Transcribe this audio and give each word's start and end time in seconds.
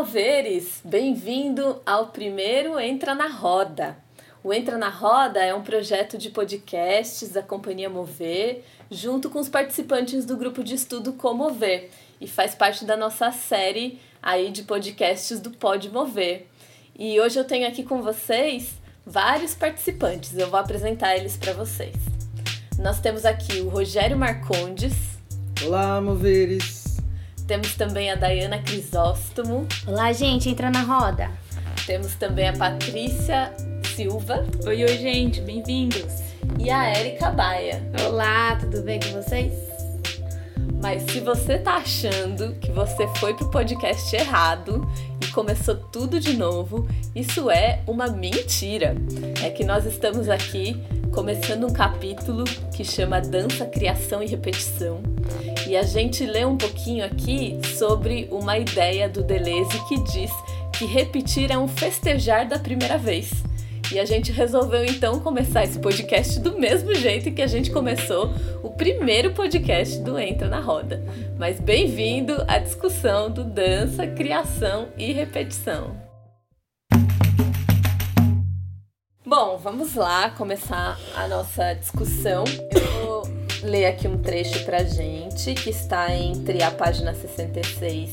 Moveres! 0.00 0.80
Bem-vindo 0.82 1.78
ao 1.84 2.06
primeiro 2.06 2.80
Entra 2.80 3.14
na 3.14 3.28
Roda. 3.28 3.98
O 4.42 4.50
Entra 4.50 4.78
na 4.78 4.88
Roda 4.88 5.44
é 5.44 5.54
um 5.54 5.60
projeto 5.60 6.16
de 6.16 6.30
podcasts 6.30 7.28
da 7.28 7.42
Companhia 7.42 7.90
Mover, 7.90 8.62
junto 8.90 9.28
com 9.28 9.38
os 9.38 9.50
participantes 9.50 10.24
do 10.24 10.38
grupo 10.38 10.64
de 10.64 10.74
estudo 10.74 11.12
Comover, 11.12 11.90
e 12.18 12.26
faz 12.26 12.54
parte 12.54 12.86
da 12.86 12.96
nossa 12.96 13.30
série 13.30 14.00
aí 14.22 14.50
de 14.50 14.62
podcasts 14.62 15.38
do 15.38 15.50
Pode 15.50 15.90
Mover. 15.90 16.46
E 16.98 17.20
hoje 17.20 17.38
eu 17.38 17.44
tenho 17.44 17.68
aqui 17.68 17.82
com 17.82 18.00
vocês 18.00 18.70
vários 19.04 19.54
participantes, 19.54 20.34
eu 20.34 20.48
vou 20.48 20.58
apresentar 20.58 21.14
eles 21.14 21.36
para 21.36 21.52
vocês. 21.52 21.94
Nós 22.78 23.00
temos 23.02 23.26
aqui 23.26 23.60
o 23.60 23.68
Rogério 23.68 24.16
Marcondes. 24.16 24.94
Olá, 25.62 26.00
moveres! 26.00 26.89
Temos 27.50 27.74
também 27.74 28.08
a 28.08 28.14
Dayana 28.14 28.62
Crisóstomo. 28.62 29.66
Olá, 29.84 30.12
gente, 30.12 30.48
entra 30.48 30.70
na 30.70 30.82
roda. 30.82 31.32
Temos 31.84 32.14
também 32.14 32.48
a 32.48 32.52
Patrícia 32.52 33.52
Silva. 33.96 34.46
Oi, 34.64 34.84
oi, 34.84 34.96
gente, 34.96 35.40
bem-vindos. 35.40 36.22
E 36.60 36.70
a 36.70 36.96
Erika 36.96 37.28
Baia. 37.28 37.82
Olá, 38.06 38.54
tudo 38.54 38.82
bem 38.82 39.00
com 39.00 39.20
vocês? 39.20 39.69
Mas 40.80 41.02
se 41.02 41.20
você 41.20 41.58
tá 41.58 41.74
achando 41.76 42.54
que 42.54 42.70
você 42.70 43.06
foi 43.16 43.34
pro 43.34 43.50
podcast 43.50 44.16
errado 44.16 44.88
e 45.22 45.26
começou 45.28 45.74
tudo 45.74 46.18
de 46.18 46.34
novo, 46.36 46.88
isso 47.14 47.50
é 47.50 47.82
uma 47.86 48.08
mentira. 48.08 48.94
É 49.44 49.50
que 49.50 49.62
nós 49.62 49.84
estamos 49.84 50.28
aqui 50.28 50.82
começando 51.12 51.66
um 51.66 51.72
capítulo 51.72 52.44
que 52.74 52.84
chama 52.84 53.20
Dança, 53.20 53.66
Criação 53.66 54.22
e 54.22 54.26
Repetição. 54.26 55.02
E 55.66 55.76
a 55.76 55.82
gente 55.82 56.24
lê 56.24 56.44
um 56.44 56.56
pouquinho 56.56 57.04
aqui 57.04 57.58
sobre 57.76 58.26
uma 58.30 58.56
ideia 58.58 59.08
do 59.08 59.22
Deleuze 59.22 59.78
que 59.86 60.02
diz 60.04 60.30
que 60.72 60.86
repetir 60.86 61.50
é 61.50 61.58
um 61.58 61.68
festejar 61.68 62.48
da 62.48 62.58
primeira 62.58 62.96
vez. 62.96 63.30
E 63.92 63.98
a 63.98 64.04
gente 64.04 64.30
resolveu 64.30 64.84
então 64.84 65.18
começar 65.18 65.64
esse 65.64 65.76
podcast 65.80 66.38
do 66.38 66.56
mesmo 66.56 66.94
jeito 66.94 67.32
que 67.32 67.42
a 67.42 67.46
gente 67.48 67.72
começou 67.72 68.30
o 68.62 68.70
primeiro 68.70 69.32
podcast 69.34 69.98
do 69.98 70.16
Entra 70.16 70.48
na 70.48 70.60
Roda. 70.60 71.02
Mas 71.36 71.58
bem-vindo 71.58 72.44
à 72.46 72.58
discussão 72.58 73.28
do 73.28 73.42
dança, 73.42 74.06
criação 74.06 74.90
e 74.96 75.12
repetição. 75.12 75.96
Bom, 79.26 79.58
vamos 79.58 79.96
lá 79.96 80.30
começar 80.30 80.96
a 81.16 81.26
nossa 81.26 81.72
discussão. 81.72 82.44
Eu 82.72 83.04
vou 83.04 83.22
ler 83.64 83.86
aqui 83.86 84.06
um 84.06 84.18
trecho 84.18 84.64
pra 84.64 84.84
gente 84.84 85.52
que 85.54 85.70
está 85.70 86.14
entre 86.14 86.62
a 86.62 86.70
página 86.70 87.12
66 87.12 88.12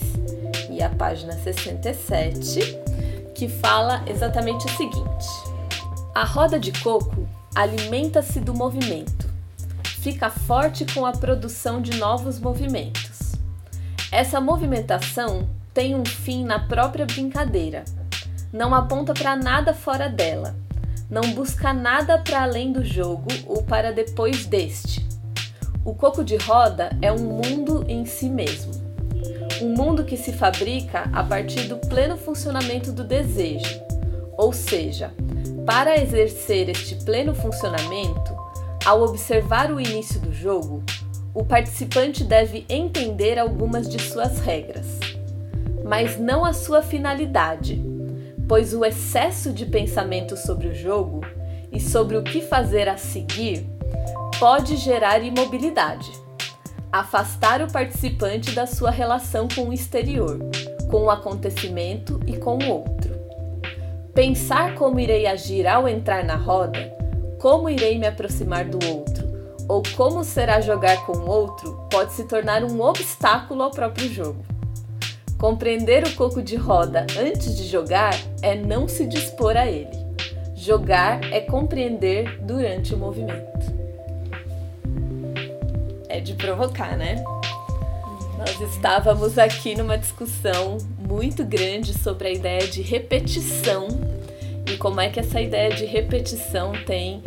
e 0.72 0.82
a 0.82 0.90
página 0.90 1.34
67, 1.34 2.80
que 3.36 3.48
fala 3.48 4.04
exatamente 4.08 4.66
o 4.66 4.70
seguinte: 4.70 5.47
A 6.18 6.24
roda 6.24 6.60
de 6.60 6.72
coco 6.82 7.30
alimenta-se 7.54 8.40
do 8.40 8.52
movimento, 8.52 9.30
fica 10.02 10.32
forte 10.32 10.84
com 10.92 11.06
a 11.06 11.12
produção 11.12 11.80
de 11.80 11.96
novos 12.00 12.40
movimentos. 12.40 13.34
Essa 14.12 14.42
movimentação 14.42 15.48
tem 15.76 15.94
um 15.94 16.04
fim 16.04 16.44
na 16.44 16.58
própria 16.58 17.06
brincadeira, 17.06 17.86
não 18.52 18.74
aponta 18.74 19.14
para 19.14 19.36
nada 19.36 19.76
fora 19.76 20.10
dela 20.10 20.56
não 21.08 21.22
busca 21.36 21.72
nada 21.72 22.18
para 22.18 22.42
além 22.42 22.74
do 22.74 22.84
jogo 22.84 23.28
ou 23.46 23.62
para 23.62 23.94
depois 23.94 24.48
deste. 24.48 25.06
O 25.86 25.94
coco 25.94 26.24
de 26.24 26.36
roda 26.36 26.98
é 27.00 27.12
um 27.12 27.20
mundo 27.20 27.86
em 27.88 28.08
si 28.08 28.28
mesmo. 28.28 28.72
Um 29.62 29.70
mundo 29.70 30.04
que 30.04 30.18
se 30.18 30.34
fabrica 30.34 31.10
a 31.14 31.24
partir 31.24 31.68
do 31.68 31.78
pleno 31.78 32.18
funcionamento 32.18 32.92
do 32.92 33.04
desejo. 33.04 33.80
Ou 34.36 34.52
seja, 34.52 35.14
para 35.68 36.02
exercer 36.02 36.70
este 36.70 36.96
pleno 36.96 37.36
funcionamento, 37.36 38.36
ao 38.84 39.04
observar 39.04 39.72
o 39.72 39.80
início 39.80 40.20
do 40.20 40.34
jogo, 40.34 40.82
o 41.32 41.46
participante 41.46 42.24
deve 42.24 42.66
entender 42.68 43.38
algumas 43.38 43.88
de 43.88 44.02
suas 44.02 44.40
regras, 44.40 44.88
mas 45.84 46.18
não 46.18 46.44
a 46.44 46.54
sua 46.54 46.82
finalidade 46.82 47.98
pois 48.48 48.74
o 48.74 48.86
excesso 48.86 49.52
de 49.52 49.66
pensamento 49.66 50.38
sobre 50.38 50.70
o 50.70 50.76
jogo 50.76 51.22
e 51.72 51.80
sobre 51.80 52.16
o 52.16 52.24
que 52.24 52.42
fazer 52.42 52.88
a 52.88 52.98
seguir 52.98 53.68
pode 54.40 54.78
gerar 54.78 55.22
imobilidade, 55.22 56.12
afastar 56.92 57.62
o 57.62 57.72
participante 57.72 58.52
da 58.52 58.66
sua 58.66 58.90
relação 58.90 59.48
com 59.54 59.70
o 59.70 59.74
exterior, 59.74 60.40
com 60.90 61.04
o 61.04 61.12
acontecimento 61.12 62.20
e 62.26 62.38
com 62.38 62.58
o 62.58 62.70
outro. 62.70 63.17
Pensar 64.18 64.74
como 64.74 65.00
irei 65.00 65.28
agir 65.28 65.68
ao 65.68 65.88
entrar 65.88 66.24
na 66.24 66.36
roda, 66.36 66.92
como 67.38 67.70
irei 67.70 68.00
me 68.00 68.08
aproximar 68.08 68.66
do 68.66 68.84
outro, 68.84 69.28
ou 69.70 69.84
como 69.96 70.24
será 70.24 70.60
jogar 70.60 71.06
com 71.06 71.12
o 71.12 71.30
outro, 71.30 71.88
pode 71.92 72.14
se 72.14 72.24
tornar 72.24 72.64
um 72.64 72.82
obstáculo 72.82 73.62
ao 73.62 73.70
próprio 73.70 74.12
jogo. 74.12 74.44
Compreender 75.38 76.04
o 76.04 76.16
coco 76.16 76.42
de 76.42 76.56
roda 76.56 77.06
antes 77.16 77.56
de 77.56 77.68
jogar 77.68 78.16
é 78.42 78.56
não 78.56 78.88
se 78.88 79.06
dispor 79.06 79.56
a 79.56 79.68
ele. 79.68 79.96
Jogar 80.56 81.24
é 81.32 81.40
compreender 81.40 82.42
durante 82.42 82.96
o 82.96 82.98
movimento. 82.98 83.72
É 86.10 86.20
de 86.20 86.34
provocar, 86.34 86.98
né? 86.98 87.24
Nós 88.38 88.62
estávamos 88.62 89.38
aqui 89.38 89.76
numa 89.76 89.98
discussão 89.98 90.78
muito 91.00 91.44
grande 91.44 91.94
sobre 91.94 92.28
a 92.28 92.32
ideia 92.32 92.68
de 92.68 92.82
repetição 92.82 93.88
e 94.72 94.78
como 94.78 95.02
é 95.02 95.10
que 95.10 95.20
essa 95.20 95.42
ideia 95.42 95.70
de 95.74 95.86
repetição 95.86 96.72
tem 96.86 97.24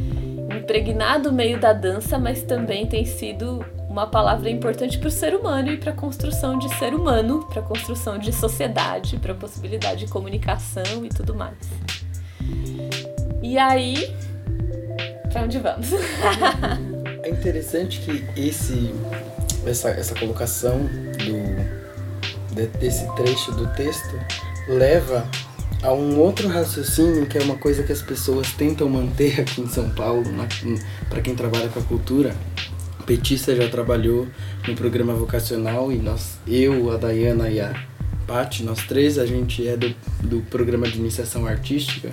impregnado 0.57 1.31
o 1.31 1.33
meio 1.33 1.59
da 1.59 1.73
dança, 1.73 2.19
mas 2.19 2.43
também 2.43 2.87
tem 2.87 3.05
sido 3.05 3.65
uma 3.89 4.07
palavra 4.07 4.49
importante 4.49 4.99
para 4.99 5.09
o 5.09 5.11
ser 5.11 5.35
humano 5.35 5.73
e 5.73 5.77
para 5.77 5.91
a 5.91 5.95
construção 5.95 6.57
de 6.57 6.69
ser 6.77 6.95
humano, 6.95 7.45
para 7.49 7.61
a 7.61 7.65
construção 7.65 8.17
de 8.17 8.33
sociedade, 8.33 9.17
para 9.19 9.33
a 9.33 9.35
possibilidade 9.35 10.05
de 10.05 10.13
comunicação 10.13 11.05
e 11.05 11.09
tudo 11.09 11.35
mais. 11.35 11.59
E 13.43 13.59
aí, 13.59 14.15
para 15.33 15.43
onde 15.43 15.59
vamos? 15.59 15.89
é 17.25 17.31
interessante 17.31 18.01
que 18.01 18.41
esse, 18.41 18.95
essa, 19.67 19.91
essa 19.91 20.15
colocação 20.15 20.89
do, 21.19 22.69
desse 22.79 23.07
trecho 23.15 23.53
do 23.53 23.67
texto 23.75 24.19
leva 24.69 25.29
a 25.83 25.93
um 25.93 26.19
outro 26.19 26.49
raciocínio 26.49 27.27
que 27.27 27.39
é 27.39 27.43
uma 27.43 27.57
coisa 27.57 27.83
que 27.83 27.93
as 27.93 28.03
pessoas 28.03 28.53
tentam 28.53 28.89
manter 28.89 29.41
aqui 29.41 29.61
em 29.61 29.69
São 29.69 29.91
Paulo, 29.91 30.25
para 31.09 31.21
quem 31.21 31.35
trabalha 31.35 31.69
com 31.69 31.81
a 31.81 31.83
cultura, 31.83 32.35
Petista 33.07 33.57
já 33.57 33.69
trabalhou 33.69 34.29
no 34.69 34.75
programa 34.77 35.15
vocacional 35.15 35.91
e 35.91 35.97
nós, 35.97 36.39
eu, 36.47 36.93
a 36.93 36.97
Dayana 36.97 37.49
e 37.49 37.59
a 37.59 37.75
Paty, 38.25 38.63
nós 38.63 38.85
três, 38.85 39.19
a 39.19 39.27
gente 39.27 39.67
é 39.67 39.77
do, 39.77 39.93
do 40.23 40.41
programa 40.43 40.87
de 40.87 40.99
iniciação 40.99 41.45
artística, 41.45 42.13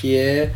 que 0.00 0.16
é, 0.16 0.52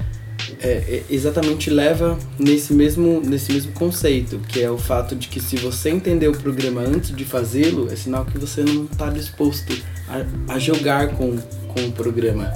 é, 0.61 0.69
é, 0.69 1.03
exatamente 1.11 1.71
leva 1.71 2.19
nesse 2.39 2.73
mesmo, 2.73 3.21
nesse 3.21 3.53
mesmo 3.53 3.73
conceito, 3.73 4.39
que 4.49 4.63
é 4.63 4.71
o 4.71 4.79
fato 4.79 5.15
de 5.15 5.29
que 5.29 5.41
se 5.41 5.57
você 5.57 5.91
entender 5.91 6.29
o 6.29 6.37
programa 6.37 6.81
antes 6.81 7.15
de 7.15 7.25
fazê-lo, 7.25 7.91
é 7.93 7.97
sinal 7.97 8.25
que 8.25 8.39
você 8.39 8.63
não 8.63 8.85
está 8.85 9.11
disposto 9.11 9.77
a, 10.09 10.55
a 10.55 10.59
jogar 10.59 11.09
com, 11.17 11.37
com 11.69 11.87
o 11.87 11.93
programa. 11.93 12.53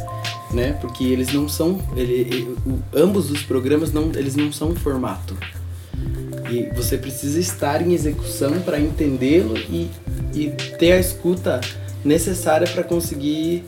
Né? 0.53 0.73
Porque 0.81 1.05
eles 1.05 1.33
não 1.33 1.47
são, 1.47 1.79
ele, 1.95 2.13
ele, 2.13 2.57
o, 2.67 2.79
ambos 2.95 3.31
os 3.31 3.43
programas 3.43 3.93
não, 3.93 4.11
eles 4.15 4.35
não 4.35 4.51
são 4.51 4.71
um 4.71 4.77
formato 4.77 5.37
e 6.51 6.71
você 6.75 6.97
precisa 6.97 7.39
estar 7.39 7.87
em 7.87 7.93
execução 7.93 8.61
para 8.61 8.81
entendê-lo 8.81 9.57
e, 9.57 9.91
e 10.35 10.49
ter 10.79 10.93
a 10.93 10.99
escuta 10.99 11.61
necessária 12.05 12.67
para 12.67 12.83
conseguir, 12.83 13.65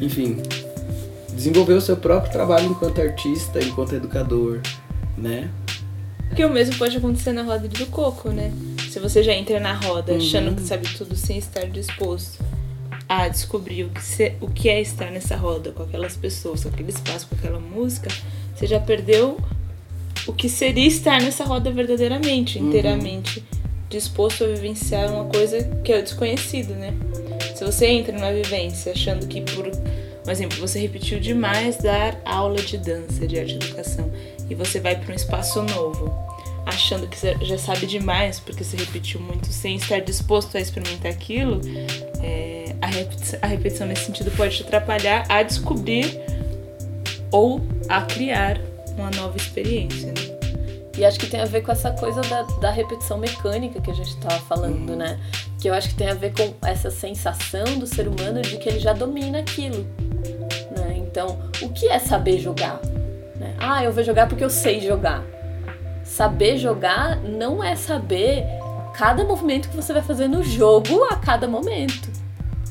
enfim, 0.00 0.38
desenvolver 1.36 1.74
o 1.74 1.80
seu 1.80 1.96
próprio 1.96 2.32
trabalho 2.32 2.70
enquanto 2.70 3.00
artista, 3.00 3.62
enquanto 3.62 3.94
educador, 3.94 4.60
né? 5.16 5.50
Que 6.34 6.44
o 6.44 6.50
mesmo 6.50 6.76
pode 6.76 6.96
acontecer 6.96 7.32
na 7.32 7.42
roda 7.42 7.68
do 7.68 7.86
coco, 7.86 8.30
né? 8.30 8.52
Se 8.90 8.98
você 8.98 9.22
já 9.22 9.32
entra 9.32 9.60
na 9.60 9.74
roda 9.74 10.12
uhum. 10.12 10.18
achando 10.18 10.56
que 10.56 10.62
sabe 10.62 10.88
tudo 10.96 11.14
sem 11.14 11.38
estar 11.38 11.66
disposto 11.66 12.42
a 13.08 13.28
descobrir 13.28 13.84
o 13.84 13.90
que, 13.90 14.02
se, 14.02 14.32
o 14.40 14.48
que 14.48 14.68
é 14.68 14.80
estar 14.80 15.10
nessa 15.10 15.36
roda 15.36 15.70
com 15.70 15.82
aquelas 15.82 16.16
pessoas, 16.16 16.62
com 16.62 16.70
aquele 16.70 16.90
espaço, 16.90 17.28
com 17.28 17.36
aquela 17.36 17.60
música, 17.60 18.10
você 18.54 18.66
já 18.66 18.80
perdeu 18.80 19.38
o 20.26 20.32
que 20.32 20.48
seria 20.48 20.88
estar 20.88 21.20
nessa 21.20 21.44
roda 21.44 21.70
verdadeiramente, 21.70 22.58
uhum. 22.58 22.68
inteiramente 22.68 23.38
uhum. 23.38 23.60
disposto 23.88 24.42
a 24.42 24.48
vivenciar 24.48 25.12
uma 25.12 25.26
coisa 25.26 25.62
que 25.84 25.92
é 25.92 26.00
o 26.00 26.02
desconhecido, 26.02 26.74
né? 26.74 26.94
Se 27.54 27.64
você 27.64 27.86
entra 27.86 28.12
numa 28.12 28.32
vivência 28.32 28.92
achando 28.92 29.26
que 29.26 29.40
por 29.40 29.70
um 30.26 30.30
exemplo, 30.30 30.58
você 30.58 30.78
repetiu 30.78 31.20
demais 31.20 31.76
dar 31.76 32.20
aula 32.24 32.60
de 32.60 32.76
dança, 32.78 33.26
de 33.26 33.38
arte 33.38 33.52
e 33.52 33.56
educação, 33.56 34.10
e 34.48 34.54
você 34.54 34.80
vai 34.80 34.96
para 34.96 35.12
um 35.12 35.16
espaço 35.16 35.62
novo, 35.62 36.12
achando 36.64 37.06
que 37.06 37.16
você 37.16 37.36
já 37.42 37.56
sabe 37.56 37.86
demais 37.86 38.40
porque 38.40 38.64
você 38.64 38.76
repetiu 38.76 39.20
muito, 39.20 39.46
sem 39.46 39.76
estar 39.76 40.00
disposto 40.00 40.56
a 40.56 40.60
experimentar 40.60 41.12
aquilo, 41.12 41.60
é, 42.22 42.74
a 42.82 42.86
repetição, 42.86 43.38
a 43.40 43.46
repetição 43.46 43.86
nesse 43.86 44.04
sentido 44.06 44.30
pode 44.36 44.56
te 44.56 44.62
atrapalhar 44.64 45.24
a 45.28 45.42
descobrir 45.42 46.20
ou 47.30 47.60
a 47.88 48.02
criar 48.02 48.60
uma 48.96 49.10
nova 49.10 49.36
experiência. 49.36 50.08
Né? 50.08 50.36
E 50.98 51.04
acho 51.04 51.18
que 51.18 51.26
tem 51.26 51.40
a 51.40 51.44
ver 51.44 51.62
com 51.62 51.70
essa 51.70 51.90
coisa 51.90 52.22
da, 52.22 52.42
da 52.42 52.70
repetição 52.70 53.18
mecânica 53.18 53.80
que 53.80 53.90
a 53.90 53.94
gente 53.94 54.08
estava 54.08 54.38
falando, 54.40 54.90
uhum. 54.90 54.96
né? 54.96 55.20
Que 55.60 55.68
eu 55.68 55.74
acho 55.74 55.90
que 55.90 55.94
tem 55.94 56.08
a 56.08 56.14
ver 56.14 56.32
com 56.32 56.54
essa 56.66 56.90
sensação 56.90 57.78
do 57.78 57.86
ser 57.86 58.08
humano 58.08 58.40
de 58.40 58.56
que 58.56 58.68
ele 58.68 58.80
já 58.80 58.94
domina 58.94 59.40
aquilo. 59.40 59.86
Então, 61.16 61.38
o 61.62 61.70
que 61.70 61.88
é 61.88 61.98
saber 61.98 62.38
jogar? 62.38 62.78
Né? 63.36 63.54
Ah, 63.58 63.82
eu 63.82 63.90
vou 63.90 64.04
jogar 64.04 64.28
porque 64.28 64.44
eu 64.44 64.50
sei 64.50 64.82
jogar. 64.82 65.24
Saber 66.04 66.58
jogar 66.58 67.16
não 67.16 67.64
é 67.64 67.74
saber 67.74 68.44
cada 68.92 69.24
movimento 69.24 69.70
que 69.70 69.76
você 69.76 69.94
vai 69.94 70.02
fazer 70.02 70.28
no 70.28 70.42
jogo 70.42 71.04
a 71.04 71.16
cada 71.16 71.48
momento, 71.48 72.10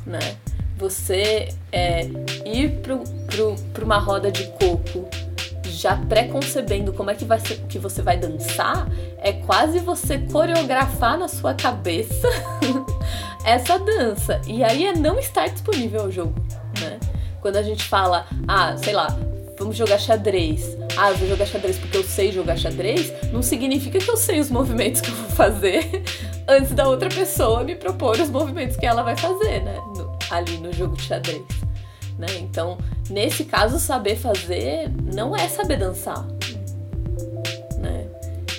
né? 0.05 0.35
Você 0.77 1.49
é, 1.71 2.07
ir 2.45 2.81
para 3.73 3.83
uma 3.83 3.97
roda 3.97 4.31
de 4.31 4.43
coco 4.59 5.09
já 5.63 5.95
pré-concebendo 5.95 6.93
como 6.93 7.09
é 7.09 7.15
que, 7.15 7.25
vai 7.25 7.39
ser, 7.39 7.61
que 7.67 7.79
você 7.79 8.03
vai 8.03 8.15
dançar, 8.15 8.87
é 9.17 9.33
quase 9.33 9.79
você 9.79 10.19
coreografar 10.19 11.17
na 11.17 11.27
sua 11.27 11.55
cabeça 11.55 12.27
essa 13.43 13.79
dança. 13.79 14.39
E 14.45 14.63
aí 14.63 14.85
é 14.85 14.93
não 14.93 15.17
estar 15.17 15.47
disponível 15.47 16.01
ao 16.01 16.11
jogo? 16.11 16.44
Quando 17.45 17.57
a 17.57 17.61
gente 17.61 17.83
fala, 17.83 18.25
ah, 18.47 18.75
sei 18.75 18.91
lá, 18.91 19.15
vamos 19.55 19.77
jogar 19.77 19.99
xadrez. 19.99 20.75
Ah, 20.97 21.11
eu 21.11 21.17
vou 21.17 21.27
jogar 21.27 21.45
xadrez 21.45 21.77
porque 21.77 21.95
eu 21.95 22.03
sei 22.03 22.31
jogar 22.31 22.57
xadrez, 22.57 23.13
não 23.31 23.43
significa 23.43 23.99
que 23.99 24.09
eu 24.09 24.17
sei 24.17 24.39
os 24.39 24.49
movimentos 24.49 24.99
que 24.99 25.11
eu 25.11 25.15
vou 25.15 25.29
fazer 25.29 26.03
antes 26.49 26.71
da 26.71 26.87
outra 26.87 27.07
pessoa 27.07 27.63
me 27.63 27.75
propor 27.75 28.19
os 28.19 28.31
movimentos 28.31 28.75
que 28.77 28.85
ela 28.87 29.03
vai 29.03 29.15
fazer, 29.15 29.61
né? 29.61 29.75
No, 29.95 30.17
ali 30.31 30.57
no 30.57 30.73
jogo 30.73 30.97
de 30.97 31.03
xadrez. 31.03 31.43
Né? 32.17 32.25
Então, 32.39 32.79
nesse 33.11 33.45
caso, 33.45 33.79
saber 33.79 34.15
fazer 34.15 34.89
não 35.13 35.35
é 35.35 35.47
saber 35.47 35.77
dançar. 35.77 36.25
Né? 37.77 38.07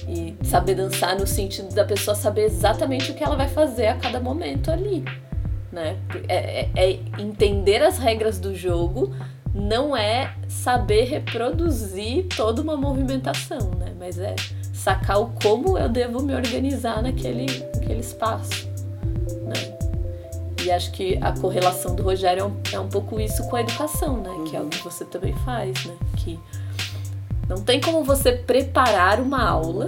E 0.08 0.36
saber 0.44 0.76
dançar 0.76 1.18
no 1.18 1.26
sentido 1.26 1.74
da 1.74 1.84
pessoa 1.84 2.14
saber 2.14 2.44
exatamente 2.44 3.10
o 3.10 3.14
que 3.14 3.24
ela 3.24 3.34
vai 3.34 3.48
fazer 3.48 3.88
a 3.88 3.96
cada 3.96 4.20
momento 4.20 4.70
ali. 4.70 5.04
Né? 5.76 5.99
É, 6.26 6.37
é, 6.37 6.70
é 6.75 6.90
entender 7.19 7.82
as 7.82 7.99
regras 7.99 8.38
do 8.38 8.55
jogo, 8.55 9.14
não 9.55 9.94
é 9.94 10.34
saber 10.49 11.05
reproduzir 11.05 12.28
toda 12.34 12.62
uma 12.62 12.78
movimentação, 12.78 13.73
né? 13.78 13.93
Mas 13.99 14.19
é 14.19 14.34
sacar 14.73 15.20
o 15.20 15.26
como 15.43 15.76
eu 15.76 15.87
devo 15.87 16.23
me 16.23 16.34
organizar 16.34 17.02
naquele, 17.02 17.44
espaço, 18.00 18.67
né? 19.43 19.76
E 20.64 20.70
acho 20.70 20.93
que 20.93 21.19
a 21.20 21.32
correlação 21.32 21.94
do 21.94 22.02
Rogério 22.02 22.40
é 22.40 22.44
um, 22.46 22.56
é 22.73 22.81
um 22.81 22.88
pouco 22.88 23.20
isso 23.20 23.46
com 23.46 23.56
a 23.56 23.61
educação, 23.61 24.17
né? 24.17 24.31
Que 24.49 24.56
é 24.56 24.61
o 24.62 24.69
que 24.70 24.82
você 24.82 25.05
também 25.05 25.34
faz, 25.44 25.84
né? 25.84 25.94
Que 26.17 26.40
não 27.50 27.58
tem 27.58 27.82
como 27.82 28.02
você 28.02 28.32
preparar 28.32 29.20
uma 29.20 29.46
aula 29.46 29.87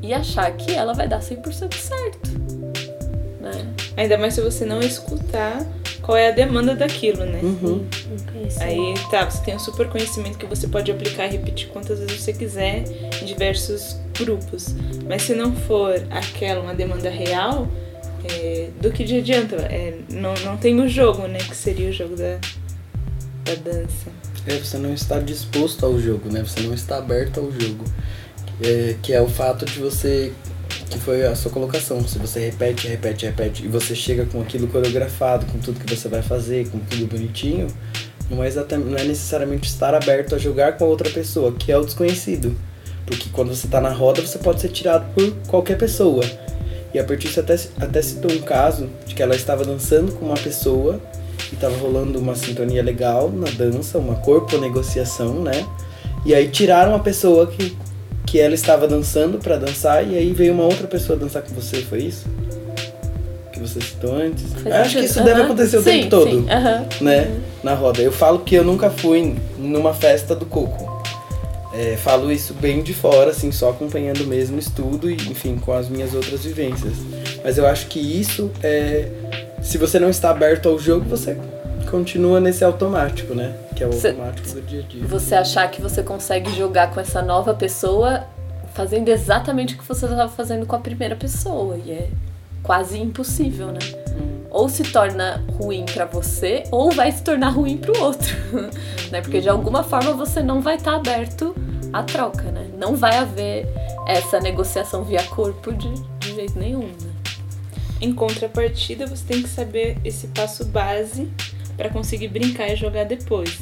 e 0.00 0.14
achar 0.14 0.50
que 0.56 0.72
ela 0.72 0.94
vai 0.94 1.06
dar 1.06 1.20
100% 1.20 1.74
certo? 1.74 2.37
Ainda 3.98 4.16
mais 4.16 4.34
se 4.34 4.40
você 4.40 4.64
não 4.64 4.78
escutar 4.78 5.66
qual 6.00 6.16
é 6.16 6.28
a 6.28 6.30
demanda 6.30 6.76
daquilo, 6.76 7.24
né? 7.24 7.40
Uhum. 7.42 7.84
Aí 8.60 8.94
tá, 9.10 9.28
você 9.28 9.44
tem 9.44 9.56
um 9.56 9.58
super 9.58 9.88
conhecimento 9.88 10.38
que 10.38 10.46
você 10.46 10.68
pode 10.68 10.88
aplicar 10.88 11.26
e 11.26 11.30
repetir 11.32 11.68
quantas 11.70 11.98
vezes 11.98 12.20
você 12.20 12.32
quiser 12.32 12.84
em 13.20 13.24
diversos 13.24 13.96
grupos. 14.16 14.72
Mas 15.04 15.22
se 15.22 15.34
não 15.34 15.52
for 15.52 16.00
aquela 16.10 16.60
uma 16.60 16.74
demanda 16.74 17.10
real, 17.10 17.66
é, 18.32 18.68
do 18.80 18.92
que 18.92 19.02
adianta? 19.02 19.56
É, 19.56 19.98
não, 20.08 20.32
não 20.44 20.56
tem 20.56 20.80
o 20.80 20.88
jogo, 20.88 21.26
né? 21.26 21.38
Que 21.38 21.56
seria 21.56 21.90
o 21.90 21.92
jogo 21.92 22.14
da, 22.14 22.38
da 23.44 23.54
dança. 23.56 24.10
É, 24.46 24.58
você 24.58 24.78
não 24.78 24.94
está 24.94 25.18
disposto 25.18 25.84
ao 25.84 25.98
jogo, 25.98 26.30
né? 26.30 26.44
Você 26.44 26.60
não 26.60 26.72
está 26.72 26.98
aberto 26.98 27.40
ao 27.40 27.50
jogo. 27.50 27.84
É, 28.62 28.94
que 29.02 29.12
é 29.12 29.20
o 29.20 29.28
fato 29.28 29.64
de 29.64 29.80
você 29.80 30.32
que 30.90 30.98
foi 30.98 31.26
a 31.26 31.34
sua 31.34 31.50
colocação. 31.50 32.06
Se 32.06 32.18
você 32.18 32.40
repete, 32.40 32.88
repete, 32.88 33.26
repete 33.26 33.64
e 33.64 33.68
você 33.68 33.94
chega 33.94 34.24
com 34.26 34.40
aquilo 34.40 34.66
coreografado, 34.68 35.46
com 35.46 35.58
tudo 35.58 35.80
que 35.80 35.94
você 35.94 36.08
vai 36.08 36.22
fazer, 36.22 36.68
com 36.68 36.78
tudo 36.78 37.06
bonitinho, 37.06 37.68
não 38.30 38.42
é, 38.44 38.48
exatamente, 38.48 38.90
não 38.90 38.98
é 38.98 39.04
necessariamente 39.04 39.68
estar 39.68 39.94
aberto 39.94 40.34
a 40.34 40.38
jogar 40.38 40.76
com 40.76 40.84
a 40.84 40.88
outra 40.88 41.08
pessoa, 41.08 41.52
que 41.52 41.72
é 41.72 41.78
o 41.78 41.84
desconhecido. 41.84 42.54
Porque 43.06 43.28
quando 43.32 43.54
você 43.54 43.66
está 43.66 43.80
na 43.80 43.90
roda, 43.90 44.20
você 44.20 44.38
pode 44.38 44.60
ser 44.60 44.68
tirado 44.68 45.06
por 45.14 45.32
qualquer 45.48 45.78
pessoa. 45.78 46.22
E 46.92 46.98
a 46.98 47.04
Pertícia 47.04 47.42
até, 47.42 47.56
até 47.80 48.02
citou 48.02 48.30
um 48.30 48.40
caso 48.40 48.88
de 49.06 49.14
que 49.14 49.22
ela 49.22 49.34
estava 49.34 49.64
dançando 49.64 50.12
com 50.12 50.26
uma 50.26 50.36
pessoa 50.36 51.00
e 51.50 51.54
estava 51.54 51.76
rolando 51.76 52.18
uma 52.18 52.34
sintonia 52.34 52.82
legal 52.82 53.30
na 53.30 53.50
dança, 53.50 53.98
uma 53.98 54.16
corpo 54.16 54.58
negociação, 54.58 55.42
né? 55.42 55.66
E 56.24 56.34
aí 56.34 56.48
tiraram 56.48 56.94
a 56.94 56.98
pessoa 56.98 57.46
que 57.46 57.76
que 58.30 58.38
ela 58.38 58.54
estava 58.54 58.86
dançando 58.86 59.38
para 59.38 59.56
dançar 59.56 60.06
e 60.06 60.16
aí 60.16 60.32
veio 60.32 60.52
uma 60.52 60.64
outra 60.64 60.86
pessoa 60.86 61.18
dançar 61.18 61.42
com 61.42 61.54
você, 61.54 61.78
foi 61.78 62.00
isso? 62.00 62.26
Que 63.50 63.58
você 63.58 63.80
citou 63.80 64.14
antes? 64.14 64.44
Acho 64.66 64.98
que 64.98 65.04
isso 65.06 65.24
deve 65.24 65.42
acontecer 65.42 65.78
o 65.78 65.82
sim, 65.82 65.90
tempo 65.90 66.10
todo, 66.10 66.42
né? 67.00 67.22
Uhum. 67.22 67.40
Na 67.62 67.74
roda. 67.74 68.02
Eu 68.02 68.12
falo 68.12 68.40
que 68.40 68.54
eu 68.54 68.62
nunca 68.62 68.90
fui 68.90 69.34
numa 69.58 69.94
festa 69.94 70.34
do 70.34 70.44
coco. 70.44 71.02
É, 71.72 71.96
falo 71.96 72.30
isso 72.30 72.52
bem 72.54 72.82
de 72.82 72.92
fora, 72.92 73.30
assim, 73.30 73.50
só 73.50 73.70
acompanhando 73.70 74.26
mesmo 74.26 74.58
estudo 74.58 75.10
e, 75.10 75.14
enfim, 75.14 75.56
com 75.56 75.72
as 75.72 75.88
minhas 75.88 76.12
outras 76.12 76.44
vivências. 76.44 76.94
Mas 77.42 77.56
eu 77.56 77.66
acho 77.66 77.86
que 77.86 77.98
isso 77.98 78.50
é. 78.62 79.08
Se 79.62 79.78
você 79.78 79.98
não 79.98 80.10
está 80.10 80.30
aberto 80.30 80.68
ao 80.68 80.78
jogo, 80.78 81.04
você 81.08 81.36
continua 81.90 82.40
nesse 82.40 82.64
automático, 82.64 83.34
né? 83.34 83.56
Que 83.74 83.84
é 83.84 83.86
o 83.86 83.92
você, 83.92 84.08
automático 84.08 84.48
do 84.48 84.62
dia 84.62 84.80
a 84.80 84.82
dia. 84.82 85.04
Você 85.06 85.34
achar 85.34 85.70
que 85.70 85.80
você 85.80 86.02
consegue 86.02 86.54
jogar 86.56 86.92
com 86.92 87.00
essa 87.00 87.22
nova 87.22 87.54
pessoa 87.54 88.24
fazendo 88.74 89.08
exatamente 89.08 89.74
o 89.74 89.78
que 89.78 89.84
você 89.84 90.06
estava 90.06 90.28
fazendo 90.28 90.64
com 90.64 90.76
a 90.76 90.78
primeira 90.78 91.16
pessoa. 91.16 91.76
E 91.84 91.90
é 91.90 92.10
quase 92.62 92.98
impossível, 92.98 93.68
né? 93.68 93.80
Hum. 94.10 94.38
Ou 94.50 94.68
se 94.68 94.82
torna 94.84 95.44
ruim 95.58 95.84
para 95.84 96.04
você, 96.04 96.64
ou 96.70 96.90
vai 96.90 97.10
se 97.12 97.22
tornar 97.22 97.50
ruim 97.50 97.76
para 97.76 97.92
o 97.92 98.02
outro, 98.02 98.36
né? 99.10 99.20
Porque 99.20 99.40
de 99.40 99.48
alguma 99.48 99.82
forma 99.82 100.12
você 100.12 100.42
não 100.42 100.60
vai 100.60 100.76
estar 100.76 100.92
tá 100.92 100.96
aberto 100.96 101.54
à 101.92 102.02
troca, 102.02 102.44
né? 102.50 102.68
Não 102.78 102.94
vai 102.94 103.16
haver 103.16 103.68
essa 104.06 104.40
negociação 104.40 105.02
via 105.02 105.22
corpo 105.24 105.72
de, 105.72 105.92
de 106.18 106.34
jeito 106.34 106.58
nenhum, 106.58 106.86
né? 106.86 107.18
Em 108.00 108.12
contrapartida, 108.12 109.06
você 109.06 109.24
tem 109.24 109.42
que 109.42 109.48
saber 109.48 109.98
esse 110.04 110.28
passo 110.28 110.64
base 110.64 111.28
para 111.78 111.88
conseguir 111.88 112.28
brincar 112.28 112.68
e 112.68 112.76
jogar 112.76 113.04
depois. 113.04 113.60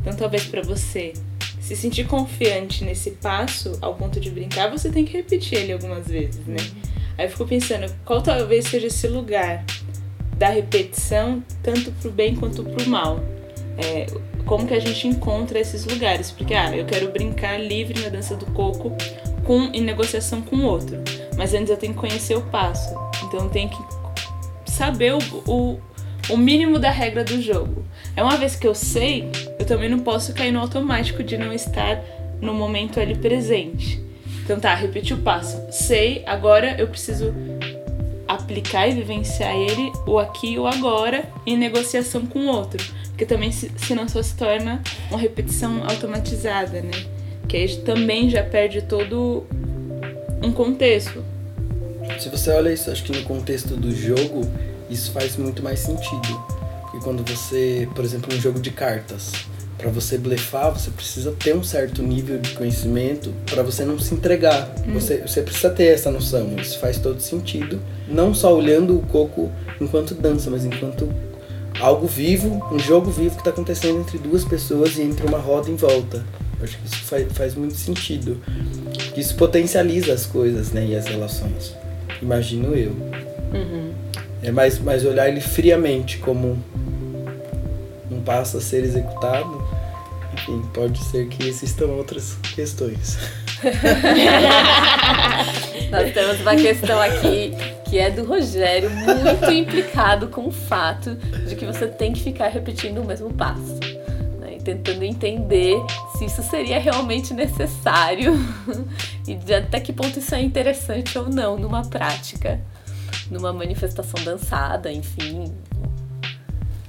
Então, 0.00 0.14
talvez 0.16 0.44
para 0.44 0.62
você 0.62 1.12
se 1.60 1.74
sentir 1.74 2.06
confiante 2.06 2.84
nesse 2.84 3.10
passo 3.10 3.76
ao 3.82 3.94
ponto 3.96 4.20
de 4.20 4.30
brincar, 4.30 4.70
você 4.70 4.88
tem 4.88 5.04
que 5.04 5.12
repetir 5.12 5.58
ele 5.58 5.72
algumas 5.72 6.06
vezes, 6.06 6.46
né? 6.46 6.56
Aí 7.18 7.26
eu 7.26 7.30
fico 7.30 7.44
pensando, 7.44 7.92
qual 8.04 8.22
talvez 8.22 8.66
seja 8.68 8.86
esse 8.86 9.08
lugar 9.08 9.64
da 10.38 10.48
repetição, 10.48 11.42
tanto 11.62 11.90
pro 11.92 12.10
bem 12.10 12.36
quanto 12.36 12.62
pro 12.62 12.88
mal? 12.88 13.18
É, 13.78 14.06
como 14.44 14.66
que 14.66 14.74
a 14.74 14.78
gente 14.78 15.08
encontra 15.08 15.58
esses 15.58 15.84
lugares? 15.84 16.30
Porque, 16.30 16.54
ah, 16.54 16.74
eu 16.74 16.84
quero 16.84 17.10
brincar 17.10 17.58
livre 17.58 18.00
na 18.00 18.10
dança 18.10 18.36
do 18.36 18.46
coco 18.52 18.92
com, 19.44 19.64
em 19.72 19.80
negociação 19.80 20.40
com 20.40 20.56
o 20.56 20.64
outro. 20.64 20.98
Mas 21.36 21.52
antes 21.52 21.70
eu 21.70 21.76
tenho 21.76 21.94
que 21.94 21.98
conhecer 21.98 22.36
o 22.36 22.42
passo. 22.42 22.94
Então 23.24 23.40
eu 23.40 23.50
tenho 23.50 23.68
que 23.68 24.70
saber 24.70 25.14
o, 25.14 25.18
o 25.50 25.80
o 26.28 26.36
mínimo 26.36 26.78
da 26.78 26.90
regra 26.90 27.24
do 27.24 27.40
jogo. 27.40 27.84
É 28.16 28.22
uma 28.22 28.36
vez 28.36 28.56
que 28.56 28.66
eu 28.66 28.74
sei, 28.74 29.30
eu 29.58 29.66
também 29.66 29.88
não 29.88 30.00
posso 30.00 30.32
cair 30.32 30.50
no 30.50 30.60
automático 30.60 31.22
de 31.22 31.36
não 31.36 31.52
estar 31.52 32.02
no 32.40 32.52
momento 32.54 32.98
ali 32.98 33.14
presente. 33.14 34.02
Então 34.42 34.58
tá, 34.58 34.74
repete 34.74 35.12
o 35.12 35.18
passo. 35.18 35.60
Sei, 35.70 36.22
agora 36.26 36.76
eu 36.78 36.86
preciso 36.86 37.34
aplicar 38.26 38.88
e 38.88 38.92
vivenciar 38.92 39.54
ele, 39.54 39.92
o 40.06 40.18
aqui 40.18 40.54
e 40.54 40.58
o 40.58 40.66
agora, 40.66 41.24
em 41.46 41.56
negociação 41.56 42.26
com 42.26 42.40
o 42.40 42.48
outro. 42.48 42.84
Porque 43.08 43.24
também, 43.24 43.50
se, 43.50 43.70
senão 43.76 44.08
só 44.08 44.22
se 44.22 44.36
torna 44.36 44.82
uma 45.10 45.18
repetição 45.18 45.82
automatizada, 45.84 46.80
né? 46.82 46.90
Que 47.48 47.56
aí 47.56 47.76
também 47.78 48.28
já 48.28 48.42
perde 48.42 48.82
todo 48.82 49.46
um 50.42 50.52
contexto. 50.52 51.24
Se 52.18 52.28
você 52.28 52.50
olha 52.50 52.72
isso, 52.72 52.90
acho 52.90 53.02
que 53.02 53.12
no 53.12 53.22
contexto 53.22 53.76
do 53.76 53.94
jogo, 53.94 54.42
isso 54.90 55.12
faz 55.12 55.36
muito 55.36 55.62
mais 55.62 55.80
sentido. 55.80 56.44
Porque 56.82 56.98
quando 57.00 57.24
você, 57.28 57.88
por 57.94 58.04
exemplo, 58.04 58.34
um 58.34 58.40
jogo 58.40 58.60
de 58.60 58.70
cartas, 58.70 59.32
para 59.78 59.90
você 59.90 60.16
blefar, 60.16 60.72
você 60.72 60.90
precisa 60.90 61.32
ter 61.32 61.54
um 61.54 61.62
certo 61.62 62.02
nível 62.02 62.38
de 62.38 62.54
conhecimento 62.54 63.32
para 63.44 63.62
você 63.62 63.84
não 63.84 63.98
se 63.98 64.14
entregar. 64.14 64.68
Hum. 64.86 64.94
Você, 64.94 65.18
você 65.18 65.42
precisa 65.42 65.70
ter 65.70 65.86
essa 65.86 66.10
noção. 66.10 66.56
Isso 66.56 66.78
faz 66.78 66.98
todo 66.98 67.20
sentido. 67.20 67.80
Não 68.08 68.34
só 68.34 68.54
olhando 68.54 68.96
o 68.96 69.02
coco 69.02 69.50
enquanto 69.80 70.14
dança, 70.14 70.50
mas 70.50 70.64
enquanto 70.64 71.08
algo 71.78 72.06
vivo, 72.06 72.66
um 72.72 72.78
jogo 72.78 73.10
vivo 73.10 73.34
que 73.34 73.40
está 73.42 73.50
acontecendo 73.50 74.00
entre 74.00 74.18
duas 74.18 74.44
pessoas 74.44 74.96
e 74.96 75.02
entre 75.02 75.26
uma 75.26 75.38
roda 75.38 75.70
em 75.70 75.76
volta. 75.76 76.24
Eu 76.58 76.64
acho 76.64 76.78
que 76.78 76.86
isso 76.86 77.04
faz, 77.04 77.32
faz 77.32 77.54
muito 77.54 77.74
sentido. 77.74 78.40
Isso 79.14 79.34
potencializa 79.36 80.12
as 80.12 80.24
coisas 80.24 80.72
né, 80.72 80.86
e 80.86 80.96
as 80.96 81.06
relações. 81.06 81.74
Imagino 82.22 82.74
eu. 82.74 82.92
Uhum. 83.52 83.92
É 84.42 84.50
mais, 84.50 84.78
mais 84.78 85.04
olhar 85.04 85.28
ele 85.28 85.40
friamente 85.40 86.18
como 86.18 86.62
um 88.10 88.20
passo 88.20 88.58
a 88.58 88.60
ser 88.60 88.84
executado. 88.84 89.64
Enfim, 90.34 90.62
pode 90.74 91.02
ser 91.04 91.26
que 91.28 91.48
existam 91.48 91.86
outras 91.86 92.36
questões. 92.54 93.16
Nós 95.90 96.12
temos 96.12 96.40
uma 96.40 96.56
questão 96.56 97.00
aqui 97.00 97.52
que 97.88 97.98
é 97.98 98.10
do 98.10 98.24
Rogério, 98.24 98.90
muito 98.90 99.50
implicado 99.50 100.28
com 100.28 100.48
o 100.48 100.50
fato 100.50 101.14
de 101.14 101.54
que 101.54 101.64
você 101.64 101.86
tem 101.86 102.12
que 102.12 102.20
ficar 102.20 102.48
repetindo 102.48 102.98
o 102.98 103.04
mesmo 103.04 103.32
passo. 103.32 103.78
Né? 104.40 104.58
Tentando 104.62 105.04
entender 105.04 105.76
se 106.18 106.24
isso 106.24 106.42
seria 106.42 106.78
realmente 106.78 107.32
necessário 107.32 108.34
e 109.26 109.54
até 109.54 109.80
que 109.80 109.92
ponto 109.92 110.18
isso 110.18 110.34
é 110.34 110.42
interessante 110.42 111.16
ou 111.16 111.28
não 111.28 111.56
numa 111.56 111.82
prática, 111.82 112.60
numa 113.30 113.52
manifestação 113.52 114.22
dançada, 114.24 114.90
enfim. 114.92 115.52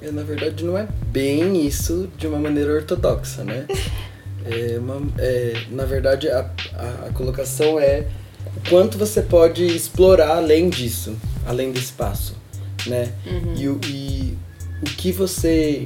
É, 0.01 0.11
na 0.11 0.21
verdade, 0.23 0.63
não 0.63 0.77
é 0.77 0.87
bem 1.07 1.65
isso 1.65 2.07
de 2.17 2.27
uma 2.27 2.37
maneira 2.39 2.73
ortodoxa, 2.73 3.43
né? 3.43 3.65
É 4.49 4.79
uma, 4.79 5.01
é, 5.17 5.65
na 5.71 5.83
verdade, 5.83 6.29
a, 6.29 6.39
a, 6.73 7.07
a 7.07 7.11
colocação 7.13 7.77
é 7.77 8.05
o 8.55 8.69
quanto 8.69 8.97
você 8.97 9.21
pode 9.21 9.65
explorar 9.65 10.37
além 10.37 10.69
disso, 10.69 11.17
além 11.45 11.73
desse 11.73 11.91
passo, 11.91 12.33
né? 12.85 13.11
Uhum. 13.25 13.55
E, 13.57 13.67
o- 13.67 13.79
e 13.85 14.37
o 14.81 14.85
que 14.85 15.11
você 15.11 15.85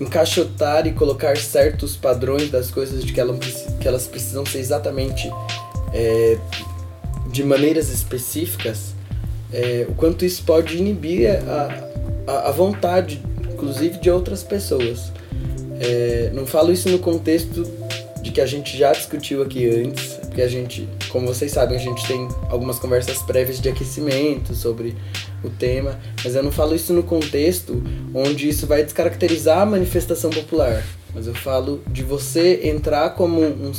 encaixotar 0.00 0.84
e 0.88 0.92
colocar 0.94 1.36
certos 1.36 1.94
padrões 1.94 2.50
das 2.50 2.72
coisas 2.72 3.04
de 3.04 3.12
que, 3.12 3.20
ela, 3.20 3.38
que 3.80 3.86
elas 3.86 4.08
precisam 4.08 4.44
ser 4.44 4.58
exatamente 4.58 5.30
é, 5.92 6.36
de 7.30 7.44
maneiras 7.44 7.88
específicas, 7.88 8.95
é, 9.52 9.86
o 9.88 9.94
quanto 9.94 10.24
isso 10.24 10.42
pode 10.44 10.76
inibir 10.76 11.30
a, 11.30 11.92
a, 12.26 12.48
a 12.48 12.50
vontade, 12.50 13.22
inclusive, 13.52 13.98
de 13.98 14.10
outras 14.10 14.42
pessoas. 14.42 15.12
É, 15.80 16.30
não 16.32 16.46
falo 16.46 16.72
isso 16.72 16.88
no 16.88 16.98
contexto 16.98 17.64
de 18.22 18.32
que 18.32 18.40
a 18.40 18.46
gente 18.46 18.76
já 18.76 18.92
discutiu 18.92 19.42
aqui 19.42 19.68
antes, 19.68 20.14
porque 20.14 20.42
a 20.42 20.48
gente, 20.48 20.88
como 21.10 21.26
vocês 21.26 21.52
sabem, 21.52 21.76
a 21.76 21.80
gente 21.80 22.04
tem 22.06 22.26
algumas 22.50 22.78
conversas 22.78 23.22
prévias 23.22 23.60
de 23.60 23.68
aquecimento 23.68 24.54
sobre 24.54 24.96
o 25.44 25.50
tema, 25.50 25.98
mas 26.24 26.34
eu 26.34 26.42
não 26.42 26.50
falo 26.50 26.74
isso 26.74 26.92
no 26.92 27.02
contexto 27.02 27.82
onde 28.12 28.48
isso 28.48 28.66
vai 28.66 28.82
descaracterizar 28.82 29.60
a 29.60 29.66
manifestação 29.66 30.30
popular, 30.30 30.82
mas 31.14 31.26
eu 31.28 31.34
falo 31.34 31.80
de 31.86 32.02
você 32.02 32.60
entrar 32.64 33.10
como 33.10 33.40
um, 33.40 33.72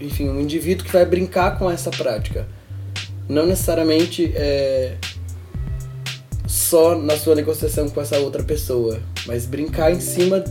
enfim, 0.00 0.28
um 0.28 0.40
indivíduo 0.40 0.86
que 0.86 0.92
vai 0.92 1.04
brincar 1.04 1.58
com 1.58 1.70
essa 1.70 1.90
prática. 1.90 2.46
Não 3.28 3.46
necessariamente 3.46 4.32
é, 4.34 4.96
só 6.46 6.96
na 6.96 7.16
sua 7.16 7.34
negociação 7.34 7.88
com 7.88 8.00
essa 8.00 8.18
outra 8.18 8.42
pessoa, 8.42 9.00
mas 9.26 9.44
brincar 9.46 9.92
em 9.92 10.00
cima 10.00 10.44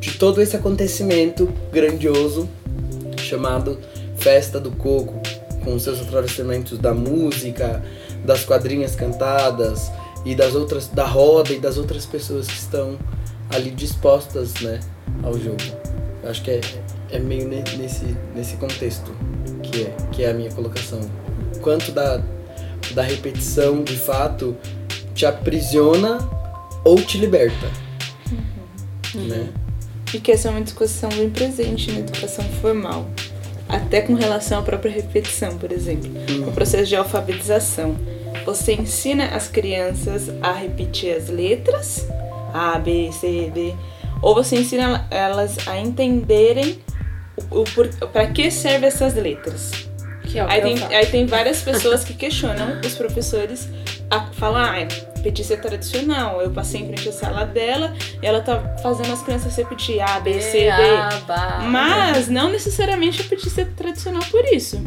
de 0.00 0.12
todo 0.18 0.40
esse 0.42 0.56
acontecimento 0.56 1.46
grandioso 1.72 2.48
chamado 3.18 3.78
Festa 4.16 4.58
do 4.58 4.70
Coco, 4.72 5.20
com 5.62 5.78
seus 5.78 6.00
atravessamentos 6.00 6.78
da 6.78 6.92
música, 6.92 7.82
das 8.24 8.44
quadrinhas 8.44 8.96
cantadas 8.96 9.90
e 10.24 10.34
das 10.34 10.54
outras 10.54 10.88
da 10.88 11.06
roda 11.06 11.52
e 11.52 11.58
das 11.60 11.78
outras 11.78 12.04
pessoas 12.06 12.46
que 12.46 12.58
estão 12.58 12.98
ali 13.50 13.70
dispostas, 13.70 14.54
né, 14.60 14.80
ao 15.22 15.38
jogo. 15.38 15.56
Acho 16.24 16.42
que 16.42 16.50
é, 16.50 16.60
é 17.12 17.18
meio 17.18 17.48
ne- 17.48 17.64
nesse 17.78 18.16
nesse 18.34 18.56
contexto 18.56 19.10
que 19.62 19.82
é 19.84 19.96
que 20.12 20.22
é 20.24 20.30
a 20.30 20.34
minha 20.34 20.50
colocação. 20.50 21.00
Quanto 21.60 21.92
da 21.92 22.20
da 22.94 23.02
repetição, 23.02 23.82
de 23.82 23.96
fato, 23.96 24.56
te 25.14 25.24
aprisiona 25.26 26.18
ou 26.84 26.96
te 26.96 27.18
liberta, 27.18 27.70
né? 29.14 29.48
E 30.12 30.18
que 30.18 30.32
essa 30.32 30.48
é 30.48 30.50
uma 30.50 30.60
discussão 30.60 31.08
bem 31.10 31.30
presente 31.30 31.92
na 31.92 32.00
educação 32.00 32.44
formal. 32.60 33.06
Até 33.68 34.00
com 34.00 34.14
relação 34.14 34.58
à 34.58 34.62
própria 34.62 34.90
repetição, 34.90 35.56
por 35.56 35.70
exemplo. 35.70 36.10
O 36.48 36.52
processo 36.52 36.86
de 36.86 36.96
alfabetização. 36.96 37.96
Você 38.44 38.72
ensina 38.72 39.26
as 39.26 39.46
crianças 39.46 40.28
a 40.42 40.52
repetir 40.52 41.14
as 41.14 41.28
letras, 41.28 42.08
A, 42.52 42.76
B, 42.78 43.10
C, 43.12 43.52
D, 43.54 43.74
ou 44.20 44.34
você 44.34 44.56
ensina 44.56 45.06
elas 45.10 45.68
a 45.68 45.78
entenderem 45.78 46.80
o, 47.50 47.64
para 48.08 48.26
que 48.28 48.50
servem 48.50 48.88
essas 48.88 49.14
letras. 49.14 49.89
É 50.34 50.40
Aí 50.40 50.60
tem, 50.62 50.96
aí 50.96 51.06
tem 51.06 51.26
várias 51.26 51.62
pessoas 51.62 52.04
que 52.04 52.14
questionam 52.14 52.80
os 52.84 52.94
professores 52.94 53.68
a 54.10 54.26
falar, 54.32 54.74
ah, 54.82 55.20
petícia 55.22 55.56
tradicional. 55.56 56.40
Eu 56.40 56.50
passei 56.50 56.80
em 56.80 56.86
frente 56.86 57.08
à 57.08 57.12
sala 57.12 57.44
dela 57.44 57.94
e 58.22 58.26
ela 58.26 58.40
tá 58.40 58.76
fazendo 58.82 59.12
as 59.12 59.22
crianças 59.22 59.56
repetir 59.56 60.00
A, 60.00 60.20
B, 60.20 60.40
C, 60.40 60.58
D. 60.60 60.68
Mas 61.68 62.28
não 62.28 62.50
necessariamente 62.50 63.20
a 63.20 63.24
petícia 63.24 63.68
tradicional 63.76 64.22
por 64.30 64.44
isso. 64.46 64.80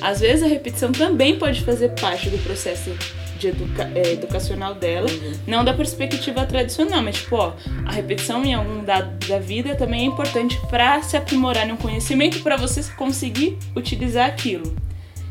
Às 0.00 0.20
vezes 0.20 0.42
a 0.42 0.46
repetição 0.46 0.92
também 0.92 1.38
pode 1.38 1.62
fazer 1.62 1.90
parte 2.00 2.28
do 2.28 2.38
processo 2.38 2.90
de 3.38 3.48
educa 3.48 3.90
eh, 3.94 4.12
educacional 4.12 4.74
dela, 4.74 5.08
não 5.46 5.62
da 5.64 5.74
perspectiva 5.74 6.46
tradicional, 6.46 7.02
mas 7.02 7.16
tipo, 7.16 7.36
ó, 7.36 7.52
a 7.84 7.92
repetição 7.92 8.42
em 8.44 8.54
algum 8.54 8.82
dado 8.82 9.26
da 9.26 9.38
vida 9.38 9.74
também 9.74 10.02
é 10.02 10.04
importante 10.04 10.58
para 10.70 11.02
se 11.02 11.16
aprimorar 11.16 11.66
no 11.66 11.76
conhecimento, 11.76 12.40
para 12.40 12.56
você 12.56 12.82
conseguir 12.94 13.58
utilizar 13.74 14.26
aquilo. 14.26 14.74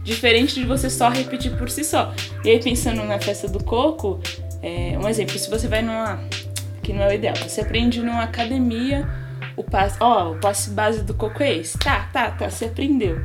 Diferente 0.05 0.53
de 0.53 0.65
você 0.65 0.87
só 0.87 1.09
repetir 1.09 1.57
por 1.57 1.69
si 1.69 1.83
só. 1.83 2.13
E 2.43 2.51
aí, 2.51 2.59
pensando 2.61 3.03
na 3.03 3.19
festa 3.19 3.47
do 3.47 3.61
coco, 3.63 4.19
é, 4.61 4.97
um 4.97 5.09
exemplo, 5.09 5.37
se 5.37 5.49
você 5.49 5.67
vai 5.67 5.81
numa. 5.81 6.19
que 6.83 6.93
não 6.93 7.01
é 7.01 7.07
o 7.09 7.13
ideal, 7.13 7.35
você 7.35 7.61
aprende 7.61 7.99
numa 8.01 8.23
academia 8.23 9.09
o 9.57 9.63
passe. 9.63 9.97
Ó, 9.99 10.31
o 10.33 10.39
passe 10.39 10.69
base 10.69 11.01
do 11.01 11.15
coco 11.15 11.41
é 11.41 11.55
esse. 11.55 11.77
Tá, 11.79 12.07
tá, 12.13 12.29
tá, 12.29 12.49
você 12.49 12.65
aprendeu. 12.65 13.19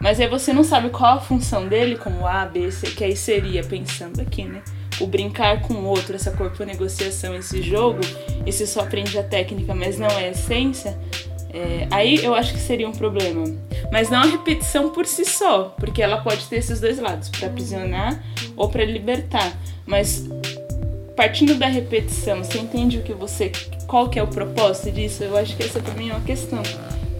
Mas 0.00 0.18
aí 0.18 0.26
você 0.26 0.52
não 0.52 0.64
sabe 0.64 0.90
qual 0.90 1.18
a 1.18 1.20
função 1.20 1.68
dele, 1.68 1.96
como 1.96 2.26
A, 2.26 2.44
B, 2.46 2.70
C, 2.70 2.90
que 2.90 3.04
aí 3.04 3.16
seria, 3.16 3.62
pensando 3.62 4.20
aqui, 4.20 4.44
né? 4.44 4.62
O 5.00 5.06
brincar 5.06 5.60
com 5.60 5.74
o 5.74 5.84
outro, 5.84 6.14
essa 6.14 6.30
corpo 6.30 6.64
negociação, 6.64 7.34
esse 7.34 7.60
jogo, 7.62 8.00
e 8.46 8.52
você 8.52 8.66
só 8.66 8.80
aprende 8.80 9.18
a 9.18 9.22
técnica, 9.22 9.74
mas 9.74 9.98
não 9.98 10.08
é 10.08 10.28
a 10.28 10.30
essência. 10.30 10.98
É, 11.54 11.86
aí 11.92 12.16
eu 12.16 12.34
acho 12.34 12.52
que 12.52 12.58
seria 12.58 12.88
um 12.88 12.92
problema. 12.92 13.44
Mas 13.92 14.10
não 14.10 14.22
a 14.22 14.26
repetição 14.26 14.90
por 14.90 15.06
si 15.06 15.24
só, 15.24 15.74
porque 15.78 16.02
ela 16.02 16.20
pode 16.20 16.46
ter 16.46 16.56
esses 16.56 16.80
dois 16.80 16.98
lados, 16.98 17.28
para 17.28 17.46
aprisionar 17.46 18.20
ou 18.56 18.68
para 18.68 18.84
libertar. 18.84 19.56
Mas 19.86 20.28
partindo 21.14 21.54
da 21.54 21.68
repetição, 21.68 22.42
você 22.42 22.58
entende 22.58 22.98
o 22.98 23.02
que 23.02 23.12
você, 23.12 23.52
qual 23.86 24.08
que 24.08 24.18
é 24.18 24.22
o 24.22 24.26
propósito 24.26 24.90
disso? 24.90 25.22
Eu 25.22 25.36
acho 25.36 25.56
que 25.56 25.62
essa 25.62 25.80
também 25.80 26.10
é 26.10 26.12
uma 26.12 26.24
questão. 26.24 26.60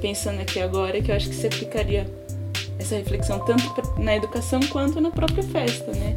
Pensando 0.03 0.41
aqui 0.41 0.61
agora, 0.61 1.01
que 1.01 1.13
eu 1.13 1.15
acho 1.15 1.29
que 1.29 1.35
se 1.37 1.47
aplicaria 1.47 2.05
essa 2.77 2.97
reflexão 2.97 3.39
tanto 3.39 3.73
na 4.01 4.17
educação 4.17 4.59
quanto 4.69 5.01
na 5.01 5.11
própria 5.13 5.45
festa, 5.45 5.93
né? 5.93 6.17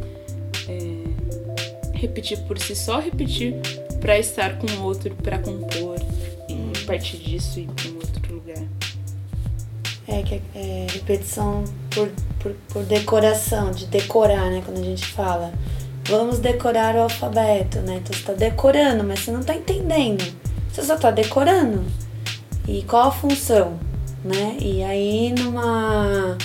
É, 0.67 1.95
repetir 1.95 2.39
por 2.39 2.57
si 2.57 2.75
só, 2.75 2.99
repetir 2.99 3.53
para 4.01 4.17
estar 4.17 4.57
com 4.57 4.67
o 4.67 4.83
outro, 4.83 5.15
para 5.15 5.37
compor 5.37 5.96
partir 6.87 7.17
disso 7.17 7.59
ir 7.59 7.67
para 7.67 7.89
um 7.91 7.95
outro 7.95 8.33
lugar. 8.33 8.63
É, 10.07 10.23
que 10.23 10.35
é, 10.35 10.41
é 10.55 10.87
repetição 10.89 11.65
por, 11.91 12.09
por, 12.39 12.53
por 12.69 12.83
decoração, 12.85 13.71
de 13.71 13.85
decorar, 13.87 14.49
né? 14.49 14.63
Quando 14.65 14.79
a 14.79 14.83
gente 14.83 15.05
fala. 15.05 15.51
Vamos 16.05 16.39
decorar 16.39 16.95
o 16.95 17.01
alfabeto, 17.01 17.79
né? 17.79 17.97
Então 17.97 18.17
você 18.17 18.23
tá 18.23 18.33
decorando, 18.33 19.03
mas 19.03 19.19
você 19.19 19.31
não 19.31 19.43
tá 19.43 19.53
entendendo. 19.53 20.23
Você 20.71 20.81
só 20.81 20.95
tá 20.95 21.11
decorando. 21.11 21.83
E 22.65 22.81
qual 22.83 23.09
a 23.09 23.11
função, 23.11 23.77
né? 24.23 24.55
E 24.61 24.81
aí 24.83 25.33
numa 25.37 26.37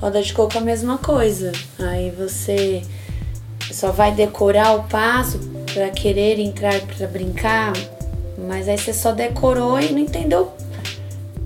roda 0.00 0.20
de 0.20 0.32
coco 0.32 0.58
a 0.58 0.60
mesma 0.60 0.98
coisa. 0.98 1.52
Aí 1.78 2.10
você 2.10 2.82
só 3.72 3.92
vai 3.92 4.12
decorar 4.12 4.74
o 4.74 4.82
passo 4.84 5.38
pra 5.72 5.90
querer 5.90 6.40
entrar 6.40 6.80
pra 6.80 7.06
brincar, 7.06 7.72
mas 8.36 8.68
aí 8.68 8.78
você 8.78 8.92
só 8.92 9.12
decorou 9.12 9.78
e 9.80 9.92
não 9.92 9.98
entendeu 9.98 10.52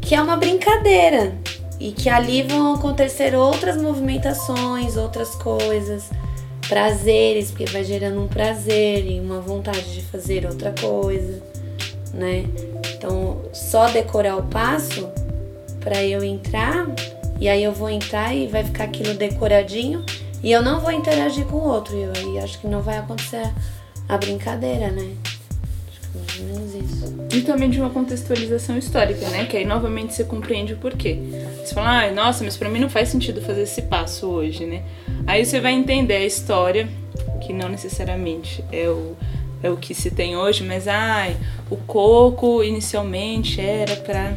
que 0.00 0.14
é 0.14 0.23
uma 0.23 0.37
brincadeira 0.37 1.35
e 1.78 1.92
que 1.92 2.09
ali 2.09 2.42
vão 2.42 2.75
acontecer 2.75 3.35
outras 3.35 3.80
movimentações, 3.80 4.97
outras 4.97 5.35
coisas, 5.35 6.11
prazeres, 6.68 7.50
porque 7.50 7.66
vai 7.66 7.85
gerando 7.85 8.21
um 8.23 8.28
prazer 8.28 9.07
e 9.07 9.21
uma 9.21 9.40
vontade 9.40 9.95
de 9.95 10.02
fazer 10.02 10.47
outra 10.47 10.75
coisa, 10.80 11.42
né? 12.12 12.45
Então, 12.95 13.42
só 13.52 13.88
decorar 13.88 14.37
o 14.37 14.42
passo 14.45 15.09
para 15.80 16.02
eu 16.02 16.25
entrar 16.25 16.87
e 17.40 17.49
aí 17.49 17.62
eu 17.62 17.73
vou 17.73 17.88
entrar 17.88 18.35
e 18.35 18.47
vai 18.47 18.64
ficar 18.64 18.85
aquilo 18.85 19.14
decoradinho 19.14 20.04
e 20.42 20.50
eu 20.50 20.62
não 20.62 20.80
vou 20.80 20.90
interagir 20.90 21.47
com 21.47 21.57
o 21.57 21.68
outro 21.68 21.97
e 21.97 22.04
aí 22.04 22.38
acho 22.38 22.59
que 22.61 22.66
não 22.66 22.83
vai 22.83 22.99
acontecer 22.99 23.49
a 24.09 24.16
brincadeira, 24.16 24.90
né? 24.90 25.14
Acho 26.38 26.47
que 26.47 26.52
mais 26.52 26.75
ou 26.75 27.11
menos 27.11 27.33
isso. 27.33 27.37
E 27.37 27.40
também 27.42 27.68
de 27.71 27.80
uma 27.80 27.90
contextualização 27.90 28.78
histórica, 28.78 29.28
né? 29.28 29.45
Que 29.47 29.57
aí 29.57 29.64
novamente 29.64 30.14
você 30.14 30.25
compreende 30.25 30.75
o 30.75 30.76
porquê. 30.76 31.18
Você 31.64 31.75
fala, 31.75 32.04
ah, 32.04 32.11
nossa, 32.12 32.45
mas 32.45 32.57
pra 32.57 32.68
mim 32.68 32.78
não 32.80 32.88
faz 32.90 33.09
sentido 33.09 33.40
fazer 33.42 33.62
esse 33.62 33.83
passo 33.83 34.26
hoje, 34.28 34.64
né? 34.64 34.83
Aí 35.26 35.45
você 35.45 35.61
vai 35.61 35.73
entender 35.73 36.14
a 36.16 36.25
história, 36.25 36.88
que 37.40 37.52
não 37.52 37.68
necessariamente 37.68 38.64
é 38.73 38.88
o, 38.88 39.16
é 39.62 39.71
o 39.71 39.76
que 39.76 39.95
se 39.95 40.11
tem 40.11 40.37
hoje, 40.37 40.64
mas 40.64 40.87
ai, 40.88 41.37
o 41.71 41.76
coco 41.76 42.62
inicialmente 42.62 43.61
era 43.61 43.97
pra 43.97 44.33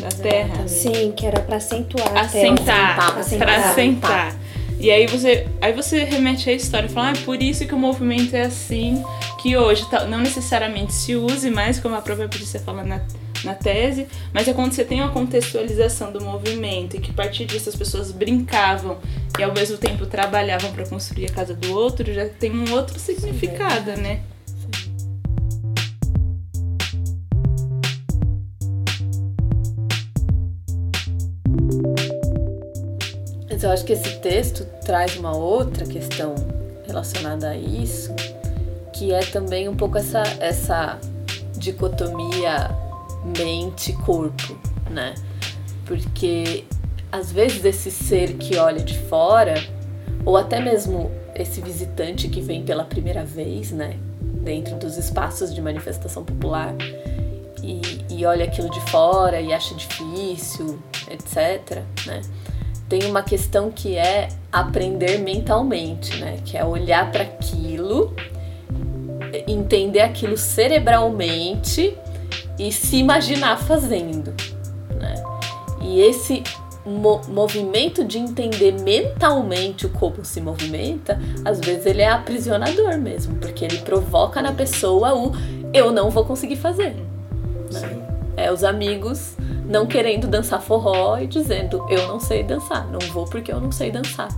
da 0.00 0.08
terra. 0.10 0.68
Sim, 0.68 1.12
que 1.16 1.26
era 1.26 1.40
pra 1.40 1.56
acentuar 1.56 2.16
a 2.16 2.20
Assentar, 2.20 2.64
terra. 2.64 2.94
pra 3.12 3.20
Assentar. 3.20 3.70
assentar. 3.70 4.36
E 4.80 4.90
aí 4.92 5.06
você, 5.06 5.46
aí 5.60 5.72
você 5.72 6.04
remete 6.04 6.48
à 6.48 6.52
história 6.52 6.86
e 6.86 6.88
fala, 6.88 7.10
ah, 7.10 7.24
por 7.24 7.42
isso 7.42 7.66
que 7.66 7.74
o 7.74 7.78
movimento 7.78 8.34
é 8.36 8.42
assim, 8.42 9.02
que 9.42 9.56
hoje 9.56 9.84
não 10.08 10.20
necessariamente 10.20 10.92
se 10.92 11.16
use 11.16 11.50
mais, 11.50 11.80
como 11.80 11.96
a 11.96 12.00
própria 12.00 12.28
Patrícia 12.28 12.60
fala 12.60 12.84
na, 12.84 13.00
na 13.44 13.54
tese, 13.54 14.06
mas 14.32 14.46
é 14.46 14.52
quando 14.52 14.72
você 14.72 14.84
tem 14.84 15.00
uma 15.00 15.10
contextualização 15.10 16.12
do 16.12 16.20
movimento 16.20 16.96
e 16.96 17.00
que 17.00 17.10
a 17.10 17.14
partir 17.14 17.44
disso 17.44 17.68
as 17.68 17.74
pessoas 17.74 18.12
brincavam 18.12 18.98
e 19.36 19.42
ao 19.42 19.52
mesmo 19.52 19.78
tempo 19.78 20.06
trabalhavam 20.06 20.70
para 20.72 20.86
construir 20.86 21.26
a 21.26 21.32
casa 21.32 21.54
do 21.54 21.72
outro, 21.72 22.12
já 22.12 22.28
tem 22.28 22.52
um 22.52 22.72
outro 22.72 23.00
significado, 23.00 23.92
né? 23.96 24.20
Mas 33.58 33.64
eu 33.64 33.70
acho 33.72 33.84
que 33.84 33.92
esse 33.92 34.20
texto 34.20 34.64
traz 34.86 35.16
uma 35.16 35.36
outra 35.36 35.84
questão 35.84 36.32
relacionada 36.86 37.50
a 37.50 37.56
isso, 37.56 38.14
que 38.92 39.12
é 39.12 39.18
também 39.18 39.68
um 39.68 39.74
pouco 39.74 39.98
essa, 39.98 40.22
essa 40.38 40.96
dicotomia 41.56 42.70
mente-corpo, 43.36 44.56
né? 44.88 45.12
Porque 45.84 46.66
às 47.10 47.32
vezes 47.32 47.64
esse 47.64 47.90
ser 47.90 48.34
que 48.34 48.56
olha 48.56 48.78
de 48.78 48.96
fora, 48.96 49.54
ou 50.24 50.36
até 50.36 50.60
mesmo 50.60 51.10
esse 51.34 51.60
visitante 51.60 52.28
que 52.28 52.40
vem 52.40 52.62
pela 52.62 52.84
primeira 52.84 53.24
vez, 53.24 53.72
né? 53.72 53.98
Dentro 54.22 54.76
dos 54.76 54.96
espaços 54.96 55.52
de 55.52 55.60
manifestação 55.60 56.24
popular, 56.24 56.76
e, 57.60 58.04
e 58.08 58.24
olha 58.24 58.44
aquilo 58.44 58.70
de 58.70 58.80
fora 58.88 59.40
e 59.40 59.52
acha 59.52 59.74
difícil, 59.74 60.80
etc. 61.10 61.82
Né? 62.06 62.20
Tem 62.88 63.04
uma 63.04 63.22
questão 63.22 63.70
que 63.70 63.96
é 63.96 64.28
aprender 64.50 65.18
mentalmente, 65.18 66.16
né? 66.18 66.38
Que 66.44 66.56
é 66.56 66.64
olhar 66.64 67.10
para 67.12 67.22
aquilo, 67.22 68.14
entender 69.46 70.00
aquilo 70.00 70.38
cerebralmente 70.38 71.96
e 72.58 72.72
se 72.72 72.96
imaginar 72.96 73.58
fazendo, 73.58 74.34
né? 74.98 75.22
E 75.82 76.00
esse 76.00 76.42
mo- 76.84 77.20
movimento 77.28 78.04
de 78.04 78.18
entender 78.18 78.72
mentalmente 78.80 79.84
o 79.86 79.90
como 79.90 80.24
se 80.24 80.40
movimenta, 80.40 81.20
às 81.44 81.60
vezes 81.60 81.84
ele 81.84 82.00
é 82.00 82.08
aprisionador 82.08 82.96
mesmo, 82.96 83.36
porque 83.36 83.64
ele 83.64 83.78
provoca 83.78 84.40
na 84.40 84.52
pessoa 84.52 85.14
o 85.14 85.32
eu 85.74 85.92
não 85.92 86.08
vou 86.10 86.24
conseguir 86.24 86.56
fazer. 86.56 86.96
Sim. 87.70 88.02
É 88.34 88.50
os 88.50 88.64
amigos 88.64 89.36
não 89.68 89.86
querendo 89.86 90.26
dançar 90.26 90.60
forró 90.60 91.18
e 91.18 91.26
dizendo 91.26 91.84
eu 91.90 92.08
não 92.08 92.18
sei 92.18 92.42
dançar, 92.42 92.86
não 92.88 92.98
vou 93.12 93.26
porque 93.26 93.52
eu 93.52 93.60
não 93.60 93.70
sei 93.70 93.90
dançar. 93.90 94.28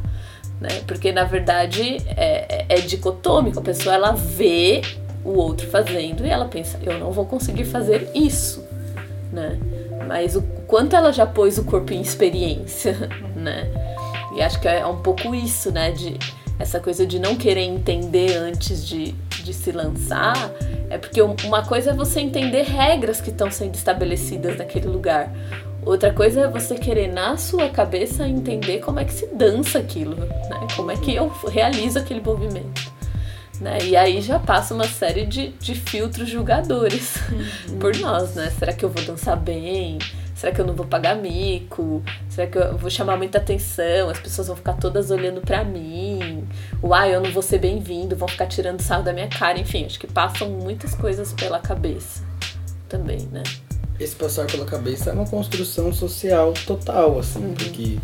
Né? 0.61 0.83
Porque 0.87 1.11
na 1.13 1.25
verdade 1.25 1.99
é, 2.17 2.67
é- 2.67 2.67
é 2.69 2.81
dicotômico, 2.81 3.59
a 3.61 3.63
pessoa 3.63 3.95
ela 3.95 4.13
vê 4.13 4.83
o 5.25 5.31
outro 5.39 5.67
fazendo 5.69 6.27
e 6.27 6.29
ela 6.31 6.47
pensa, 6.47 6.79
eu 6.83 6.99
não 6.99 7.13
vou 7.13 7.25
conseguir 7.25 7.65
fazer 7.65 8.11
isso. 8.15 8.63
Né? 9.33 9.59
Mas 10.07 10.35
o 10.35 10.43
quanto 10.67 10.97
ela 10.97 11.13
já 11.13 11.25
pôs 11.25 11.57
o 11.57 11.65
corpo 11.65 11.93
em 11.93 12.01
experiência, 12.01 13.09
né? 13.37 13.71
E 14.35 14.43
acho 14.43 14.61
que 14.61 14.67
é 14.69 14.85
um 14.87 14.97
pouco 14.97 15.35
isso, 15.35 15.71
né? 15.71 15.93
De 15.93 16.19
essa 16.61 16.79
coisa 16.79 17.07
de 17.07 17.19
não 17.19 17.35
querer 17.37 17.63
entender 17.63 18.37
antes 18.37 18.87
de, 18.87 19.13
de 19.43 19.53
se 19.55 19.73
lançar. 19.73 20.35
É 20.89 20.99
porque 20.99 21.23
um- 21.23 21.35
uma 21.45 21.65
coisa 21.65 21.91
é 21.91 21.95
você 21.95 22.21
entender 22.21 22.63
regras 22.63 23.21
que 23.21 23.31
estão 23.31 23.51
sendo 23.51 23.75
estabelecidas 23.75 24.57
naquele 24.59 24.87
lugar. 24.87 25.33
Outra 25.85 26.13
coisa 26.13 26.43
é 26.43 26.49
você 26.49 26.75
querer 26.75 27.09
na 27.11 27.37
sua 27.39 27.69
cabeça 27.71 28.29
entender 28.29 28.79
como 28.81 29.01
é 29.01 29.05
que 29.05 29.13
se 29.15 29.27
dança 29.35 29.79
aquilo, 29.79 30.15
né? 30.15 30.67
Como 30.77 30.91
é 30.91 30.97
que 30.97 31.15
eu 31.15 31.29
realizo 31.49 31.99
aquele 31.99 32.21
movimento. 32.21 32.93
Né? 33.59 33.79
E 33.85 33.97
aí 33.97 34.21
já 34.21 34.39
passa 34.39 34.75
uma 34.75 34.87
série 34.89 35.25
de, 35.27 35.49
de 35.61 35.75
filtros 35.75 36.29
julgadores 36.29 37.15
por 37.81 37.97
nós, 37.99 38.35
né? 38.35 38.51
Será 38.59 38.73
que 38.73 38.85
eu 38.85 38.89
vou 38.91 39.03
dançar 39.05 39.37
bem? 39.37 39.99
Será 40.41 40.55
que 40.55 40.61
eu 40.63 40.67
não 40.67 40.73
vou 40.75 40.87
pagar 40.87 41.17
mico? 41.17 42.03
Será 42.31 42.47
que 42.47 42.57
eu 42.57 42.79
vou 42.79 42.89
chamar 42.89 43.19
muita 43.19 43.37
atenção? 43.37 44.09
As 44.09 44.19
pessoas 44.19 44.47
vão 44.47 44.57
ficar 44.57 44.73
todas 44.73 45.11
olhando 45.11 45.43
pra 45.43 45.63
mim? 45.63 46.49
Uai, 46.83 47.15
eu 47.15 47.21
não 47.21 47.31
vou 47.31 47.43
ser 47.43 47.59
bem-vindo, 47.59 48.17
vão 48.17 48.27
ficar 48.27 48.47
tirando 48.47 48.81
sarro 48.81 49.03
da 49.03 49.13
minha 49.13 49.29
cara. 49.29 49.61
Enfim, 49.61 49.85
acho 49.85 50.01
que 50.01 50.07
passam 50.07 50.49
muitas 50.49 50.95
coisas 50.95 51.35
pela 51.35 51.59
cabeça 51.59 52.23
também, 52.89 53.29
né? 53.31 53.43
Esse 53.99 54.17
passar 54.17 54.47
pela 54.47 54.65
cabeça 54.65 55.11
é 55.11 55.13
uma 55.13 55.27
construção 55.27 55.93
social 55.93 56.55
total, 56.67 57.19
assim, 57.19 57.53
porque 57.53 57.99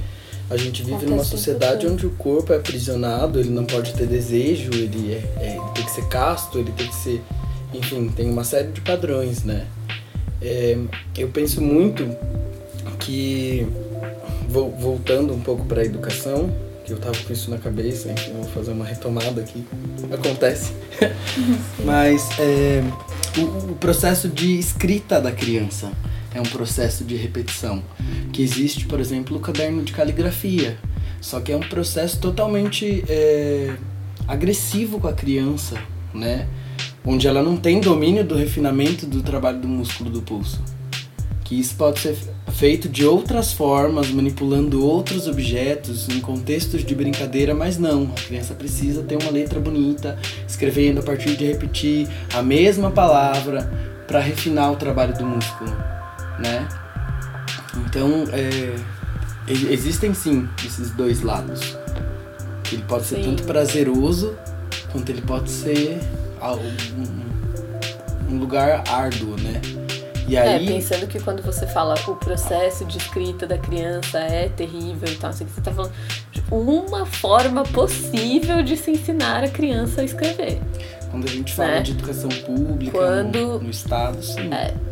a 0.50 0.58
gente 0.58 0.82
vive 0.82 1.06
numa 1.06 1.22
Acontece 1.22 1.28
em 1.28 1.38
sociedade 1.38 1.86
onde 1.86 2.06
o 2.06 2.10
corpo 2.10 2.52
é 2.52 2.56
aprisionado, 2.56 3.40
ele 3.40 3.48
não 3.48 3.64
pode 3.64 3.94
ter 3.94 4.06
desejo, 4.06 4.74
ele, 4.74 5.14
é, 5.14 5.42
é- 5.42 5.56
ele 5.56 5.70
tem 5.74 5.84
que 5.86 5.90
ser 5.90 6.06
casto, 6.08 6.58
ele 6.58 6.70
tem 6.72 6.86
que 6.86 6.94
ser. 6.96 7.22
Enfim, 7.72 8.10
tem 8.10 8.28
uma 8.28 8.44
série 8.44 8.68
de 8.72 8.82
padrões, 8.82 9.42
né? 9.42 9.66
É, 10.40 10.76
eu 11.16 11.28
penso 11.28 11.60
muito 11.60 12.08
que, 12.98 13.66
vol- 14.48 14.70
voltando 14.78 15.32
um 15.32 15.40
pouco 15.40 15.64
para 15.64 15.82
a 15.82 15.84
educação, 15.84 16.52
que 16.84 16.92
eu 16.92 16.98
tava 16.98 17.16
com 17.18 17.32
isso 17.32 17.50
na 17.50 17.58
cabeça, 17.58 18.14
eu 18.28 18.34
vou 18.34 18.44
fazer 18.44 18.72
uma 18.72 18.84
retomada 18.84 19.40
aqui. 19.40 19.64
Acontece. 20.12 20.72
Mas 21.84 22.28
é, 22.38 22.82
o, 23.38 23.72
o 23.72 23.76
processo 23.76 24.28
de 24.28 24.58
escrita 24.58 25.20
da 25.20 25.32
criança 25.32 25.90
é 26.34 26.40
um 26.40 26.44
processo 26.44 27.04
de 27.04 27.16
repetição. 27.16 27.82
Que 28.32 28.42
existe, 28.42 28.86
por 28.86 29.00
exemplo, 29.00 29.36
o 29.36 29.40
caderno 29.40 29.82
de 29.82 29.92
caligrafia. 29.92 30.76
Só 31.20 31.40
que 31.40 31.50
é 31.50 31.56
um 31.56 31.60
processo 31.60 32.18
totalmente 32.20 33.02
é, 33.08 33.74
agressivo 34.28 35.00
com 35.00 35.08
a 35.08 35.12
criança, 35.12 35.76
né? 36.14 36.46
Onde 37.04 37.28
ela 37.28 37.42
não 37.42 37.56
tem 37.56 37.80
domínio 37.80 38.24
do 38.24 38.34
refinamento 38.34 39.06
do 39.06 39.22
trabalho 39.22 39.60
do 39.60 39.68
músculo 39.68 40.10
do 40.10 40.22
pulso. 40.22 40.60
Que 41.44 41.58
isso 41.58 41.76
pode 41.76 42.00
ser 42.00 42.16
feito 42.52 42.88
de 42.88 43.04
outras 43.04 43.52
formas, 43.52 44.10
manipulando 44.10 44.84
outros 44.84 45.28
objetos 45.28 46.08
em 46.08 46.20
contextos 46.20 46.84
de 46.84 46.94
brincadeira, 46.94 47.54
mas 47.54 47.78
não. 47.78 48.10
A 48.16 48.20
criança 48.20 48.54
precisa 48.54 49.02
ter 49.02 49.16
uma 49.22 49.30
letra 49.30 49.60
bonita, 49.60 50.18
escrevendo 50.48 51.00
a 51.00 51.02
partir 51.02 51.36
de 51.36 51.46
repetir 51.46 52.08
a 52.34 52.42
mesma 52.42 52.90
palavra 52.90 53.70
para 54.08 54.20
refinar 54.20 54.72
o 54.72 54.76
trabalho 54.76 55.16
do 55.16 55.24
músculo, 55.24 55.70
né? 56.38 56.66
Então, 57.76 58.24
é, 58.32 58.74
existem 59.48 60.14
sim 60.14 60.48
esses 60.64 60.90
dois 60.90 61.22
lados. 61.22 61.76
Ele 62.72 62.82
pode 62.88 63.04
ser 63.04 63.16
Sim. 63.16 63.22
tanto 63.22 63.44
prazeroso 63.44 64.34
quanto 64.90 65.10
ele 65.10 65.22
pode 65.22 65.50
ser 65.50 66.00
um, 66.42 68.34
um 68.34 68.38
lugar 68.38 68.84
árduo, 68.88 69.36
né? 69.40 69.60
E 70.28 70.36
É, 70.36 70.40
aí, 70.40 70.66
pensando 70.66 71.06
que 71.06 71.20
quando 71.20 71.40
você 71.40 71.66
fala 71.68 71.94
o 72.08 72.16
processo 72.16 72.84
de 72.84 72.98
escrita 72.98 73.46
da 73.46 73.56
criança 73.56 74.18
é 74.18 74.48
terrível 74.48 75.08
e 75.08 75.14
tal, 75.14 75.30
que 75.44 75.44
você 75.44 75.60
tá 75.60 75.72
falando 75.72 75.92
de 76.32 76.42
uma 76.50 77.06
forma 77.06 77.62
possível 77.62 78.62
de 78.62 78.76
se 78.76 78.90
ensinar 78.90 79.44
a 79.44 79.48
criança 79.48 80.00
a 80.00 80.04
escrever. 80.04 80.60
Quando 81.16 81.28
a 81.28 81.32
gente 81.32 81.52
fala 81.54 81.70
né? 81.70 81.80
de 81.80 81.92
educação 81.92 82.28
pública 82.28 82.92
Quando- 82.98 83.38
no, 83.38 83.58
no 83.60 83.70
estado, 83.70 84.22
sim. 84.22 84.50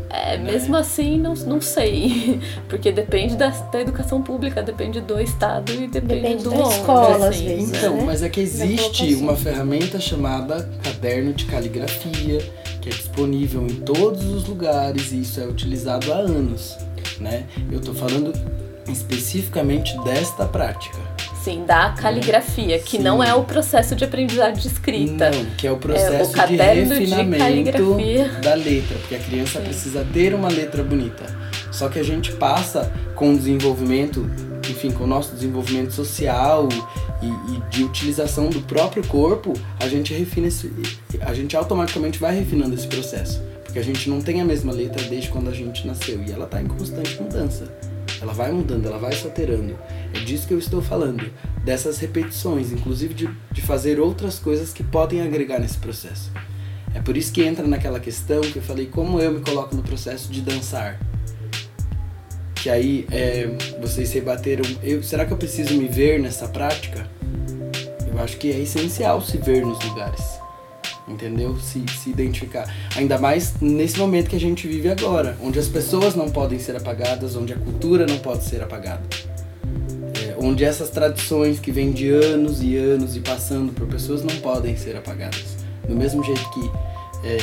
É, 0.09 0.37
mesmo 0.37 0.75
assim, 0.75 1.19
não, 1.19 1.33
não 1.33 1.61
sei. 1.61 2.39
Porque 2.69 2.91
depende 2.91 3.35
da, 3.35 3.49
da 3.49 3.81
educação 3.81 4.21
pública, 4.21 4.63
depende 4.63 5.01
do 5.01 5.19
estado 5.19 5.71
e 5.71 5.87
depende, 5.87 6.21
Depende 6.21 6.43
do 6.43 6.49
da 6.51 6.55
onde, 6.57 6.75
escola, 6.75 7.15
às 7.17 7.23
assim, 7.23 7.45
vezes, 7.47 7.71
né? 7.71 7.77
Então, 7.79 7.97
né? 7.97 8.03
mas 8.05 8.23
é 8.23 8.29
que 8.29 8.39
existe 8.39 9.13
uma 9.15 9.35
ferramenta 9.35 9.99
chamada 9.99 10.67
caderno 10.83 11.33
de 11.33 11.45
caligrafia, 11.45 12.39
que 12.81 12.89
é 12.89 12.91
disponível 12.91 13.63
em 13.63 13.75
todos 13.75 14.23
os 14.25 14.45
lugares 14.45 15.11
e 15.11 15.21
isso 15.21 15.39
é 15.39 15.45
utilizado 15.45 16.11
há 16.13 16.17
anos, 16.17 16.77
né? 17.19 17.43
Eu 17.71 17.81
tô 17.81 17.93
falando 17.93 18.31
especificamente 18.87 19.97
desta 20.03 20.45
prática. 20.45 20.97
Sim, 21.45 21.63
da 21.63 21.91
caligrafia, 21.91 22.79
que 22.79 22.97
Sim. 22.97 23.03
não 23.03 23.23
é 23.23 23.31
o 23.35 23.43
processo 23.43 23.95
de 23.95 24.03
aprendizagem 24.03 24.59
de 24.59 24.67
escrita. 24.67 25.29
Não, 25.29 25.45
que 25.55 25.67
é 25.67 25.71
o 25.71 25.77
processo 25.77 26.31
de 26.31 26.35
caderno 26.35 26.95
de 26.95 26.99
refinamento 27.01 27.37
caligrafia. 27.37 28.27
da 28.41 28.55
letra, 28.55 28.97
porque 28.97 29.13
a 29.13 29.19
criança 29.19 29.59
Sim. 29.59 29.65
precisa 29.65 30.07
ter 30.11 30.33
uma 30.33 30.49
letra 30.49 30.83
bonita. 30.83 31.23
Só 31.71 31.87
que 31.87 31.99
a 31.99 32.03
gente 32.03 32.31
passa 32.31 32.91
com 33.13 33.31
o 33.31 33.37
desenvolvimento, 33.37 34.27
enfim, 34.67 34.89
com 34.89 35.03
o 35.03 35.07
nosso 35.07 35.35
desenvolvimento 35.35 35.93
social 35.93 36.67
e, 37.21 37.27
e 37.27 37.61
de 37.69 37.83
utilização 37.83 38.49
do 38.49 38.61
próprio 38.61 39.05
corpo, 39.05 39.53
a 39.79 39.87
gente 39.87 40.15
refina 40.15 40.47
esse, 40.47 40.73
a 41.21 41.33
gente 41.35 41.55
automaticamente 41.55 42.17
vai 42.17 42.35
refinando 42.35 42.73
esse 42.73 42.87
processo, 42.87 43.39
porque 43.63 43.77
a 43.77 43.83
gente 43.83 44.09
não 44.09 44.19
tem 44.19 44.41
a 44.41 44.45
mesma 44.45 44.73
letra 44.73 45.03
desde 45.03 45.29
quando 45.29 45.49
a 45.49 45.53
gente 45.53 45.85
nasceu 45.85 46.23
e 46.23 46.31
ela 46.31 46.45
está 46.45 46.59
em 46.59 46.65
constante 46.65 47.21
mudança. 47.21 47.71
Ela 48.25 48.33
vai 48.33 48.51
mudando, 48.51 48.87
ela 48.87 48.97
vai 48.97 49.13
se 49.13 49.23
alterando. 49.25 49.77
É 50.13 50.19
disso 50.19 50.47
que 50.47 50.53
eu 50.53 50.57
estou 50.57 50.81
falando, 50.81 51.31
dessas 51.63 51.99
repetições, 51.99 52.71
inclusive 52.71 53.13
de, 53.13 53.29
de 53.51 53.61
fazer 53.61 53.99
outras 53.99 54.39
coisas 54.39 54.73
que 54.73 54.83
podem 54.83 55.21
agregar 55.21 55.59
nesse 55.59 55.77
processo. 55.77 56.31
É 56.93 56.99
por 56.99 57.15
isso 57.15 57.31
que 57.31 57.43
entra 57.43 57.67
naquela 57.67 57.99
questão 57.99 58.41
que 58.41 58.55
eu 58.55 58.63
falei, 58.63 58.87
como 58.87 59.19
eu 59.19 59.31
me 59.31 59.41
coloco 59.41 59.75
no 59.75 59.83
processo 59.83 60.31
de 60.31 60.41
dançar. 60.41 60.99
Que 62.55 62.69
aí 62.69 63.05
é, 63.11 63.47
vocês 63.79 64.11
rebateram, 64.11 64.65
eu, 64.81 65.03
será 65.03 65.23
que 65.23 65.31
eu 65.31 65.37
preciso 65.37 65.75
me 65.75 65.87
ver 65.87 66.19
nessa 66.19 66.47
prática? 66.47 67.07
Eu 68.11 68.19
acho 68.23 68.37
que 68.37 68.51
é 68.51 68.59
essencial 68.59 69.21
se 69.21 69.37
ver 69.37 69.63
nos 69.63 69.79
lugares. 69.85 70.34
Entendeu? 71.07 71.55
Se, 71.59 71.83
se 72.01 72.09
identificar. 72.09 72.73
Ainda 72.95 73.17
mais 73.19 73.53
nesse 73.61 73.99
momento 73.99 74.29
que 74.29 74.35
a 74.35 74.39
gente 74.39 74.67
vive 74.67 74.89
agora, 74.89 75.37
onde 75.41 75.59
as 75.59 75.67
pessoas 75.67 76.15
não 76.15 76.29
podem 76.29 76.57
ser 76.57 76.75
apagadas, 76.75 77.35
onde 77.35 77.53
a 77.53 77.57
cultura 77.57 78.07
não 78.07 78.17
pode 78.17 78.43
ser 78.43 78.63
apagada. 78.63 79.03
É, 80.23 80.35
onde 80.39 80.63
essas 80.63 80.89
tradições 80.89 81.59
que 81.59 81.71
vêm 81.71 81.91
de 81.91 82.09
anos 82.09 82.61
e 82.63 82.75
anos 82.75 83.15
e 83.15 83.19
passando 83.19 83.71
por 83.71 83.87
pessoas 83.87 84.23
não 84.23 84.35
podem 84.37 84.75
ser 84.75 84.95
apagadas. 84.95 85.57
Do 85.87 85.95
mesmo 85.95 86.23
jeito 86.23 86.49
que 86.49 86.71
é, 87.23 87.37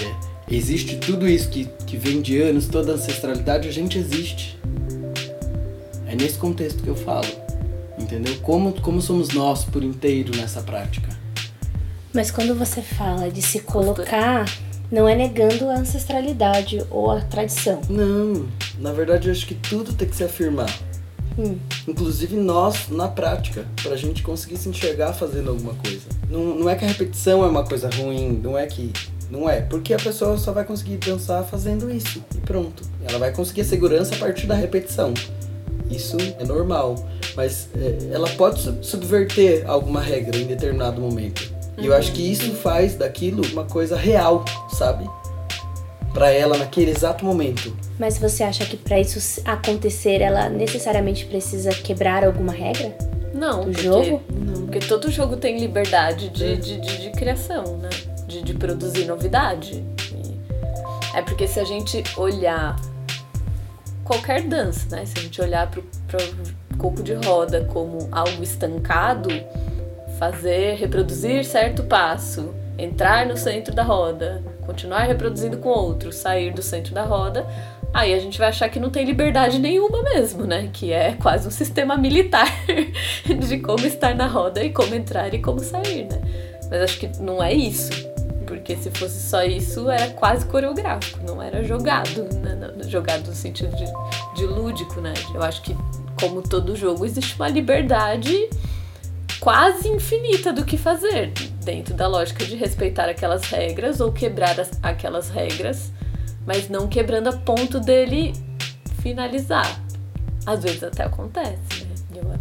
existe 0.51 0.97
tudo 0.97 1.29
isso 1.29 1.49
que, 1.49 1.69
que 1.87 1.97
vem 1.97 2.21
de 2.21 2.41
anos, 2.41 2.67
toda 2.67 2.93
a 2.93 2.95
ancestralidade, 2.97 3.69
a 3.69 3.73
gente 3.73 3.97
existe. 3.97 4.59
É 6.07 6.17
nesse 6.17 6.37
contexto 6.37 6.83
que 6.83 6.89
eu 6.89 6.97
falo. 6.97 7.29
Entendeu? 7.99 8.35
Como, 8.43 8.73
como 8.81 9.01
somos 9.01 9.29
nós 9.29 9.65
por 9.65 9.85
inteiro 9.85 10.37
nessa 10.37 10.61
prática. 10.63 11.09
Mas 12.15 12.31
quando 12.31 12.55
você 12.55 12.83
fala 12.83 13.31
de 13.31 13.41
se 13.41 13.61
colocar, 13.61 14.45
não 14.91 15.09
é 15.09 15.15
negando 15.15 15.71
a 15.71 15.77
ancestralidade 15.79 16.85
ou 16.91 17.11
a 17.11 17.21
tradição. 17.23 17.81
Não, 17.89 18.47
na 18.79 18.93
verdade 18.93 19.29
eu 19.29 19.33
acho 19.33 19.47
que 19.47 19.55
tudo 19.55 19.95
tem 19.95 20.07
que 20.07 20.15
se 20.15 20.23
afirmar. 20.23 20.71
Hum. 21.39 21.57
Inclusive 21.89 22.37
nós 22.37 22.89
na 22.91 23.09
prática, 23.09 23.65
pra 23.83 23.97
gente 23.97 24.23
conseguir 24.23 24.59
se 24.59 24.69
enxergar 24.69 25.15
fazendo 25.15 25.51
alguma 25.51 25.73
coisa. 25.75 26.03
Não, 26.29 26.55
não 26.55 26.69
é 26.69 26.77
que 26.77 26.85
a 26.85 26.89
repetição 26.89 27.43
é 27.43 27.49
uma 27.49 27.65
coisa 27.65 27.89
ruim, 27.89 28.41
não 28.43 28.59
é 28.59 28.67
que. 28.67 28.93
Não 29.31 29.49
é, 29.49 29.63
porque 29.63 29.95
a 29.95 29.99
pessoa 29.99 30.37
só 30.37 30.53
vai 30.53 30.63
conseguir 30.63 30.99
dançar 30.99 31.43
fazendo 31.43 31.91
isso 31.91 32.23
e 32.35 32.39
pronto. 32.41 32.83
Ela 33.09 33.19
vai 33.19 33.33
conseguir 33.33 33.65
segurança 33.65 34.15
a 34.15 34.19
partir 34.19 34.47
da 34.47 34.55
repetição. 34.55 35.15
Isso 35.91 36.19
é 36.39 36.45
normal. 36.45 36.97
Mas 37.35 37.71
é, 37.75 38.11
ela 38.13 38.29
pode 38.31 38.61
subverter 38.83 39.65
alguma 39.67 40.03
regra 40.03 40.37
em 40.37 40.47
determinado 40.47 41.01
momento. 41.01 41.52
E 41.79 41.87
eu 41.87 41.95
acho 41.95 42.13
que 42.13 42.31
isso 42.31 42.53
faz 42.55 42.95
daquilo 42.95 43.43
uma 43.53 43.65
coisa 43.65 43.97
real, 43.97 44.45
sabe? 44.71 45.09
Para 46.13 46.31
ela 46.31 46.59
naquele 46.59 46.91
exato 46.91 47.25
momento. 47.25 47.75
Mas 47.99 48.19
você 48.19 48.43
acha 48.43 48.65
que 48.67 48.77
para 48.77 49.01
isso 49.01 49.41
acontecer, 49.45 50.21
ela 50.21 50.49
necessariamente 50.49 51.25
precisa 51.25 51.71
quebrar 51.71 52.25
alguma 52.25 52.53
regra? 52.53 52.95
Não, 53.33 53.61
do 53.61 53.73
porque, 53.73 53.83
jogo? 53.83 54.23
Não. 54.31 54.67
Porque 54.67 54.81
todo 54.81 55.11
jogo 55.11 55.37
tem 55.37 55.59
liberdade 55.59 56.29
de, 56.29 56.45
é. 56.45 56.57
de, 56.57 56.81
de, 56.81 56.99
de, 57.03 57.11
criação, 57.11 57.79
né? 57.79 57.89
De, 58.27 58.43
de 58.43 58.55
produzir 58.55 59.07
novidade. 59.07 59.83
E 60.13 61.17
é 61.17 61.23
porque 61.23 61.49
se 61.49 61.59
a 61.59 61.65
gente 61.65 62.03
olhar 62.17 62.77
qualquer 64.05 64.43
dança, 64.43 64.95
né? 64.95 65.07
Se 65.07 65.19
a 65.19 65.23
gente 65.23 65.41
olhar 65.41 65.71
pro, 65.71 65.83
pro 66.07 66.19
corpo 66.77 67.03
de 67.03 67.15
roda 67.15 67.65
como 67.73 68.09
algo 68.13 68.43
estancado, 68.43 69.31
fazer, 70.23 70.77
reproduzir 70.77 71.45
certo 71.45 71.83
passo, 71.83 72.55
entrar 72.79 73.27
no 73.27 73.37
centro 73.37 73.75
da 73.75 73.83
roda, 73.83 74.41
continuar 74.65 75.03
reproduzindo 75.03 75.57
com 75.57 75.69
outro, 75.69 76.13
sair 76.13 76.53
do 76.53 76.63
centro 76.63 76.95
da 76.95 77.03
roda, 77.03 77.45
aí 77.93 78.15
a 78.15 78.21
gente 78.21 78.39
vai 78.39 78.51
achar 78.51 78.69
que 78.69 78.79
não 78.79 78.89
tem 78.89 79.05
liberdade 79.05 79.59
nenhuma 79.59 80.01
mesmo, 80.05 80.45
né? 80.47 80.71
Que 80.73 80.93
é 80.93 81.15
quase 81.21 81.49
um 81.49 81.51
sistema 81.51 81.97
militar 81.97 82.47
de 83.27 83.59
como 83.59 83.85
estar 83.85 84.15
na 84.15 84.29
roda 84.29 84.63
e 84.63 84.71
como 84.71 84.95
entrar 84.95 85.35
e 85.35 85.41
como 85.41 85.59
sair, 85.59 86.05
né? 86.05 86.23
Mas 86.71 86.83
acho 86.83 87.01
que 87.01 87.11
não 87.21 87.43
é 87.43 87.53
isso. 87.53 87.91
Porque 88.47 88.77
se 88.77 88.93
fosse 88.93 89.29
só 89.29 89.43
isso, 89.43 89.91
era 89.91 90.11
quase 90.11 90.47
coreográfico, 90.47 91.19
não 91.27 91.43
era 91.43 91.65
jogado, 91.65 92.29
né? 92.39 92.53
jogado 92.87 93.27
no 93.27 93.35
sentido 93.35 93.75
de, 93.75 93.87
de 94.37 94.47
lúdico, 94.47 95.01
né? 95.01 95.15
Eu 95.35 95.43
acho 95.43 95.63
que, 95.63 95.77
como 96.21 96.43
todo 96.43 96.77
jogo, 96.77 97.05
existe 97.05 97.35
uma 97.35 97.49
liberdade 97.49 98.49
quase 99.43 99.89
infinita 99.89 100.53
do 100.53 100.65
que 100.65 100.79
fazer, 100.79 101.33
dentro 101.65 101.95
da 101.95 102.07
lógica 102.07 102.45
de 102.45 102.55
respeitar 102.55 103.09
aquelas 103.09 103.43
regras 103.43 104.01
ou 104.01 104.13
quebrar 104.13 104.59
as, 104.61 104.71
aquelas 104.81 105.31
regras, 105.31 105.91
mas 106.47 106.69
não 106.69 106.87
quebrando 106.87 107.27
a 107.27 107.33
ponto 107.33 107.81
dele 107.81 108.35
finalizar. 109.03 109.81
Às 110.47 110.63
vezes 110.63 110.85
até 110.85 111.03
acontece, 111.03 111.85
né? 111.85 111.95
Eu 112.15 112.33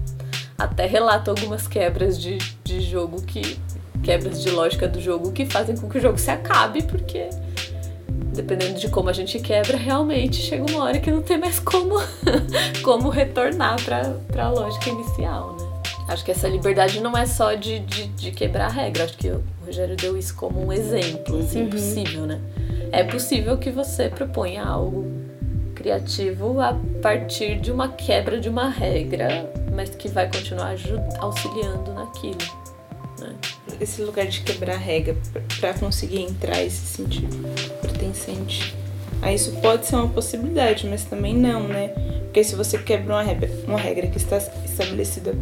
até 0.60 0.86
relato 0.86 1.32
algumas 1.32 1.68
quebras 1.68 2.22
de, 2.22 2.38
de 2.64 2.80
jogo 2.82 3.20
que 3.24 3.58
quebras 4.04 4.40
de 4.40 4.52
lógica 4.52 4.88
do 4.88 5.02
jogo 5.02 5.32
que 5.32 5.48
fazem 5.48 5.76
com 5.76 5.90
que 5.90 5.98
o 5.98 6.02
jogo 6.02 6.20
se 6.20 6.30
acabe, 6.30 6.84
porque 6.84 7.32
dependendo 8.32 8.80
de 8.80 8.90
como 8.90 9.10
a 9.10 9.14
gente 9.14 9.40
quebra, 9.40 9.76
realmente 9.76 10.36
chega 10.36 10.72
uma 10.72 10.84
hora 10.84 11.00
que 11.00 11.10
não 11.10 11.24
tem 11.24 11.40
mais 11.40 11.60
como, 11.60 11.96
como 12.84 13.10
retornar 13.10 13.78
para 13.84 14.46
a 14.46 14.50
lógica 14.52 14.92
inicial, 14.92 15.58
né? 15.60 15.61
Acho 16.08 16.26
que 16.26 16.32
essa 16.32 16.48
liberdade 16.48 17.00
não 17.00 17.18
é 17.18 17.26
só 17.26 17.54
de, 17.54 17.80
de, 17.80 18.08
de, 18.08 18.32
quebrar 18.32 18.66
a 18.66 18.70
regra. 18.70 19.06
Acho 19.06 19.18
que 19.18 19.30
o 19.30 19.44
Rogério 19.66 19.96
deu 19.96 20.18
isso 20.18 20.36
como 20.36 20.66
um 20.66 20.74
exemplo, 20.74 21.40
assim, 21.40 21.64
uhum. 21.64 21.70
possível, 21.70 22.26
né? 22.26 22.42
É 22.92 23.04
possível 23.04 23.58
que 23.58 23.72
você 23.72 24.10
proponha 24.10 24.64
algo 24.64 25.10
criativo 25.76 26.60
a 26.60 26.78
partir 27.02 27.60
de 27.60 27.72
uma 27.72 27.88
quebra 27.88 28.40
de 28.40 28.50
uma 28.50 28.70
regra, 28.70 29.52
mas 29.74 29.90
que 29.92 30.10
vai 30.10 30.30
continuar 30.30 30.76
auxiliando 31.20 31.94
naquilo 31.94 32.62
né? 33.22 33.36
Esse 33.80 34.02
lugar 34.02 34.26
de 34.26 34.42
quebrar 34.42 34.76
a 34.76 34.78
regra 34.78 35.16
para 35.60 35.74
conseguir 35.76 36.22
entrar 36.22 36.62
e 36.62 36.70
se 36.70 36.86
sentir 36.98 37.28
pertencente. 37.82 38.76
Aí 39.22 39.36
isso 39.36 39.52
pode 39.62 39.86
ser 39.86 39.96
uma 39.96 40.10
possibilidade, 40.10 40.88
mas 40.88 41.04
também 41.04 41.36
não, 41.36 41.68
né? 41.68 41.90
Porque 42.24 42.44
se 42.44 42.56
você 42.56 42.78
quebra 42.78 43.14
uma 43.14 43.24
regra, 43.24 43.50
uma 43.68 43.80
regra 43.80 44.08
que 44.08 44.18
está 44.18 44.38
estabelecida 44.38 45.34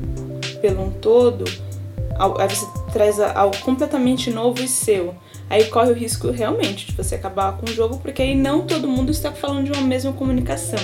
pelo 0.61 0.83
um 0.83 0.91
todo, 0.91 1.45
aí 2.37 2.49
você 2.49 2.65
traz 2.91 3.19
algo 3.19 3.57
completamente 3.59 4.29
novo 4.29 4.61
e 4.61 4.67
seu. 4.67 5.15
Aí 5.49 5.65
corre 5.65 5.91
o 5.91 5.95
risco 5.95 6.29
realmente 6.29 6.85
de 6.85 6.91
você 6.93 7.15
acabar 7.15 7.57
com 7.57 7.65
o 7.65 7.73
jogo, 7.73 7.97
porque 7.97 8.21
aí 8.21 8.35
não 8.35 8.67
todo 8.67 8.87
mundo 8.87 9.11
está 9.11 9.31
falando 9.31 9.65
de 9.65 9.71
uma 9.71 9.87
mesma 9.87 10.13
comunicação, 10.13 10.79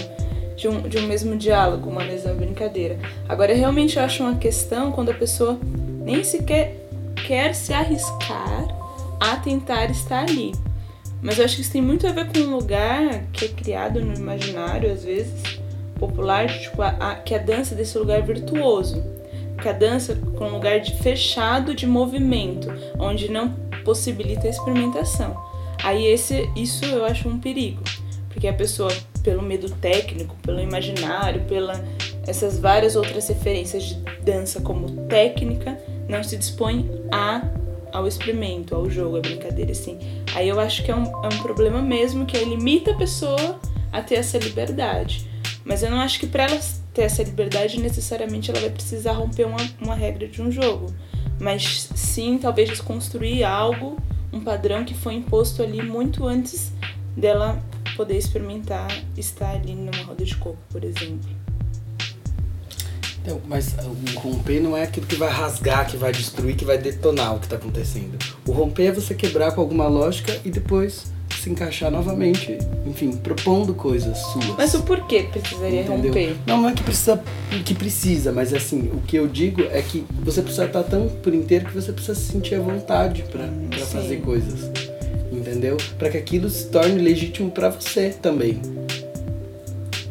de 0.55 0.67
um, 0.67 0.81
de 0.81 0.97
um 0.97 1.05
mesmo 1.05 1.35
diálogo, 1.35 1.89
uma 1.89 2.03
mesma 2.03 2.33
brincadeira. 2.33 2.97
Agora, 3.29 3.53
realmente 3.53 3.97
eu 3.97 4.03
acho 4.03 4.23
uma 4.23 4.35
questão 4.35 4.91
quando 4.91 5.11
a 5.11 5.13
pessoa 5.13 5.59
nem 6.03 6.23
sequer 6.23 6.75
quer 7.27 7.53
se 7.53 7.73
arriscar 7.73 8.67
a 9.19 9.35
tentar 9.37 9.85
estar 9.91 10.23
ali. 10.23 10.51
Mas 11.21 11.39
eu 11.39 11.45
acho 11.45 11.55
que 11.55 11.61
isso 11.61 11.71
tem 11.71 11.81
muito 11.81 12.05
a 12.05 12.11
ver 12.11 12.27
com 12.27 12.39
um 12.39 12.55
lugar 12.55 13.23
que 13.33 13.45
é 13.45 13.47
criado 13.47 13.99
no 13.99 14.13
imaginário, 14.13 14.91
às 14.91 15.03
vezes, 15.03 15.59
popular, 15.99 16.47
tipo, 16.59 16.81
a, 16.81 16.89
a, 16.89 17.15
que 17.15 17.33
a 17.33 17.39
dança 17.39 17.73
desse 17.73 17.97
lugar 17.97 18.21
virtuoso. 18.21 19.03
Que 19.61 19.69
a 19.69 19.73
dança 19.73 20.15
com 20.37 20.45
um 20.45 20.51
lugar 20.51 20.79
de 20.79 20.97
fechado 21.01 21.73
de 21.73 21.87
movimento, 21.87 22.67
onde 22.99 23.29
não 23.29 23.51
possibilita 23.83 24.47
a 24.47 24.49
experimentação. 24.49 25.35
Aí 25.83 26.05
esse, 26.05 26.49
isso 26.55 26.83
eu 26.85 27.05
acho 27.05 27.27
um 27.27 27.39
perigo, 27.39 27.83
porque 28.29 28.47
a 28.47 28.53
pessoa, 28.53 28.91
pelo 29.23 29.41
medo 29.41 29.69
técnico, 29.69 30.35
pelo 30.41 30.59
imaginário, 30.59 31.41
pela 31.45 31.83
essas 32.27 32.57
várias 32.57 32.95
outras 32.95 33.27
referências 33.27 33.83
de 33.83 33.95
dança 34.23 34.59
como 34.59 35.05
técnica, 35.07 35.77
não 36.09 36.23
se 36.23 36.35
dispõe 36.37 36.89
a 37.11 37.41
ao 37.91 38.05
experimento, 38.05 38.75
ao 38.75 38.89
jogo, 38.89 39.17
à 39.17 39.21
brincadeira, 39.21 39.71
assim. 39.71 39.97
Aí 40.33 40.49
eu 40.49 40.59
acho 40.59 40.83
que 40.83 40.91
é 40.91 40.95
um, 40.95 41.05
é 41.23 41.27
um 41.27 41.37
problema 41.41 41.81
mesmo 41.81 42.25
que 42.25 42.37
limita 42.43 42.91
a 42.91 42.95
pessoa 42.95 43.57
a 43.89 44.01
ter 44.01 44.15
essa 44.15 44.37
liberdade. 44.37 45.25
Mas 45.63 45.81
eu 45.81 45.89
não 45.89 46.01
acho 46.01 46.19
que 46.19 46.27
para 46.27 46.43
ela 46.43 46.59
ter 46.95 47.01
essa 47.03 47.21
liberdade, 47.21 47.79
necessariamente 47.79 48.49
ela 48.49 48.61
vai 48.61 48.69
precisar 48.69 49.11
romper 49.11 49.45
uma, 49.45 49.57
uma 49.81 49.93
regra 49.93 50.27
de 50.27 50.41
um 50.41 50.49
jogo. 50.49 50.95
Mas 51.39 51.89
sim, 51.93 52.37
talvez 52.37 52.69
desconstruir 52.69 53.43
algo, 53.43 53.97
um 54.31 54.39
padrão 54.39 54.85
que 54.85 54.93
foi 54.93 55.13
imposto 55.15 55.61
ali 55.61 55.81
muito 55.81 56.25
antes 56.25 56.71
dela 57.15 57.61
poder 57.97 58.17
experimentar 58.17 58.87
estar 59.17 59.51
ali 59.51 59.75
numa 59.75 60.03
roda 60.03 60.23
de 60.23 60.35
coco, 60.37 60.57
por 60.69 60.83
exemplo. 60.83 61.29
Então, 63.21 63.41
mas 63.47 63.75
o 63.83 64.19
romper 64.19 64.61
não 64.61 64.77
é 64.77 64.83
aquilo 64.83 65.05
que 65.05 65.15
vai 65.15 65.29
rasgar, 65.29 65.87
que 65.87 65.97
vai 65.97 66.11
destruir, 66.11 66.55
que 66.55 66.63
vai 66.63 66.77
detonar 66.77 67.35
o 67.35 67.39
que 67.39 67.45
está 67.45 67.55
acontecendo. 67.57 68.17
O 68.47 68.51
romper 68.51 68.87
é 68.87 68.91
você 68.91 69.15
quebrar 69.15 69.51
com 69.53 69.61
alguma 69.61 69.87
lógica 69.87 70.39
e 70.45 70.51
depois 70.51 71.11
se 71.45 71.51
encaixar 71.51 71.91
novamente, 71.91 72.57
enfim, 72.87 73.11
propondo 73.11 73.75
coisas 73.75 74.17
suas. 74.17 74.47
Mas 74.57 74.73
o 74.73 74.81
porquê 74.81 75.27
precisaria 75.31 75.83
Entendeu? 75.83 76.07
romper? 76.07 76.35
Não, 76.47 76.63
não 76.63 76.69
é 76.69 76.73
que 76.73 76.81
precisa, 76.81 77.23
que 77.63 77.75
precisa, 77.75 78.31
mas 78.31 78.51
assim, 78.51 78.89
o 78.91 79.01
que 79.01 79.15
eu 79.15 79.27
digo 79.27 79.61
é 79.61 79.79
que 79.83 80.03
você 80.23 80.41
precisa 80.41 80.65
estar 80.65 80.81
tão 80.81 81.07
por 81.07 81.35
inteiro 81.35 81.67
que 81.67 81.73
você 81.73 81.91
precisa 81.91 82.15
se 82.15 82.31
sentir 82.31 82.55
à 82.55 82.59
vontade 82.59 83.23
para 83.31 83.47
fazer 83.85 84.21
coisas. 84.21 84.71
Entendeu? 85.31 85.77
Para 85.99 86.09
que 86.09 86.17
aquilo 86.17 86.49
se 86.49 86.67
torne 86.67 86.99
legítimo 86.99 87.51
para 87.51 87.69
você 87.69 88.09
também. 88.09 88.59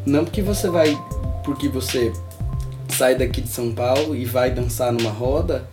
Não 0.06 0.24
porque 0.24 0.40
você 0.40 0.68
vai 0.68 0.96
porque 1.42 1.68
você 1.68 2.12
sai 2.90 3.16
daqui 3.16 3.40
de 3.40 3.48
São 3.48 3.72
Paulo 3.72 4.14
e 4.14 4.24
vai 4.24 4.52
dançar 4.52 4.92
numa 4.92 5.10
roda 5.10 5.66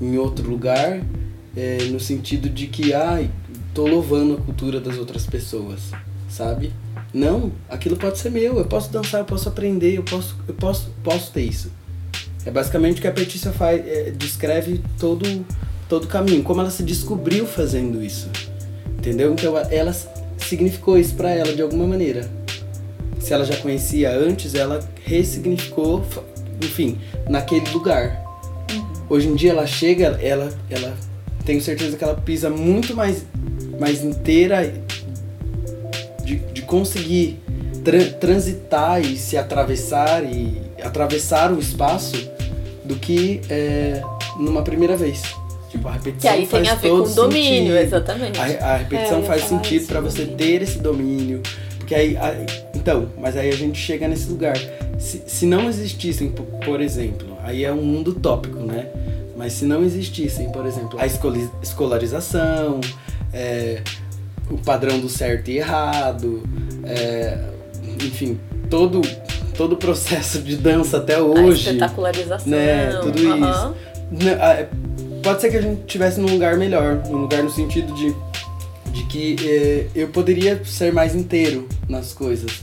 em 0.00 0.16
outro 0.16 0.48
lugar, 0.48 1.02
é, 1.54 1.84
no 1.90 2.00
sentido 2.00 2.48
de 2.48 2.66
que, 2.68 2.94
ai, 2.94 3.30
tô 3.74 3.86
louvando 3.86 4.34
a 4.34 4.36
cultura 4.36 4.80
das 4.80 4.96
outras 4.96 5.26
pessoas, 5.26 5.80
sabe? 6.30 6.72
Não, 7.12 7.52
aquilo 7.68 7.96
pode 7.96 8.18
ser 8.18 8.30
meu, 8.30 8.58
eu 8.58 8.64
posso 8.64 8.90
dançar, 8.90 9.20
eu 9.20 9.24
posso 9.24 9.48
aprender, 9.48 9.96
eu 9.96 10.02
posso, 10.02 10.36
eu 10.46 10.54
posso, 10.54 10.90
posso 11.02 11.32
ter 11.32 11.42
isso. 11.42 11.70
É 12.46 12.50
basicamente 12.50 12.98
o 12.98 13.00
que 13.02 13.08
a 13.08 13.12
Petícia 13.12 13.52
faz, 13.52 13.86
é, 13.86 14.10
descreve 14.10 14.80
todo 14.98 15.44
todo 15.88 16.04
o 16.04 16.06
caminho, 16.06 16.42
como 16.42 16.60
ela 16.60 16.70
se 16.70 16.82
descobriu 16.82 17.46
fazendo 17.46 18.02
isso. 18.02 18.28
Entendeu? 18.98 19.32
Então 19.32 19.56
ela 19.58 19.94
significou 20.38 20.98
isso 20.98 21.14
para 21.14 21.30
ela 21.30 21.52
de 21.52 21.60
alguma 21.60 21.86
maneira. 21.86 22.28
Se 23.18 23.32
ela 23.32 23.44
já 23.44 23.56
conhecia 23.56 24.10
antes, 24.10 24.54
ela 24.54 24.80
ressignificou, 25.04 26.04
enfim, 26.62 26.98
naquele 27.28 27.68
lugar. 27.70 28.22
Uhum. 28.72 28.84
Hoje 29.10 29.28
em 29.28 29.34
dia 29.34 29.50
ela 29.50 29.66
chega, 29.66 30.18
ela 30.22 30.52
ela 30.70 30.96
tenho 31.44 31.60
certeza 31.60 31.96
que 31.96 32.04
ela 32.04 32.14
pisa 32.14 32.48
muito 32.48 32.94
mais 32.94 33.24
mais 33.78 34.02
inteira 34.02 34.72
de, 36.24 36.36
de 36.36 36.62
conseguir 36.62 37.40
tra 37.84 38.04
transitar 38.18 39.00
e 39.00 39.16
se 39.16 39.36
atravessar 39.36 40.24
e 40.24 40.60
atravessar 40.82 41.52
o 41.52 41.58
espaço 41.58 42.30
do 42.84 42.96
que 42.96 43.40
é, 43.48 44.02
numa 44.38 44.62
primeira 44.62 44.96
vez. 44.96 45.22
Tipo, 45.70 45.88
a 45.88 45.92
repetição 45.92 46.30
que 46.32 46.38
aí 46.38 46.46
faz 46.46 46.62
tem 46.62 46.72
a 46.72 46.74
ver 46.76 46.88
todo 46.88 47.08
com 47.08 47.14
domínio, 47.14 47.72
sentido. 47.72 47.76
exatamente. 47.78 48.38
A, 48.38 48.44
a 48.44 48.76
repetição 48.76 49.18
é, 49.18 49.22
faz 49.22 49.42
sentido 49.44 49.86
para 49.86 50.00
você 50.00 50.24
ter 50.24 50.62
esse 50.62 50.78
domínio. 50.78 51.42
Porque 51.78 51.94
aí, 51.94 52.16
a, 52.16 52.34
então, 52.74 53.08
mas 53.18 53.36
aí 53.36 53.48
a 53.48 53.56
gente 53.56 53.78
chega 53.78 54.06
nesse 54.06 54.28
lugar. 54.28 54.56
Se, 54.98 55.22
se 55.26 55.46
não 55.46 55.68
existissem, 55.68 56.30
por, 56.30 56.46
por 56.64 56.80
exemplo, 56.80 57.36
aí 57.42 57.64
é 57.64 57.72
um 57.72 57.82
mundo 57.82 58.14
tópico, 58.14 58.60
né? 58.60 58.86
Mas 59.36 59.54
se 59.54 59.64
não 59.64 59.82
existissem, 59.82 60.50
por 60.50 60.64
exemplo, 60.64 60.98
a 60.98 61.06
escolarização, 61.62 62.80
é, 63.34 63.82
o 64.50 64.56
padrão 64.56 65.00
do 65.00 65.08
certo 65.08 65.50
e 65.50 65.58
errado, 65.58 66.42
é, 66.84 67.36
enfim, 68.00 68.38
todo 68.70 69.02
todo 69.56 69.74
o 69.74 69.76
processo 69.76 70.42
de 70.42 70.56
dança 70.56 70.98
até 70.98 71.20
hoje. 71.20 71.68
A 71.68 71.72
espetacularização. 71.72 72.50
Né, 72.50 72.98
tudo 73.00 73.22
uhum. 73.22 73.50
isso. 73.50 73.74
Pode 75.22 75.40
ser 75.40 75.50
que 75.50 75.56
a 75.56 75.62
gente 75.62 75.80
estivesse 75.80 76.20
num 76.20 76.30
lugar 76.30 76.56
melhor, 76.56 77.02
num 77.08 77.18
lugar 77.18 77.42
no 77.42 77.50
sentido 77.50 77.94
de, 77.94 78.14
de 78.92 79.04
que 79.04 79.36
eh, 79.42 79.86
eu 79.94 80.08
poderia 80.08 80.62
ser 80.64 80.92
mais 80.92 81.14
inteiro 81.14 81.66
nas 81.88 82.12
coisas 82.12 82.62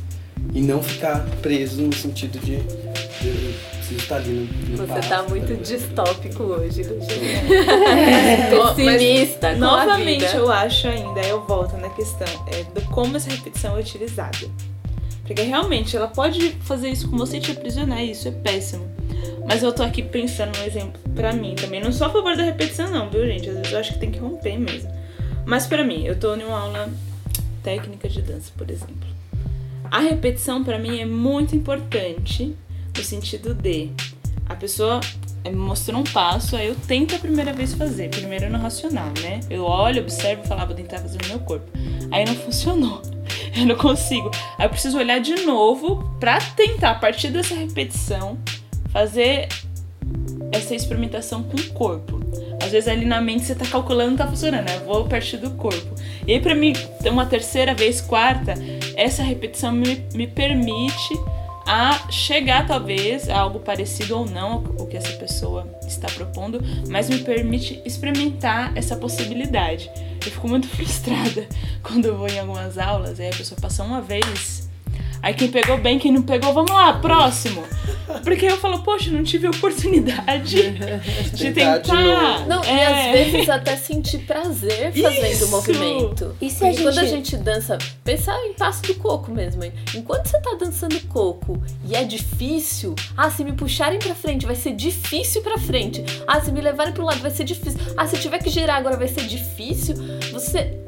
e 0.54 0.62
não 0.62 0.84
ficar 0.84 1.26
preso 1.42 1.82
no 1.82 1.94
sentido 1.94 2.38
de, 2.40 2.58
de 2.58 3.56
preciso 3.91 3.97
estar 3.97 4.15
ali 4.17 4.49
no, 4.69 4.77
no 4.77 4.88
Você 4.88 5.10
tá 5.10 5.23
muito 5.23 5.56
distópico 5.58 6.43
hoje, 6.43 6.82
é. 6.82 8.49
Pessimista. 8.75 9.56
novamente, 9.56 10.36
eu 10.36 10.51
acho 10.51 10.88
ainda, 10.88 11.21
eu 11.21 11.43
volto 11.45 11.75
na 11.77 11.89
questão 11.89 12.27
é, 12.47 12.63
de 12.63 12.86
como 12.88 13.17
essa 13.17 13.30
repetição 13.30 13.77
é 13.77 13.82
utilizada. 13.82 14.49
Porque 15.25 15.41
realmente 15.43 15.95
ela 15.95 16.08
pode 16.08 16.51
fazer 16.62 16.89
isso 16.89 17.10
com 17.10 17.17
você 17.17 17.38
e 17.38 17.39
te 17.39 17.51
aprisionar, 17.51 18.01
e 18.01 18.12
isso 18.12 18.27
é 18.27 18.32
péssimo. 18.32 18.89
Mas 19.47 19.63
eu 19.63 19.71
tô 19.71 19.84
aqui 19.84 20.01
pensando 20.01 20.58
um 20.58 20.63
exemplo 20.63 20.99
pra 21.15 21.34
mim 21.34 21.56
também. 21.56 21.82
Não 21.82 21.91
sou 21.91 22.08
a 22.08 22.10
favor 22.10 22.36
da 22.36 22.43
repetição, 22.43 22.89
não, 22.89 23.10
viu, 23.10 23.25
gente? 23.25 23.49
Às 23.49 23.56
vezes 23.56 23.71
eu 23.71 23.80
acho 23.80 23.93
que 23.93 23.99
tem 23.99 24.12
que 24.12 24.19
romper 24.19 24.58
mesmo. 24.58 24.91
Mas 25.45 25.65
pra 25.65 25.84
mim, 25.84 26.06
eu 26.06 26.19
tô 26.19 26.36
em 26.36 26.43
uma 26.43 26.60
aula 26.60 26.89
técnica 27.63 28.08
de 28.10 28.21
dança, 28.21 28.51
por 28.58 28.69
exemplo. 28.69 29.10
A 29.89 29.99
repetição 29.99 30.63
para 30.63 30.77
mim 30.77 30.99
é 30.99 31.06
muito 31.06 31.56
importante 31.56 32.56
no 32.95 33.04
sentido 33.04 33.54
de 33.54 33.89
a 34.47 34.56
pessoa 34.56 34.99
me 35.45 35.56
mostrou 35.56 35.99
um 35.99 36.04
passo, 36.04 36.56
aí 36.56 36.67
eu 36.67 36.75
tento 36.75 37.15
a 37.15 37.19
primeira 37.19 37.54
vez 37.54 37.73
fazer, 37.73 38.10
primeiro 38.10 38.49
no 38.49 38.60
racional, 38.60 39.12
né? 39.21 39.39
Eu 39.49 39.63
olho, 39.63 40.01
observo 40.01 40.43
falo, 40.43 40.62
ah, 40.62 40.65
vou 40.65 40.75
tentar 40.75 40.99
fazer 40.99 41.17
no 41.23 41.30
meu 41.30 41.39
corpo. 41.39 41.71
Aí 42.12 42.25
não 42.25 42.36
funcionou. 42.36 43.01
Eu 43.56 43.65
não 43.65 43.75
consigo. 43.75 44.32
Aí 44.58 44.65
eu 44.65 44.69
preciso 44.69 44.97
olhar 44.97 45.19
de 45.19 45.36
novo 45.43 46.15
pra 46.21 46.39
tentar, 46.39 46.91
a 46.91 46.95
partir 46.95 47.30
dessa 47.30 47.54
repetição, 47.54 48.38
fazer 48.91 49.49
essa 50.54 50.73
experimentação 50.73 51.43
com 51.43 51.58
o 51.58 51.69
corpo. 51.71 52.21
Às 52.63 52.71
vezes 52.71 52.88
ali 52.88 53.06
na 53.06 53.19
mente 53.19 53.43
você 53.43 53.56
tá 53.56 53.65
calculando, 53.65 54.12
não 54.12 54.17
tá 54.17 54.27
funcionando, 54.27 54.67
né? 54.67 54.80
Vou 54.86 55.06
partir 55.06 55.38
do 55.38 55.51
corpo. 55.51 55.95
E 56.25 56.34
aí 56.34 56.39
pra 56.39 56.56
mim, 56.56 56.73
uma 57.06 57.25
terceira 57.25 57.73
vez, 57.73 57.99
quarta, 57.99 58.54
essa 58.95 59.23
repetição 59.23 59.71
me, 59.71 60.06
me 60.13 60.27
permite 60.27 61.13
a 61.72 62.12
chegar 62.12 62.68
talvez 62.68 63.30
a 63.30 63.40
algo 63.40 63.62
parecido 63.62 64.18
ou 64.18 64.26
não 64.26 64.58
o 64.78 64.86
que 64.88 64.98
essa 64.98 65.14
pessoa 65.14 65.66
está 65.88 66.06
propondo, 66.10 66.60
mas 66.90 67.08
me 67.08 67.20
permite 67.20 67.82
experimentar 67.86 68.78
essa 68.78 68.94
possibilidade. 68.98 69.90
Eu 70.26 70.32
fico 70.34 70.50
muito 70.50 70.68
frustrada 70.76 71.48
quando 71.82 72.08
eu 72.08 72.18
vou 72.18 72.28
em 72.28 72.38
algumas 72.38 72.78
aulas 72.78 73.20
e 73.20 73.26
a 73.26 73.30
pessoa 73.30 73.58
passa 73.58 73.84
uma 73.84 74.02
vez 74.02 74.61
Aí 75.22 75.34
quem 75.34 75.50
pegou 75.50 75.78
bem, 75.78 76.00
quem 76.00 76.12
não 76.12 76.24
pegou, 76.24 76.54
vamos 76.54 76.72
lá, 76.72 76.94
próximo. 76.94 77.64
Porque 78.24 78.46
eu 78.46 78.58
falo, 78.58 78.80
poxa, 78.84 79.10
não 79.12 79.24
tive 79.24 79.48
oportunidade 79.48 80.72
de 81.34 81.52
tentar. 81.52 82.46
Não, 82.48 82.64
é. 82.64 82.74
e 82.74 82.82
às 82.82 83.32
vezes 83.32 83.50
até 83.50 83.76
sentir 83.78 84.20
prazer 84.20 84.92
fazendo 84.94 85.46
o 85.46 85.50
movimento. 85.50 86.36
E 86.42 86.50
se 86.50 86.66
a 86.66 86.72
gente... 86.72 86.84
quando 86.84 87.00
a 87.00 87.06
gente 87.06 87.38
dança, 87.38 87.78
pensar 88.04 88.38
em 88.46 88.54
passo 88.54 88.82
do 88.84 88.96
coco 88.96 89.32
mesmo. 89.32 89.64
Hein? 89.64 89.74
Enquanto 89.96 90.28
você 90.28 90.40
tá 90.42 90.56
dançando 90.60 91.00
coco 91.08 91.62
e 91.88 91.96
é 91.96 92.04
difícil, 92.04 92.96
ah, 93.16 93.30
se 93.30 93.44
me 93.44 93.54
puxarem 93.54 94.00
pra 94.00 94.14
frente, 94.14 94.46
vai 94.46 94.56
ser 94.56 94.74
difícil 94.74 95.42
pra 95.42 95.58
frente. 95.58 96.04
Ah, 96.28 96.42
se 96.42 96.52
me 96.52 96.62
levarem 96.62 96.94
pro 96.94 97.06
lado, 97.06 97.22
vai 97.22 97.32
ser 97.32 97.44
difícil. 97.44 97.80
Ah, 97.96 98.08
se 98.08 98.18
tiver 98.18 98.40
que 98.40 98.50
girar 98.50 98.78
agora, 98.78 98.98
vai 98.98 99.08
ser 99.08 99.26
difícil. 99.26 99.96
Você 100.32 100.80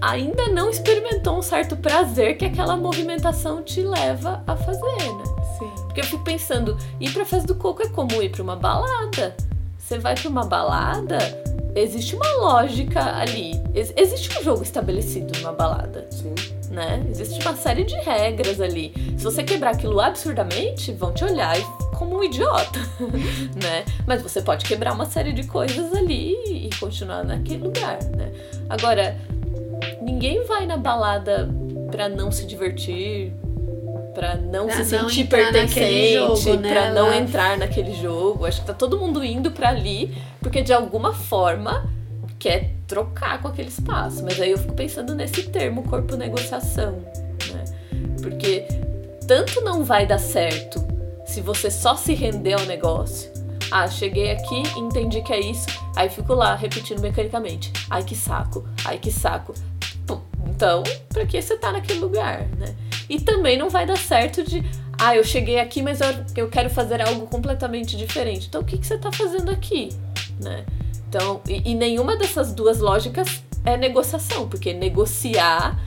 ainda 0.00 0.48
não 0.48 0.70
experimentou 0.70 1.38
um 1.38 1.42
certo 1.42 1.76
prazer 1.76 2.36
que 2.36 2.44
aquela 2.44 2.76
movimentação 2.76 3.62
te 3.62 3.82
leva 3.82 4.42
a 4.46 4.56
fazer, 4.56 4.96
né? 4.96 5.24
Sim. 5.58 5.70
Porque 5.84 6.00
eu 6.00 6.04
fico 6.04 6.24
pensando, 6.24 6.76
ir 7.00 7.12
pra 7.12 7.24
festa 7.24 7.46
do 7.46 7.54
coco 7.54 7.82
é 7.82 7.88
como 7.88 8.22
ir 8.22 8.30
pra 8.30 8.42
uma 8.42 8.56
balada. 8.56 9.36
Você 9.78 9.98
vai 9.98 10.14
pra 10.14 10.28
uma 10.28 10.44
balada, 10.44 11.18
existe 11.74 12.14
uma 12.14 12.30
lógica 12.40 13.16
ali. 13.16 13.60
Ex 13.74 13.92
existe 13.96 14.38
um 14.38 14.42
jogo 14.42 14.62
estabelecido 14.62 15.38
numa 15.38 15.52
balada. 15.52 16.06
Sim. 16.10 16.34
Né? 16.70 17.04
Existe 17.08 17.40
uma 17.40 17.56
série 17.56 17.84
de 17.84 17.96
regras 17.96 18.60
ali. 18.60 18.92
Se 19.16 19.24
você 19.24 19.42
quebrar 19.42 19.70
aquilo 19.70 19.98
absurdamente, 20.00 20.92
vão 20.92 21.12
te 21.12 21.24
olhar 21.24 21.56
como 21.96 22.18
um 22.18 22.22
idiota, 22.22 22.78
né? 23.60 23.84
Mas 24.06 24.22
você 24.22 24.42
pode 24.42 24.64
quebrar 24.64 24.92
uma 24.92 25.06
série 25.06 25.32
de 25.32 25.44
coisas 25.44 25.92
ali 25.94 26.34
e 26.46 26.70
continuar 26.78 27.24
naquele 27.24 27.64
lugar, 27.64 27.98
né? 28.14 28.30
Agora, 28.68 29.18
ninguém 30.08 30.44
vai 30.46 30.66
na 30.66 30.78
balada 30.78 31.48
pra 31.90 32.08
não 32.08 32.32
se 32.32 32.46
divertir, 32.46 33.32
pra 34.14 34.36
não 34.36 34.66
pra 34.66 34.82
se 34.82 34.96
não 34.96 35.08
sentir 35.08 35.26
pertencente, 35.26 36.14
jogo, 36.14 36.60
né? 36.60 36.72
pra 36.72 36.92
não 36.92 37.12
entrar 37.12 37.58
naquele 37.58 37.92
jogo. 37.92 38.46
Acho 38.46 38.62
que 38.62 38.66
tá 38.66 38.74
todo 38.74 38.98
mundo 38.98 39.22
indo 39.22 39.50
pra 39.50 39.68
ali 39.68 40.16
porque 40.40 40.62
de 40.62 40.72
alguma 40.72 41.12
forma 41.12 41.86
quer 42.38 42.70
trocar 42.86 43.40
com 43.42 43.48
aquele 43.48 43.68
espaço. 43.68 44.24
Mas 44.24 44.40
aí 44.40 44.50
eu 44.50 44.58
fico 44.58 44.72
pensando 44.72 45.14
nesse 45.14 45.44
termo 45.44 45.82
corpo 45.82 46.16
negociação, 46.16 46.92
né? 47.52 47.64
Porque 48.22 48.66
tanto 49.26 49.60
não 49.60 49.84
vai 49.84 50.06
dar 50.06 50.18
certo 50.18 50.82
se 51.26 51.42
você 51.42 51.70
só 51.70 51.94
se 51.94 52.14
render 52.14 52.54
ao 52.54 52.64
negócio. 52.64 53.30
Ah, 53.70 53.86
cheguei 53.86 54.32
aqui, 54.32 54.62
entendi 54.78 55.20
que 55.20 55.30
é 55.30 55.40
isso, 55.40 55.66
aí 55.94 56.08
fico 56.08 56.32
lá 56.32 56.54
repetindo 56.54 57.00
mecanicamente. 57.00 57.70
Ai 57.90 58.02
que 58.02 58.16
saco, 58.16 58.66
ai 58.86 58.98
que 58.98 59.12
saco. 59.12 59.52
Então, 60.48 60.82
pra 61.08 61.26
que 61.26 61.40
você 61.40 61.56
tá 61.56 61.70
naquele 61.72 62.00
lugar, 62.00 62.46
né? 62.58 62.74
E 63.08 63.20
também 63.20 63.56
não 63.56 63.68
vai 63.68 63.86
dar 63.86 63.98
certo 63.98 64.42
de, 64.42 64.64
ah, 64.98 65.14
eu 65.14 65.22
cheguei 65.22 65.60
aqui, 65.60 65.82
mas 65.82 66.00
eu, 66.00 66.08
eu 66.36 66.48
quero 66.48 66.70
fazer 66.70 67.00
algo 67.00 67.26
completamente 67.26 67.96
diferente. 67.96 68.46
Então, 68.48 68.62
o 68.62 68.64
que, 68.64 68.78
que 68.78 68.86
você 68.86 68.98
tá 68.98 69.12
fazendo 69.12 69.50
aqui, 69.50 69.90
né? 70.40 70.64
Então, 71.08 71.40
e, 71.48 71.70
e 71.70 71.74
nenhuma 71.74 72.16
dessas 72.16 72.52
duas 72.52 72.80
lógicas 72.80 73.42
é 73.64 73.76
negociação, 73.76 74.48
porque 74.48 74.72
negociar 74.72 75.78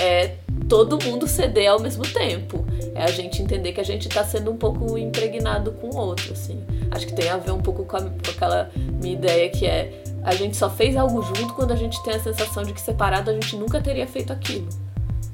é 0.00 0.36
todo 0.68 1.02
mundo 1.04 1.26
ceder 1.26 1.70
ao 1.70 1.80
mesmo 1.80 2.04
tempo. 2.04 2.64
É 2.94 3.04
a 3.04 3.10
gente 3.10 3.42
entender 3.42 3.72
que 3.72 3.80
a 3.80 3.84
gente 3.84 4.08
tá 4.08 4.24
sendo 4.24 4.50
um 4.50 4.56
pouco 4.56 4.96
impregnado 4.98 5.72
com 5.72 5.88
o 5.88 5.96
outro, 5.96 6.32
assim. 6.32 6.62
Acho 6.90 7.06
que 7.06 7.14
tem 7.14 7.28
a 7.28 7.36
ver 7.36 7.52
um 7.52 7.60
pouco 7.60 7.84
com, 7.84 7.96
a, 7.96 8.02
com 8.02 8.30
aquela 8.30 8.70
minha 8.74 9.14
ideia 9.14 9.48
que 9.50 9.66
é 9.66 10.02
a 10.22 10.34
gente 10.34 10.56
só 10.56 10.68
fez 10.68 10.96
algo 10.96 11.22
junto 11.22 11.54
quando 11.54 11.72
a 11.72 11.76
gente 11.76 12.02
tem 12.02 12.14
a 12.14 12.20
sensação 12.20 12.62
de 12.62 12.72
que 12.72 12.80
separado 12.80 13.30
a 13.30 13.34
gente 13.34 13.56
nunca 13.56 13.80
teria 13.80 14.06
feito 14.06 14.32
aquilo. 14.32 14.68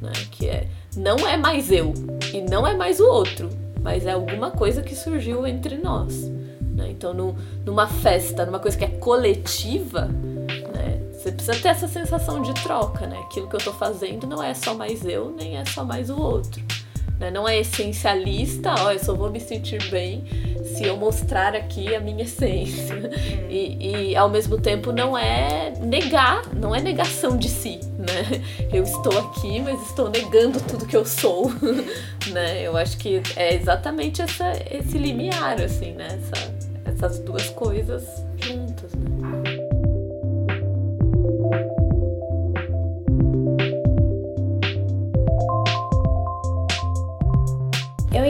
Né? 0.00 0.12
Que 0.30 0.48
é, 0.48 0.68
não 0.96 1.16
é 1.26 1.36
mais 1.36 1.70
eu 1.70 1.92
e 2.32 2.40
não 2.40 2.66
é 2.66 2.74
mais 2.74 3.00
o 3.00 3.06
outro, 3.06 3.48
mas 3.82 4.06
é 4.06 4.12
alguma 4.12 4.50
coisa 4.50 4.82
que 4.82 4.94
surgiu 4.94 5.46
entre 5.46 5.76
nós. 5.78 6.28
Né? 6.60 6.90
Então, 6.90 7.14
no, 7.14 7.36
numa 7.64 7.86
festa, 7.86 8.44
numa 8.44 8.58
coisa 8.58 8.76
que 8.76 8.84
é 8.84 8.88
coletiva, 8.88 10.02
né? 10.02 11.00
você 11.12 11.32
precisa 11.32 11.56
ter 11.60 11.68
essa 11.68 11.88
sensação 11.88 12.42
de 12.42 12.52
troca. 12.54 13.06
Né? 13.06 13.18
Aquilo 13.18 13.48
que 13.48 13.54
eu 13.54 13.58
estou 13.58 13.74
fazendo 13.74 14.26
não 14.26 14.42
é 14.42 14.54
só 14.54 14.74
mais 14.74 15.04
eu, 15.04 15.34
nem 15.36 15.56
é 15.56 15.64
só 15.64 15.84
mais 15.84 16.10
o 16.10 16.20
outro. 16.20 16.62
Né? 17.18 17.30
Não 17.30 17.48
é 17.48 17.58
essencialista, 17.58 18.74
ó, 18.78 18.92
eu 18.92 18.98
só 18.98 19.14
vou 19.14 19.30
me 19.30 19.40
sentir 19.40 19.82
bem 19.90 20.24
se 20.64 20.84
eu 20.84 20.96
mostrar 20.96 21.54
aqui 21.54 21.94
a 21.94 22.00
minha 22.00 22.24
essência. 22.24 23.10
E, 23.48 24.10
e 24.10 24.16
ao 24.16 24.28
mesmo 24.28 24.60
tempo 24.60 24.92
não 24.92 25.16
é 25.16 25.72
negar, 25.80 26.42
não 26.54 26.74
é 26.74 26.80
negação 26.80 27.36
de 27.36 27.48
si, 27.48 27.80
né? 27.98 28.42
Eu 28.72 28.82
estou 28.82 29.16
aqui, 29.18 29.60
mas 29.60 29.80
estou 29.86 30.10
negando 30.10 30.60
tudo 30.60 30.86
que 30.86 30.96
eu 30.96 31.04
sou, 31.04 31.52
né? 32.32 32.62
Eu 32.62 32.76
acho 32.76 32.96
que 32.98 33.22
é 33.36 33.54
exatamente 33.54 34.20
essa, 34.22 34.52
esse 34.70 34.98
limiar, 34.98 35.60
assim, 35.60 35.92
né? 35.92 36.18
Essa, 36.20 36.54
essas 36.86 37.18
duas 37.20 37.48
coisas 37.50 38.04
juntas, 38.40 38.92
né? 38.94 39.13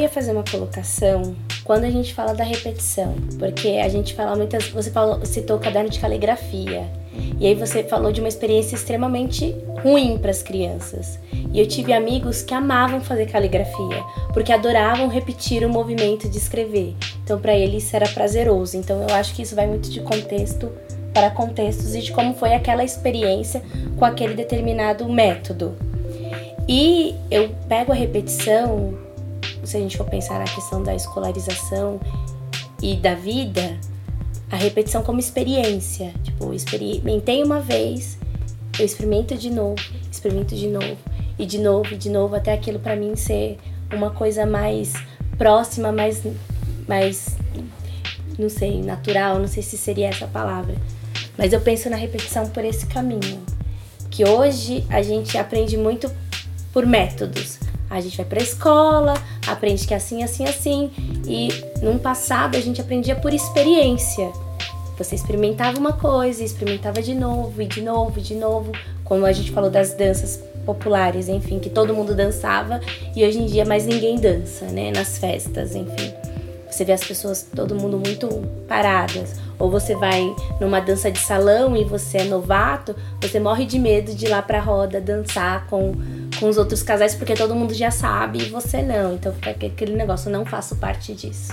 Ia 0.04 0.08
fazer 0.08 0.32
uma 0.32 0.44
colocação 0.44 1.34
quando 1.64 1.84
a 1.84 1.90
gente 1.90 2.14
fala 2.14 2.34
da 2.34 2.44
repetição, 2.44 3.14
porque 3.38 3.80
a 3.82 3.88
gente 3.88 4.14
fala 4.14 4.36
muitas. 4.36 4.68
Você 4.68 4.90
falou, 4.90 5.24
citou 5.24 5.56
o 5.56 5.60
caderno 5.60 5.88
de 5.88 5.98
caligrafia, 5.98 6.86
e 7.40 7.46
aí 7.46 7.54
você 7.54 7.82
falou 7.82 8.12
de 8.12 8.20
uma 8.20 8.28
experiência 8.28 8.74
extremamente 8.74 9.54
ruim 9.82 10.18
para 10.18 10.30
as 10.30 10.42
crianças. 10.42 11.18
E 11.52 11.58
eu 11.58 11.66
tive 11.66 11.92
amigos 11.92 12.42
que 12.42 12.52
amavam 12.52 13.00
fazer 13.00 13.26
caligrafia, 13.26 14.02
porque 14.32 14.52
adoravam 14.52 15.08
repetir 15.08 15.64
o 15.64 15.68
movimento 15.68 16.28
de 16.28 16.38
escrever. 16.38 16.94
Então, 17.22 17.40
para 17.40 17.54
eles 17.54 17.84
isso 17.84 17.96
era 17.96 18.08
prazeroso. 18.08 18.76
Então, 18.76 19.02
eu 19.08 19.14
acho 19.14 19.34
que 19.34 19.42
isso 19.42 19.54
vai 19.54 19.66
muito 19.66 19.90
de 19.90 20.00
contexto 20.00 20.70
para 21.12 21.30
contextos 21.30 21.94
e 21.94 22.00
de 22.00 22.12
como 22.12 22.34
foi 22.34 22.54
aquela 22.54 22.82
experiência 22.82 23.62
com 23.96 24.04
aquele 24.04 24.34
determinado 24.34 25.08
método. 25.08 25.76
E 26.68 27.14
eu 27.30 27.50
pego 27.68 27.92
a 27.92 27.94
repetição 27.94 29.03
se 29.66 29.76
a 29.76 29.80
gente 29.80 29.96
for 29.96 30.06
pensar 30.06 30.38
na 30.38 30.44
questão 30.44 30.82
da 30.82 30.94
escolarização 30.94 32.00
e 32.82 32.96
da 32.96 33.14
vida, 33.14 33.78
a 34.50 34.56
repetição 34.56 35.02
como 35.02 35.18
experiência. 35.18 36.12
Tipo, 36.22 36.52
experimentei 36.52 37.42
uma 37.42 37.60
vez, 37.60 38.18
eu 38.78 38.84
experimento 38.84 39.34
de 39.36 39.50
novo, 39.50 39.82
experimento 40.10 40.54
de 40.54 40.68
novo, 40.68 40.96
e 41.38 41.46
de 41.46 41.58
novo, 41.58 41.94
e 41.94 41.96
de 41.96 42.10
novo, 42.10 42.34
até 42.34 42.52
aquilo 42.52 42.78
para 42.78 42.94
mim 42.94 43.16
ser 43.16 43.58
uma 43.92 44.10
coisa 44.10 44.46
mais 44.46 44.92
próxima, 45.36 45.90
mais, 45.90 46.22
mais, 46.86 47.36
não 48.38 48.48
sei, 48.48 48.82
natural, 48.82 49.38
não 49.38 49.48
sei 49.48 49.62
se 49.62 49.76
seria 49.76 50.08
essa 50.08 50.26
palavra. 50.26 50.74
Mas 51.36 51.52
eu 51.52 51.60
penso 51.60 51.90
na 51.90 51.96
repetição 51.96 52.48
por 52.48 52.64
esse 52.64 52.86
caminho. 52.86 53.42
Que 54.10 54.24
hoje 54.24 54.86
a 54.88 55.02
gente 55.02 55.36
aprende 55.36 55.76
muito 55.76 56.08
por 56.72 56.86
métodos. 56.86 57.58
A 57.94 58.00
gente 58.00 58.16
vai 58.16 58.26
para 58.26 58.40
a 58.40 58.42
escola, 58.42 59.14
aprende 59.46 59.86
que 59.86 59.94
é 59.94 59.96
assim, 59.96 60.24
assim, 60.24 60.44
assim. 60.44 60.90
E 61.28 61.48
num 61.80 61.96
passado 61.96 62.56
a 62.56 62.60
gente 62.60 62.80
aprendia 62.80 63.14
por 63.14 63.32
experiência. 63.32 64.32
Você 64.98 65.14
experimentava 65.14 65.78
uma 65.78 65.92
coisa, 65.92 66.42
experimentava 66.42 67.00
de 67.00 67.14
novo, 67.14 67.62
e 67.62 67.66
de 67.66 67.80
novo, 67.80 68.18
e 68.18 68.22
de 68.22 68.34
novo. 68.34 68.72
Como 69.04 69.24
a 69.24 69.32
gente 69.32 69.52
falou 69.52 69.70
das 69.70 69.94
danças 69.94 70.42
populares, 70.66 71.28
enfim, 71.28 71.60
que 71.60 71.70
todo 71.70 71.94
mundo 71.94 72.16
dançava 72.16 72.80
e 73.14 73.24
hoje 73.24 73.38
em 73.38 73.46
dia 73.46 73.64
mais 73.64 73.86
ninguém 73.86 74.18
dança, 74.18 74.64
né? 74.66 74.90
Nas 74.90 75.18
festas, 75.18 75.76
enfim. 75.76 76.12
Você 76.74 76.84
vê 76.84 76.92
as 76.92 77.04
pessoas, 77.04 77.46
todo 77.54 77.76
mundo 77.76 78.00
muito 78.04 78.28
paradas. 78.66 79.36
Ou 79.60 79.70
você 79.70 79.94
vai 79.94 80.34
numa 80.60 80.80
dança 80.80 81.08
de 81.08 81.20
salão 81.20 81.76
e 81.76 81.84
você 81.84 82.18
é 82.18 82.24
novato, 82.24 82.96
você 83.22 83.38
morre 83.38 83.64
de 83.64 83.78
medo 83.78 84.12
de 84.12 84.26
ir 84.26 84.28
lá 84.28 84.42
pra 84.42 84.58
roda 84.58 85.00
dançar 85.00 85.68
com, 85.68 85.92
com 86.38 86.48
os 86.48 86.56
outros 86.56 86.82
casais 86.82 87.14
porque 87.14 87.34
todo 87.34 87.54
mundo 87.54 87.74
já 87.74 87.90
sabe 87.90 88.38
e 88.42 88.48
você 88.48 88.82
não. 88.82 89.14
Então 89.14 89.32
fica 89.32 89.50
aquele 89.50 89.94
negócio, 89.94 90.30
não 90.30 90.44
faço 90.44 90.76
parte 90.76 91.14
disso. 91.14 91.52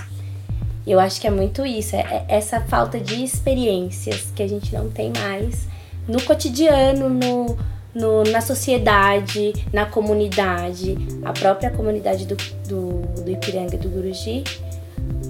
Eu 0.86 0.98
acho 0.98 1.20
que 1.20 1.26
é 1.26 1.30
muito 1.30 1.64
isso, 1.64 1.94
é, 1.94 2.00
é 2.00 2.24
essa 2.28 2.60
falta 2.60 2.98
de 2.98 3.22
experiências 3.22 4.32
que 4.34 4.42
a 4.42 4.48
gente 4.48 4.74
não 4.74 4.90
tem 4.90 5.12
mais 5.16 5.68
no 6.08 6.20
cotidiano, 6.22 7.08
no, 7.08 7.56
no, 7.94 8.24
na 8.24 8.40
sociedade, 8.40 9.52
na 9.72 9.86
comunidade, 9.86 10.96
a 11.24 11.32
própria 11.32 11.70
comunidade 11.70 12.26
do, 12.26 12.36
do, 12.66 13.22
do 13.22 13.30
Ipiranga 13.30 13.76
e 13.76 13.78
do 13.78 13.88
Guruji, 13.88 14.44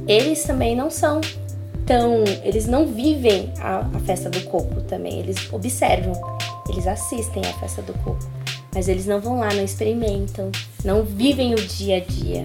eles 0.07 0.43
também 0.45 0.75
não 0.75 0.91
são 0.91 1.21
tão. 1.87 2.25
Eles 2.43 2.67
não 2.67 2.87
vivem 2.87 3.53
a, 3.61 3.81
a 3.95 4.01
festa 4.01 4.31
do 4.31 4.41
coco 4.43 4.81
também, 4.83 5.19
eles 5.19 5.53
observam, 5.53 6.13
eles 6.71 6.87
assistem 6.87 7.43
a 7.45 7.53
festa 7.59 7.83
do 7.83 7.93
coco, 8.05 8.19
mas 8.75 8.89
eles 8.89 9.07
não 9.07 9.21
vão 9.21 9.39
lá, 9.39 9.53
não 9.53 9.65
experimentam, 9.65 10.51
não 10.85 11.03
vivem 11.03 11.55
o 11.55 11.57
dia 11.57 11.99
a 11.99 12.01
dia. 12.01 12.45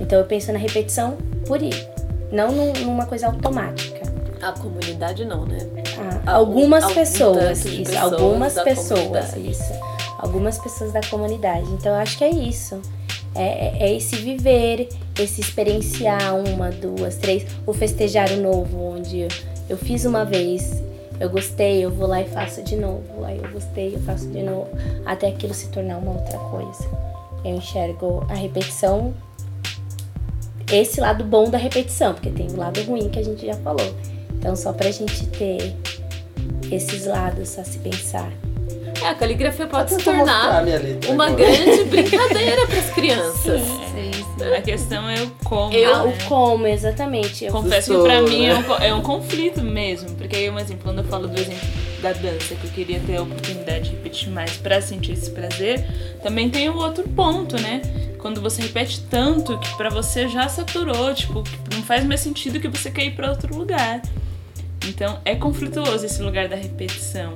Então 0.00 0.18
eu 0.18 0.24
penso 0.24 0.52
na 0.52 0.58
repetição 0.58 1.16
por 1.46 1.62
ir, 1.62 1.88
não 2.32 2.52
numa 2.74 3.06
coisa 3.06 3.26
automática. 3.26 4.06
A 4.42 4.52
comunidade 4.52 5.24
não, 5.24 5.46
né? 5.46 5.58
Ah, 6.26 6.32
algumas 6.34 6.84
algum, 6.84 6.94
pessoas, 6.94 7.64
isso, 7.64 7.90
pessoas 7.90 8.12
algumas 8.12 8.54
pessoas, 8.54 9.36
isso. 9.36 9.72
Algumas 10.18 10.58
pessoas 10.58 10.92
da 10.92 11.00
comunidade. 11.08 11.66
Então 11.72 11.92
eu 11.92 11.98
acho 11.98 12.18
que 12.18 12.24
é 12.24 12.30
isso. 12.30 12.80
É, 13.34 13.42
é, 13.42 13.76
é, 13.80 13.94
esse 13.94 14.16
viver, 14.16 14.88
esse 15.18 15.40
experienciar 15.42 16.36
uma, 16.36 16.70
duas, 16.70 17.16
três, 17.16 17.46
o 17.66 17.72
festejar 17.72 18.30
o 18.32 18.36
novo, 18.40 18.94
onde 18.94 19.28
eu 19.68 19.76
fiz 19.76 20.06
uma 20.06 20.24
vez, 20.24 20.82
eu 21.18 21.30
gostei, 21.30 21.84
eu 21.84 21.90
vou 21.90 22.06
lá 22.06 22.20
e 22.20 22.28
faço 22.28 22.62
de 22.62 22.76
novo, 22.76 23.24
aí 23.24 23.38
eu 23.42 23.50
gostei, 23.50 23.94
eu 23.94 24.00
faço 24.00 24.28
de 24.28 24.42
novo, 24.42 24.68
até 25.04 25.28
aquilo 25.28 25.54
se 25.54 25.68
tornar 25.68 25.98
uma 25.98 26.12
outra 26.12 26.38
coisa. 26.38 26.84
Eu 27.44 27.56
enxergo 27.56 28.26
a 28.28 28.34
repetição, 28.34 29.14
esse 30.72 31.00
lado 31.00 31.24
bom 31.24 31.48
da 31.48 31.58
repetição, 31.58 32.12
porque 32.12 32.30
tem 32.30 32.48
o 32.48 32.56
lado 32.56 32.82
ruim 32.82 33.08
que 33.08 33.18
a 33.18 33.24
gente 33.24 33.46
já 33.46 33.54
falou. 33.54 33.94
Então, 34.38 34.54
só 34.54 34.72
pra 34.72 34.90
gente 34.90 35.26
ter 35.28 35.74
esses 36.70 37.06
lados 37.06 37.58
a 37.58 37.64
se 37.64 37.78
pensar. 37.78 38.30
É, 39.02 39.08
a 39.08 39.14
caligrafia 39.14 39.66
pode 39.66 39.94
se 39.94 40.02
tornar 40.02 40.64
uma 41.08 41.26
agora. 41.26 41.36
grande 41.36 41.84
brincadeira 41.90 42.66
para 42.66 42.78
as 42.78 42.90
crianças. 42.90 43.60
Sim, 43.60 43.80
sim, 43.94 44.05
A 44.42 44.60
questão 44.60 45.08
é 45.08 45.22
o 45.22 45.30
como. 45.44 45.72
Eu, 45.72 46.06
né? 46.06 46.14
O 46.14 46.28
como, 46.28 46.66
exatamente. 46.66 47.44
Eu 47.44 47.52
Confesso 47.52 47.94
que 47.94 48.02
para 48.02 48.20
mim 48.22 48.44
é 48.46 48.54
um, 48.54 48.74
é 48.74 48.94
um, 48.94 49.00
conflito 49.00 49.62
mesmo. 49.62 50.10
Porque 50.16 50.36
aí, 50.36 50.50
um 50.50 50.58
exemplo, 50.58 50.84
quando 50.84 50.98
eu 50.98 51.04
falo 51.04 51.26
do 51.26 51.38
exemplo 51.38 51.66
da 52.02 52.12
dança, 52.12 52.54
que 52.54 52.64
eu 52.66 52.70
queria 52.70 53.00
ter 53.00 53.16
a 53.16 53.22
oportunidade 53.22 53.84
de 53.84 53.96
repetir 53.96 54.28
mais 54.28 54.52
para 54.58 54.80
sentir 54.82 55.12
esse 55.12 55.30
prazer, 55.30 55.86
também 56.22 56.50
tem 56.50 56.68
o 56.68 56.76
outro 56.76 57.04
ponto, 57.08 57.60
né? 57.60 57.80
Quando 58.18 58.40
você 58.40 58.60
repete 58.60 59.00
tanto 59.08 59.58
que 59.58 59.76
para 59.76 59.88
você 59.88 60.28
já 60.28 60.48
saturou, 60.48 61.14
tipo, 61.14 61.42
não 61.72 61.82
faz 61.82 62.04
mais 62.04 62.20
sentido 62.20 62.60
que 62.60 62.68
você 62.68 62.90
quer 62.90 63.04
ir 63.04 63.12
para 63.12 63.30
outro 63.30 63.56
lugar. 63.56 64.02
Então 64.86 65.18
é 65.24 65.34
conflituoso 65.34 66.04
esse 66.04 66.22
lugar 66.22 66.48
da 66.48 66.56
repetição. 66.56 67.34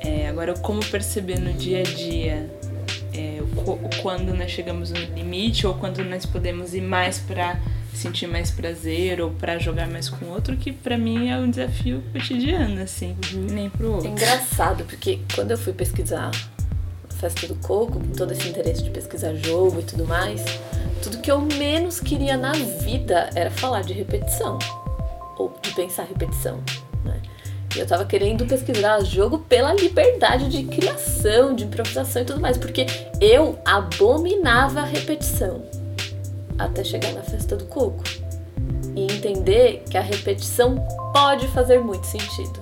É, 0.00 0.28
agora, 0.28 0.54
como 0.54 0.84
perceber 0.86 1.38
no 1.38 1.52
dia 1.52 1.80
a 1.80 1.82
dia 1.82 2.50
é, 3.14 3.40
quando 4.00 4.34
nós 4.34 4.50
chegamos 4.50 4.90
no 4.90 5.00
limite 5.14 5.66
ou 5.66 5.74
quando 5.74 6.04
nós 6.04 6.24
podemos 6.26 6.74
ir 6.74 6.80
mais 6.80 7.18
para 7.18 7.60
sentir 7.94 8.26
mais 8.26 8.50
prazer 8.50 9.20
ou 9.20 9.30
para 9.30 9.58
jogar 9.58 9.86
mais 9.86 10.08
com 10.08 10.26
outro, 10.26 10.56
que 10.56 10.72
para 10.72 10.96
mim 10.96 11.28
é 11.28 11.36
um 11.36 11.50
desafio 11.50 12.02
cotidiano, 12.12 12.82
assim, 12.82 13.16
uhum. 13.32 13.46
nem 13.50 13.70
pro 13.70 13.92
outro. 13.92 14.08
É 14.08 14.10
engraçado, 14.10 14.84
porque 14.84 15.20
quando 15.34 15.50
eu 15.50 15.58
fui 15.58 15.72
pesquisar 15.72 16.30
a 16.30 17.14
Festa 17.14 17.46
do 17.46 17.54
Coco, 17.56 18.00
com 18.00 18.12
todo 18.12 18.32
esse 18.32 18.48
interesse 18.48 18.82
de 18.82 18.90
pesquisar 18.90 19.34
jogo 19.34 19.80
e 19.80 19.82
tudo 19.84 20.06
mais, 20.06 20.42
tudo 21.02 21.18
que 21.18 21.30
eu 21.30 21.40
menos 21.40 22.00
queria 22.00 22.36
na 22.36 22.52
vida 22.52 23.30
era 23.34 23.50
falar 23.50 23.82
de 23.82 23.92
repetição 23.92 24.58
ou 25.36 25.54
de 25.62 25.72
pensar 25.72 26.04
repetição. 26.04 26.62
Eu 27.76 27.86
tava 27.86 28.04
querendo 28.04 28.46
pesquisar 28.46 29.00
jogo 29.00 29.38
pela 29.38 29.72
liberdade 29.74 30.48
de 30.48 30.64
criação, 30.64 31.54
de 31.54 31.64
improvisação 31.64 32.22
e 32.22 32.24
tudo 32.24 32.40
mais, 32.40 32.58
porque 32.58 32.86
eu 33.20 33.58
abominava 33.64 34.80
a 34.80 34.84
repetição 34.84 35.62
até 36.58 36.84
chegar 36.84 37.12
na 37.12 37.22
festa 37.22 37.56
do 37.56 37.64
coco 37.64 38.04
e 38.94 39.04
entender 39.04 39.82
que 39.90 39.96
a 39.96 40.02
repetição 40.02 40.76
pode 41.12 41.48
fazer 41.48 41.80
muito 41.80 42.06
sentido. 42.06 42.60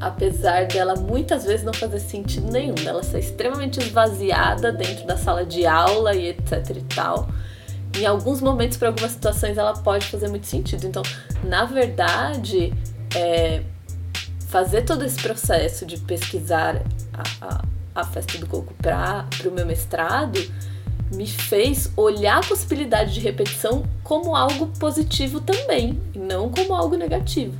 Apesar 0.00 0.66
dela 0.66 0.94
muitas 0.94 1.44
vezes 1.44 1.64
não 1.64 1.74
fazer 1.74 2.00
sentido 2.00 2.50
nenhum, 2.50 2.74
dela 2.74 3.02
ser 3.02 3.18
extremamente 3.18 3.80
esvaziada 3.80 4.72
dentro 4.72 5.06
da 5.06 5.16
sala 5.16 5.44
de 5.44 5.66
aula 5.66 6.14
e 6.14 6.28
etc 6.28 6.70
e 6.76 6.94
tal 6.94 7.28
em 7.98 8.06
alguns 8.06 8.40
momentos, 8.40 8.76
para 8.76 8.88
algumas 8.88 9.12
situações, 9.12 9.58
ela 9.58 9.72
pode 9.74 10.06
fazer 10.06 10.28
muito 10.28 10.46
sentido. 10.46 10.86
Então, 10.86 11.02
na 11.42 11.64
verdade, 11.64 12.72
é, 13.14 13.62
fazer 14.48 14.82
todo 14.82 15.04
esse 15.04 15.20
processo 15.20 15.86
de 15.86 15.96
pesquisar 15.98 16.82
a, 17.12 17.46
a, 17.46 17.64
a 17.94 18.04
festa 18.04 18.38
do 18.38 18.46
coco 18.46 18.74
para 18.74 19.26
o 19.44 19.50
meu 19.50 19.66
mestrado 19.66 20.38
me 21.12 21.26
fez 21.26 21.90
olhar 21.96 22.38
a 22.38 22.46
possibilidade 22.46 23.14
de 23.14 23.20
repetição 23.20 23.84
como 24.04 24.34
algo 24.34 24.68
positivo 24.78 25.40
também, 25.40 26.00
não 26.14 26.48
como 26.48 26.74
algo 26.74 26.96
negativo. 26.96 27.56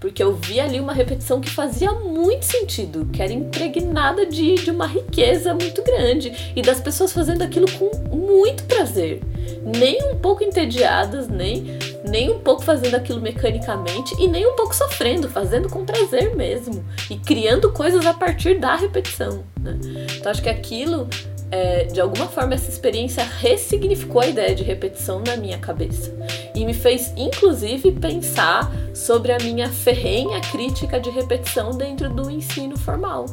Porque 0.00 0.22
eu 0.22 0.34
vi 0.34 0.58
ali 0.58 0.80
uma 0.80 0.94
repetição 0.94 1.40
que 1.40 1.50
fazia 1.50 1.92
muito 1.92 2.44
sentido, 2.44 3.06
que 3.12 3.22
era 3.22 3.32
impregnada 3.32 4.24
de, 4.24 4.54
de 4.54 4.70
uma 4.70 4.86
riqueza 4.86 5.52
muito 5.52 5.82
grande 5.82 6.52
e 6.56 6.62
das 6.62 6.80
pessoas 6.80 7.12
fazendo 7.12 7.42
aquilo 7.42 7.66
com 7.72 8.16
muito 8.16 8.64
prazer. 8.64 9.20
Nem 9.62 10.02
um 10.10 10.16
pouco 10.16 10.42
entediadas, 10.42 11.28
nem, 11.28 11.78
nem 12.10 12.30
um 12.30 12.40
pouco 12.40 12.62
fazendo 12.62 12.96
aquilo 12.96 13.20
mecanicamente 13.20 14.14
e 14.18 14.26
nem 14.26 14.46
um 14.46 14.56
pouco 14.56 14.74
sofrendo, 14.74 15.28
fazendo 15.28 15.68
com 15.68 15.84
prazer 15.84 16.34
mesmo 16.36 16.84
e 17.08 17.16
criando 17.16 17.72
coisas 17.72 18.04
a 18.04 18.12
partir 18.12 18.58
da 18.58 18.74
repetição. 18.74 19.44
Né? 19.60 19.78
Então 20.16 20.30
acho 20.30 20.42
que 20.42 20.48
aquilo 20.48 21.08
é, 21.50 21.84
de 21.84 22.00
alguma 22.00 22.26
forma 22.26 22.54
essa 22.54 22.68
experiência 22.68 23.24
ressignificou 23.24 24.20
a 24.20 24.26
ideia 24.26 24.54
de 24.54 24.62
repetição 24.62 25.22
na 25.24 25.36
minha 25.36 25.58
cabeça 25.58 26.12
e 26.54 26.64
me 26.64 26.74
fez 26.74 27.12
inclusive 27.16 27.92
pensar 27.92 28.70
sobre 28.94 29.32
a 29.32 29.38
minha 29.38 29.68
ferrenha 29.68 30.40
crítica 30.40 31.00
de 31.00 31.10
repetição 31.10 31.70
dentro 31.70 32.08
do 32.10 32.30
ensino 32.30 32.76
formal. 32.76 33.26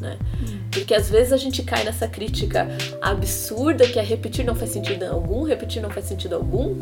Né? 0.00 0.18
Porque 0.70 0.94
às 0.94 1.08
vezes 1.08 1.32
a 1.32 1.36
gente 1.36 1.62
cai 1.62 1.84
nessa 1.84 2.06
crítica 2.06 2.68
absurda 3.00 3.86
que 3.86 3.98
é 3.98 4.02
repetir 4.02 4.44
não 4.44 4.54
faz 4.54 4.70
sentido 4.70 5.04
algum, 5.04 5.42
repetir 5.42 5.82
não 5.82 5.90
faz 5.90 6.06
sentido 6.06 6.34
algum, 6.34 6.76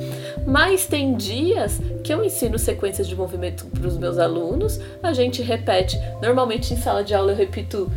mas 0.46 0.86
tem 0.86 1.14
dias 1.16 1.80
que 2.02 2.12
eu 2.12 2.24
ensino 2.24 2.58
sequências 2.58 3.06
de 3.06 3.14
movimento 3.14 3.66
para 3.66 3.86
os 3.86 3.96
meus 3.96 4.18
alunos, 4.18 4.80
a 5.02 5.12
gente 5.12 5.42
repete, 5.42 5.98
normalmente 6.20 6.74
em 6.74 6.76
sala 6.76 7.04
de 7.04 7.14
aula 7.14 7.32
eu 7.32 7.36
repito 7.36 7.90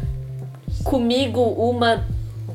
comigo 0.83 1.41
uma 1.41 2.05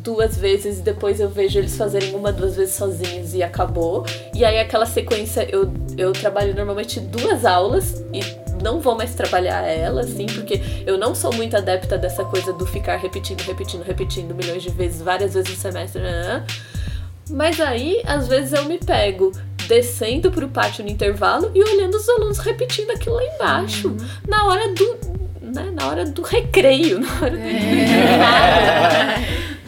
duas 0.03 0.37
vezes 0.37 0.81
e 0.81 0.83
depois 0.83 1.21
eu 1.21 1.29
vejo 1.29 1.59
eles 1.59 1.77
fazerem 1.77 2.15
uma, 2.15 2.33
duas 2.33 2.57
vezes 2.57 2.75
sozinhos 2.75 3.35
e 3.35 3.43
acabou. 3.43 4.05
E 4.35 4.45
aí 4.45 4.59
aquela 4.59 4.87
sequência 4.87 5.49
eu, 5.51 5.73
eu 5.97 6.13
trabalho 6.13 6.55
normalmente 6.55 6.99
duas 6.99 7.45
aulas 7.45 8.05
e 8.13 8.21
não 8.63 8.81
vou 8.81 8.97
mais 8.97 9.15
trabalhar 9.15 9.63
ela, 9.67 10.03
assim, 10.03 10.27
porque 10.27 10.61
eu 10.87 10.97
não 10.97 11.15
sou 11.15 11.33
muito 11.35 11.57
adepta 11.57 11.99
dessa 11.99 12.25
coisa 12.25 12.53
do 12.53 12.65
ficar 12.65 12.97
repetindo, 12.97 13.41
repetindo, 13.43 13.83
repetindo 13.83 14.35
milhões 14.35 14.63
de 14.63 14.71
vezes, 14.71 15.03
várias 15.03 15.35
vezes 15.35 15.51
no 15.51 15.57
semestre. 15.57 16.01
Né? 16.01 16.11
né, 16.11 16.23
né. 16.23 16.47
Mas 17.31 17.61
aí, 17.61 18.03
às 18.07 18.29
vezes, 18.29 18.53
eu 18.53 18.65
me 18.65 18.79
pego 18.79 19.33
descendo 19.69 20.31
pro 20.31 20.49
pátio 20.49 20.85
no 20.85 20.91
intervalo 20.91 21.51
e 21.55 21.63
olhando 21.63 21.97
os 21.97 22.09
alunos 22.09 22.39
repetindo 22.39 22.91
aquilo 22.91 23.17
lá 23.17 23.25
embaixo, 23.25 23.89
uhum. 23.89 23.97
na 24.29 24.47
hora 24.47 24.73
do. 24.73 25.13
Né, 25.41 25.71
na 25.75 25.87
hora 25.87 26.05
do 26.07 26.23
recreio, 26.23 27.01
na 27.03 27.15
hora 27.21 27.31
do 27.31 27.37
é. 27.37 27.63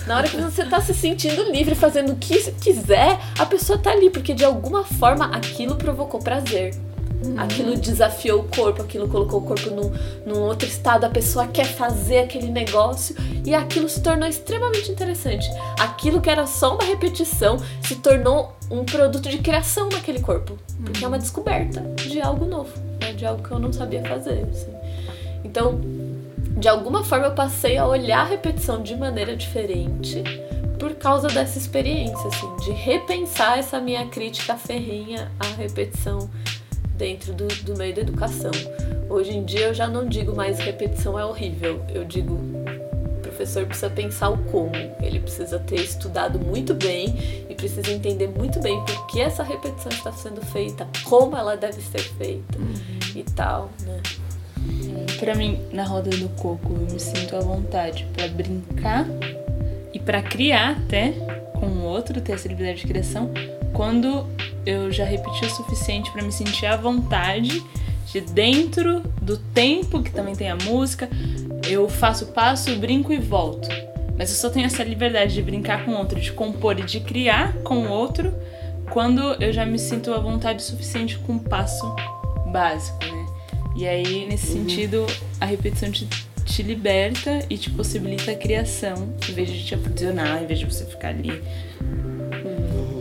Na 0.07 0.19
hora 0.19 0.29
que 0.29 0.37
você 0.37 0.65
tá 0.65 0.81
se 0.81 0.93
sentindo 0.93 1.51
livre, 1.51 1.75
fazendo 1.75 2.13
o 2.13 2.17
que 2.17 2.39
quiser, 2.53 3.19
a 3.39 3.47
pessoa 3.47 3.79
tá 3.79 3.91
ali, 3.91 4.11
porque 4.11 4.35
de 4.35 4.45
alguma 4.45 4.85
forma 4.85 5.27
aquilo 5.27 5.77
provocou 5.77 6.21
prazer. 6.21 6.75
Uhum. 7.25 7.39
Aquilo 7.39 7.77
desafiou 7.77 8.41
o 8.41 8.49
corpo, 8.49 8.83
aquilo 8.83 9.09
colocou 9.09 9.41
o 9.41 9.45
corpo 9.45 9.71
num, 9.71 9.91
num 10.27 10.41
outro 10.43 10.69
estado, 10.69 11.05
a 11.05 11.09
pessoa 11.09 11.47
quer 11.47 11.65
fazer 11.65 12.19
aquele 12.19 12.51
negócio 12.51 13.17
e 13.45 13.55
aquilo 13.55 13.89
se 13.89 14.01
tornou 14.01 14.29
extremamente 14.29 14.91
interessante. 14.91 15.47
Aquilo 15.81 16.21
que 16.21 16.29
era 16.29 16.47
só 16.47 16.75
uma 16.75 16.85
repetição 16.85 17.57
se 17.83 17.97
tornou 17.97 18.55
um 18.71 18.85
produto 18.85 19.29
de 19.29 19.39
criação 19.39 19.89
naquele 19.89 20.21
corpo, 20.21 20.59
porque 20.85 21.05
é 21.05 21.09
uma 21.09 21.19
descoberta 21.19 21.81
de 21.97 22.21
algo 22.21 22.45
novo, 22.45 22.73
né? 23.01 23.13
de 23.13 23.25
algo 23.25 23.43
que 23.43 23.51
eu 23.51 23.59
não 23.59 23.73
sabia 23.73 24.03
fazer. 24.03 24.47
Assim. 24.51 24.73
Então, 25.45 25.81
de 26.57 26.69
alguma 26.69 27.03
forma 27.03 27.27
eu 27.27 27.33
passei 27.33 27.77
a 27.77 27.87
olhar 27.87 28.21
a 28.21 28.25
repetição 28.25 28.83
de 28.83 28.95
maneira 28.97 29.37
diferente 29.37 30.23
por 30.79 30.95
causa 30.95 31.29
dessa 31.29 31.59
experiência, 31.59 32.27
assim, 32.27 32.57
de 32.57 32.73
repensar 32.73 33.59
essa 33.59 33.81
minha 33.81 34.07
crítica 34.07 34.57
ferrenha 34.57 35.31
à 35.41 35.47
repetição 35.57 36.29
dentro 36.97 37.33
do, 37.33 37.47
do 37.47 37.77
meio 37.77 37.95
da 37.95 38.01
educação. 38.01 38.53
Hoje 39.09 39.37
em 39.37 39.45
dia 39.45 39.69
eu 39.69 39.75
já 39.75 39.87
não 39.87 40.07
digo 40.07 40.35
mais 40.35 40.59
repetição 40.59 41.19
é 41.19 41.25
horrível, 41.25 41.85
eu 41.93 42.05
digo 42.05 42.35
o 42.35 43.21
professor 43.21 43.67
precisa 43.67 43.91
pensar 43.91 44.31
o 44.31 44.39
como, 44.45 44.75
ele 45.03 45.19
precisa 45.19 45.59
ter 45.59 45.81
estudado 45.81 46.39
muito 46.39 46.73
bem 46.75 47.45
e 47.49 47.55
precisa 47.55 47.91
entender 47.91 48.29
muito 48.29 48.61
bem 48.61 48.83
por 48.85 49.07
que 49.09 49.21
essa 49.21 49.43
repetição 49.43 49.91
está 49.91 50.13
sendo 50.13 50.41
feita, 50.41 50.87
como 51.05 51.37
ela 51.37 51.57
deve 51.57 51.81
ser 51.81 52.01
feita 52.01 52.59
uhum. 52.59 52.75
e 53.15 53.23
tal, 53.25 53.71
né? 53.83 54.01
Para 55.19 55.35
mim, 55.35 55.61
na 55.73 55.85
roda 55.85 56.11
do 56.11 56.29
coco, 56.31 56.73
eu 56.73 56.93
me 56.93 57.01
sinto 57.01 57.37
à 57.37 57.41
vontade 57.41 58.07
para 58.15 58.29
brincar 58.29 59.07
e 59.93 59.99
para 59.99 60.23
criar 60.23 60.73
até 60.73 61.15
com 61.55 61.67
o 61.67 61.83
outro, 61.85 62.21
ter 62.21 62.33
essa 62.33 62.49
liberdade 62.49 62.81
de 62.81 62.87
criação, 62.87 63.31
quando 63.73 64.27
eu 64.67 64.93
já 64.93 65.05
repeti 65.05 65.45
o 65.45 65.51
suficiente 65.51 66.11
para 66.11 66.23
me 66.23 66.33
sentir 66.33 66.67
à 66.67 66.77
vontade 66.77 67.63
de 68.13 68.21
dentro 68.21 69.01
do 69.21 69.37
tempo 69.37 70.03
que 70.03 70.11
também 70.11 70.35
tem 70.35 70.51
a 70.51 70.57
música, 70.57 71.09
eu 71.69 71.89
faço 71.89 72.27
passo, 72.27 72.75
brinco 72.77 73.13
e 73.13 73.19
volto. 73.19 73.69
Mas 74.17 74.31
eu 74.31 74.37
só 74.37 74.49
tenho 74.49 74.67
essa 74.67 74.85
liberdade 74.85 75.35
de 75.35 75.43
brincar 75.43 75.85
com 75.85 75.93
o 75.93 75.99
outro, 75.99 76.21
de 76.21 76.33
compor 76.33 76.79
e 76.79 76.83
de 76.83 77.01
criar 77.01 77.53
com 77.65 77.87
o 77.87 77.89
outro 77.91 78.33
quando 78.91 79.21
eu 79.43 79.53
já 79.53 79.67
me 79.67 79.79
sinto 79.79 80.13
à 80.13 80.19
vontade 80.19 80.61
o 80.61 80.63
suficiente 80.63 81.19
com 81.19 81.35
o 81.35 81.41
passo 81.41 81.95
básico, 82.53 83.05
né? 83.05 83.27
E 83.75 83.89
aí, 83.89 84.27
nesse 84.27 84.53
uhum. 84.53 84.69
sentido, 84.69 85.07
a 85.41 85.47
repetição 85.47 85.91
te, 85.91 86.09
te 86.45 86.63
liberta 86.63 87.45
e 87.49 87.57
te 87.57 87.71
possibilita 87.71 88.31
a 88.31 88.35
criação, 88.37 89.15
em 89.29 89.33
vez 89.33 89.51
de 89.51 89.65
te 89.65 89.75
aprisionar, 89.75 90.43
em 90.43 90.47
vez 90.47 90.59
de 90.59 90.67
você 90.67 90.85
ficar 90.85 91.09
ali 91.09 91.43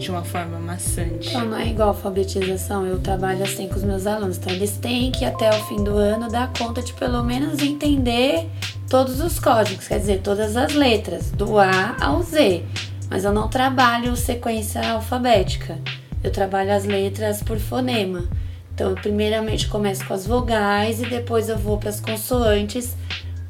de 0.03 0.11
uma 0.11 0.23
forma 0.23 0.59
maçante. 0.59 1.29
Então, 1.29 1.45
não 1.45 1.57
é 1.57 1.67
igual 1.67 1.89
alfabetização, 1.89 2.85
eu 2.85 2.99
trabalho 2.99 3.43
assim 3.43 3.67
com 3.67 3.75
os 3.75 3.83
meus 3.83 4.05
alunos. 4.05 4.37
Então, 4.37 4.51
eles 4.51 4.77
têm 4.77 5.11
que, 5.11 5.23
até 5.23 5.49
o 5.49 5.63
fim 5.65 5.81
do 5.83 5.97
ano, 5.97 6.29
dar 6.29 6.51
conta 6.57 6.81
de 6.81 6.91
pelo 6.93 7.23
menos 7.23 7.61
entender 7.61 8.49
todos 8.89 9.21
os 9.21 9.39
códigos, 9.39 9.87
quer 9.87 9.99
dizer, 9.99 10.21
todas 10.21 10.57
as 10.57 10.73
letras, 10.73 11.31
do 11.31 11.57
A 11.57 11.95
ao 12.01 12.21
Z. 12.21 12.63
Mas 13.09 13.23
eu 13.23 13.31
não 13.31 13.47
trabalho 13.47 14.15
sequência 14.15 14.81
alfabética, 14.91 15.79
eu 16.21 16.31
trabalho 16.31 16.73
as 16.73 16.83
letras 16.83 17.41
por 17.41 17.57
fonema. 17.57 18.25
Então, 18.73 18.89
eu 18.89 18.95
primeiramente 18.95 19.67
começo 19.67 20.05
com 20.05 20.13
as 20.13 20.27
vogais 20.27 20.99
e 21.01 21.05
depois 21.05 21.47
eu 21.47 21.57
vou 21.57 21.77
para 21.77 21.89
as 21.89 21.99
consoantes 21.99 22.95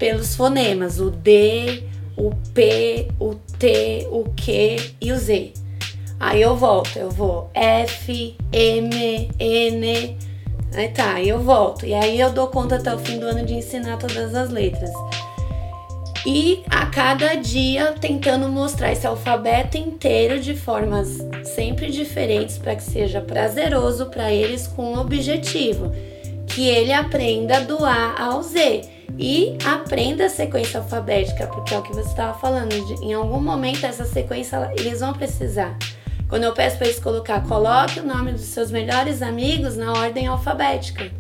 pelos 0.04 0.36
fonemas, 0.36 0.99
o 0.99 1.10
D, 1.10 1.82
o 2.18 2.32
P, 2.54 3.08
o 3.18 3.36
T, 3.58 4.06
o 4.12 4.26
Q 4.36 4.95
e 4.99 5.14
o 5.14 5.18
Z. 5.18 5.54
Aí 6.20 6.41
eu 6.41 6.58
volto, 6.58 6.99
eu 6.99 7.10
vou 7.10 7.49
F, 7.54 8.36
M, 8.51 9.32
N, 9.39 10.18
aí 10.74 10.88
tá, 10.89 11.14
aí 11.14 11.30
eu 11.30 11.39
volto. 11.39 11.86
E 11.86 11.93
aí 11.93 12.20
eu 12.20 12.34
dou 12.34 12.49
conta 12.49 12.76
até 12.76 12.93
o 12.93 12.99
fim 12.99 13.18
do 13.18 13.28
ano 13.28 13.45
de 13.45 13.54
ensinar 13.54 13.95
todas 13.95 14.36
as 14.36 14.49
letras 14.49 14.91
e 16.26 16.64
a 16.70 16.86
cada 16.88 17.36
dia 17.36 17.93
tentando 17.93 18.49
mostrar 18.49 18.91
esse 18.91 19.08
alfabeto 19.08 19.78
inteiro 19.78 20.38
de 20.38 20.54
formas 20.54 21.18
sempre 21.45 21.89
diferentes 21.89 22.58
para 22.58 22.76
que 22.76 22.84
seja 22.84 23.22
prazeroso 23.22 24.08
para 24.08 24.34
eles 24.34 24.68
com 24.68 24.95
o 24.95 24.99
objetivo 24.99 25.93
que 26.45 26.68
ele 26.68 26.91
aprenda 26.91 27.62
do 27.62 27.86
A 27.86 28.22
ao 28.22 28.43
Z 28.43 28.92
e 29.18 29.58
aprenda 29.66 30.26
a 30.26 30.30
sequência 30.30 30.80
alfabética, 30.80 31.47
porque 31.47 31.74
é 31.74 31.78
o 31.78 31.84
que 31.84 31.93
você 31.93 32.10
estava 32.10 32.38
falando, 32.38 32.70
de, 32.70 33.06
em 33.06 33.14
algum 33.14 33.41
momento 33.41 33.86
essa 33.86 34.06
sequência 34.06 34.72
eles 34.78 34.99
vão 34.99 35.14
precisar. 35.14 35.78
Quando 36.28 36.45
eu 36.45 36.54
peço 36.54 36.78
para 36.78 36.88
eles 36.88 36.99
colocar, 36.99 37.43
coloque 37.47 37.99
o 37.99 38.04
nome 38.04 38.32
dos 38.32 38.41
seus 38.41 38.72
melhores 38.72 39.22
amigos 39.22 39.78
na 39.78 39.93
ordem 39.93 40.26
alfabética. 40.28 41.12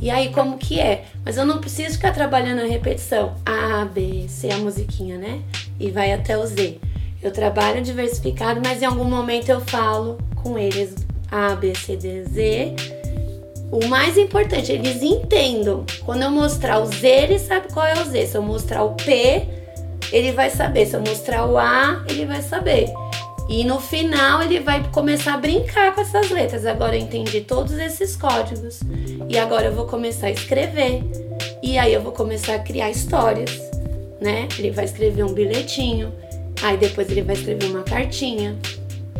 E 0.00 0.10
aí, 0.10 0.30
como 0.32 0.58
que 0.58 0.78
é? 0.78 1.06
Mas 1.24 1.36
eu 1.36 1.44
não 1.44 1.58
preciso 1.58 1.94
ficar 1.94 2.12
trabalhando 2.12 2.60
a 2.60 2.66
repetição. 2.66 3.34
A, 3.44 3.84
B, 3.84 4.26
C, 4.28 4.50
a 4.50 4.58
musiquinha, 4.58 5.18
né? 5.18 5.42
E 5.80 5.90
vai 5.90 6.12
até 6.12 6.36
o 6.36 6.46
Z. 6.46 6.78
Eu 7.20 7.32
trabalho 7.32 7.82
diversificado, 7.82 8.60
mas 8.64 8.80
em 8.80 8.84
algum 8.84 9.04
momento 9.04 9.48
eu 9.48 9.60
falo 9.60 10.18
com 10.36 10.56
eles 10.56 10.94
A, 11.30 11.56
B, 11.56 11.74
C, 11.74 11.96
D, 11.96 12.24
Z. 12.24 12.97
O 13.70 13.86
mais 13.86 14.16
importante, 14.16 14.72
eles 14.72 15.02
entendam. 15.02 15.84
Quando 16.04 16.22
eu 16.22 16.30
mostrar 16.30 16.78
o 16.80 16.86
Z, 16.86 17.06
ele 17.06 17.38
sabe 17.38 17.72
qual 17.72 17.86
é 17.86 18.00
o 18.00 18.04
Z. 18.04 18.26
Se 18.26 18.36
eu 18.36 18.42
mostrar 18.42 18.82
o 18.82 18.94
P, 18.94 19.46
ele 20.10 20.32
vai 20.32 20.48
saber. 20.48 20.86
Se 20.86 20.96
eu 20.96 21.00
mostrar 21.00 21.46
o 21.46 21.58
A, 21.58 22.02
ele 22.08 22.24
vai 22.24 22.40
saber. 22.40 22.88
E 23.48 23.64
no 23.64 23.80
final 23.80 24.42
ele 24.42 24.60
vai 24.60 24.82
começar 24.90 25.34
a 25.34 25.36
brincar 25.38 25.94
com 25.94 26.00
essas 26.00 26.30
letras. 26.30 26.66
Agora 26.66 26.96
eu 26.96 27.00
entendi 27.00 27.40
todos 27.40 27.72
esses 27.72 28.16
códigos. 28.16 28.80
E 29.28 29.38
agora 29.38 29.66
eu 29.66 29.72
vou 29.72 29.86
começar 29.86 30.26
a 30.26 30.30
escrever. 30.30 31.02
E 31.62 31.78
aí 31.78 31.92
eu 31.92 32.02
vou 32.02 32.12
começar 32.12 32.54
a 32.54 32.58
criar 32.58 32.90
histórias, 32.90 33.50
né? 34.20 34.48
Ele 34.58 34.70
vai 34.70 34.84
escrever 34.84 35.24
um 35.24 35.32
bilhetinho. 35.32 36.12
Aí 36.62 36.76
depois 36.76 37.10
ele 37.10 37.22
vai 37.22 37.34
escrever 37.34 37.66
uma 37.70 37.82
cartinha. 37.82 38.56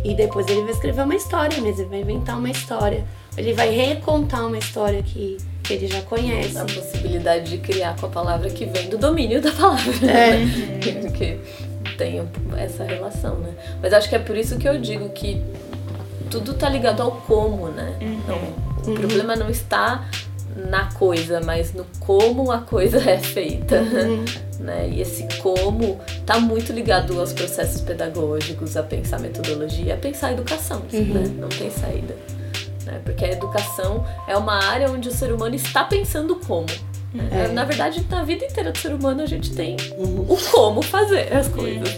E 0.05 0.15
depois 0.15 0.47
ele 0.49 0.63
vai 0.63 0.73
escrever 0.73 1.03
uma 1.03 1.17
história 1.17 1.61
mesmo. 1.61 1.83
Ele 1.83 1.89
vai 1.89 2.01
inventar 2.01 2.39
uma 2.39 2.51
história. 2.51 3.05
Ele 3.39 3.53
vai 3.53 3.71
recontar 3.71 4.47
uma 4.47 4.59
história 4.59 5.03
que, 5.03 5.39
que 5.63 5.75
ele 5.75 5.87
já 5.87 6.03
conhece. 6.03 6.59
A 6.59 6.65
possibilidade 6.65 7.51
de 7.51 7.59
criar 7.59 7.97
com 7.97 8.07
a 8.07 8.09
palavra 8.09 8.51
que 8.51 8.67
vem 8.67 8.89
do 8.89 8.99
domínio 8.99 9.41
da 9.41 9.53
palavra. 9.53 10.11
É. 10.11 10.45
Porque 11.01 11.39
tem 11.97 12.23
essa 12.57 12.85
relação, 12.85 13.37
né? 13.39 13.55
Mas 13.81 13.93
acho 13.93 14.09
que 14.09 14.17
é 14.17 14.19
por 14.19 14.37
isso 14.37 14.59
que 14.59 14.69
eu 14.69 14.79
digo 14.79 15.09
que 15.11 15.43
tudo 16.31 16.55
tá 16.55 16.69
ligado 16.69 17.01
ao 17.01 17.13
como, 17.13 17.69
né? 17.69 17.97
Uhum. 18.01 18.13
Então, 18.15 18.39
o 18.85 18.91
uhum. 18.91 18.95
problema 18.97 19.37
não 19.37 19.49
está 19.49 20.09
na 20.57 20.93
coisa, 20.93 21.41
mas 21.41 21.73
no 21.73 21.87
como 22.01 22.51
a 22.51 22.59
coisa 22.59 22.99
é 22.99 23.19
feita. 23.19 23.83
Né? 24.59 24.91
E 24.93 25.01
esse 25.01 25.25
como 25.41 26.01
tá 26.27 26.41
muito 26.41 26.73
ligado 26.73 27.21
aos 27.21 27.33
processos 27.33 27.81
pedagógicos, 27.81 28.77
a 28.77 28.83
pensar 28.83 29.21
metodologia, 29.21 29.95
a 29.95 29.97
pensar 29.97 30.33
educação, 30.33 30.83
né? 30.93 31.31
não 31.39 31.49
tem 31.49 31.71
saída. 31.71 32.17
Né? 32.89 33.03
Porque 33.05 33.23
a 33.23 33.33
educação 33.33 34.07
é 34.27 34.35
uma 34.35 34.65
área 34.65 34.91
onde 34.91 35.11
o 35.11 35.13
ser 35.13 35.31
humano 35.31 35.55
está 35.55 35.85
pensando 35.85 36.37
como. 36.37 36.67
É. 37.31 37.49
Na 37.49 37.65
verdade, 37.65 38.05
na 38.09 38.23
vida 38.23 38.47
inteira 38.47 38.73
do 38.73 38.79
ser 38.79 38.95
humano, 38.95 39.23
a 39.23 39.27
gente 39.27 39.55
tem 39.55 39.77
o 39.99 40.37
como 40.51 40.81
fazer 40.81 41.33
as 41.35 41.49
coisas. 41.49 41.89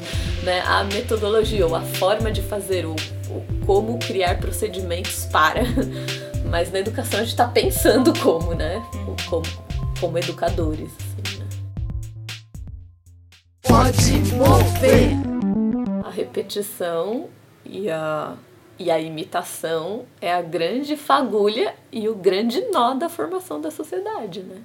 Né? 0.43 0.61
A 0.67 0.83
metodologia 0.83 1.65
ou 1.65 1.77
a 1.77 1.81
forma 1.81 2.33
de 2.33 2.43
fazer, 2.43 2.87
o, 2.87 2.97
o 3.29 3.65
como 3.65 3.99
criar 3.99 4.39
procedimentos 4.39 5.27
para. 5.27 5.63
Mas 6.51 6.73
na 6.73 6.81
educação 6.81 7.21
a 7.21 7.23
gente 7.23 7.33
está 7.33 7.47
pensando 7.47 8.13
como, 8.19 8.53
né? 8.55 8.85
O 9.07 9.31
como, 9.31 9.47
como 10.01 10.19
educadores. 10.19 10.91
assim, 10.99 11.39
né? 11.39 11.47
Pode 13.63 14.35
mover. 14.35 15.11
A 16.05 16.11
repetição 16.11 17.29
e 17.65 17.89
a, 17.89 18.35
e 18.81 18.91
a 18.91 18.99
imitação 18.99 20.07
é 20.23 20.33
a 20.33 20.41
grande 20.41 20.97
fagulha 20.97 21.75
e 21.93 22.09
o 22.09 22.15
grande 22.15 22.63
nó 22.73 22.95
da 22.95 23.11
formação 23.11 23.61
da 23.61 23.71
sociedade, 23.71 24.41
né? 24.41 24.57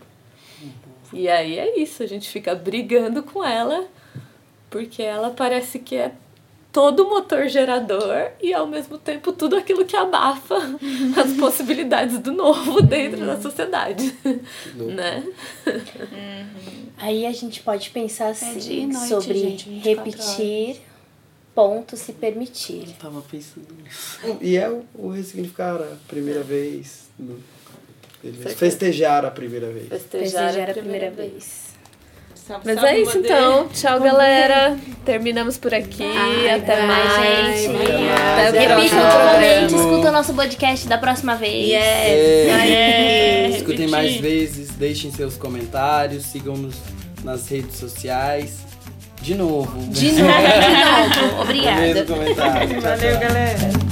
E 1.11 1.27
aí 1.27 1.59
é 1.59 1.77
isso, 1.77 2.01
a 2.01 2.07
gente 2.07 2.29
fica 2.29 2.55
brigando 2.55 3.21
com 3.21 3.43
ela 3.43 3.85
porque 4.69 5.03
ela 5.03 5.31
parece 5.31 5.79
que 5.79 5.97
é 5.97 6.13
todo 6.71 7.09
motor 7.09 7.49
gerador 7.49 8.31
e 8.41 8.53
ao 8.53 8.65
mesmo 8.65 8.97
tempo 8.97 9.33
tudo 9.33 9.57
aquilo 9.57 9.83
que 9.83 9.97
abafa 9.97 10.55
as 11.21 11.33
possibilidades 11.33 12.17
do 12.19 12.31
novo 12.31 12.81
dentro 12.81 13.25
da 13.25 13.39
sociedade, 13.41 14.15
né? 14.75 15.23
Aí 16.97 17.25
a 17.25 17.33
gente 17.33 17.61
pode 17.61 17.89
pensar 17.89 18.27
É 18.27 18.29
assim 18.31 18.81
e 18.81 18.87
noite, 18.87 19.07
sobre 19.09 19.33
gente, 19.33 19.69
24 19.69 20.03
repetir, 20.03 20.81
ponto 21.55 21.95
se 21.95 22.11
permitir. 22.13 22.89
Tava 23.01 23.21
pensando 23.21 23.67
nisso. 23.81 24.37
E 24.41 24.57
é 24.57 24.69
o, 24.69 24.83
o 24.93 25.09
ressignificar 25.09 25.75
a 25.81 25.95
primeira 26.07 26.43
vez. 26.43 27.05
no-. 27.17 27.39
Festejar 28.57 29.23
a 29.25 29.31
primeira 29.31 29.67
vez. 29.71 29.87
Festejar, 29.87 30.47
Desejar 30.47 30.69
a 30.71 30.73
primeira 30.73 31.11
vez. 31.11 31.65
Salve, 32.33 32.61
Mas 32.65 32.75
salve, 32.75 32.89
é 32.91 32.99
isso 33.01 33.17
então. 33.19 33.67
Tchau, 33.69 33.99
galera. 33.99 34.77
Terminamos 35.03 35.57
por 35.57 35.73
aqui. 35.73 36.03
Até 36.47 36.75
Bye, 36.77 36.87
mais. 36.87 37.61
gente. 37.61 37.75
Até 38.11 38.49
o 38.49 38.53
Repitam 38.53 38.99
programa. 38.99 39.65
escuta 39.65 40.09
o 40.09 40.11
nosso 40.11 40.33
podcast 40.33 40.87
da 40.87 40.97
próxima 40.97 41.35
vez. 41.35 41.71
É. 41.73 43.47
Escutem 43.49 43.87
repetir. 43.87 43.89
mais 43.89 44.15
vezes, 44.17 44.69
deixem 44.71 45.11
seus 45.11 45.37
comentários, 45.37 46.25
sigam-nos 46.25 46.75
nas 47.23 47.47
redes 47.47 47.77
sociais. 47.77 48.64
De 49.25 49.33
novo. 49.33 49.67
De 49.89 50.11
novo, 50.11 50.27
de 50.27 51.21
novo. 51.27 51.41
Obrigada. 51.41 51.77
Valeu, 51.77 52.05
tchau, 52.05 52.35
tchau. 52.35 53.19
galera. 53.19 53.85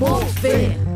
mover. 0.00 0.89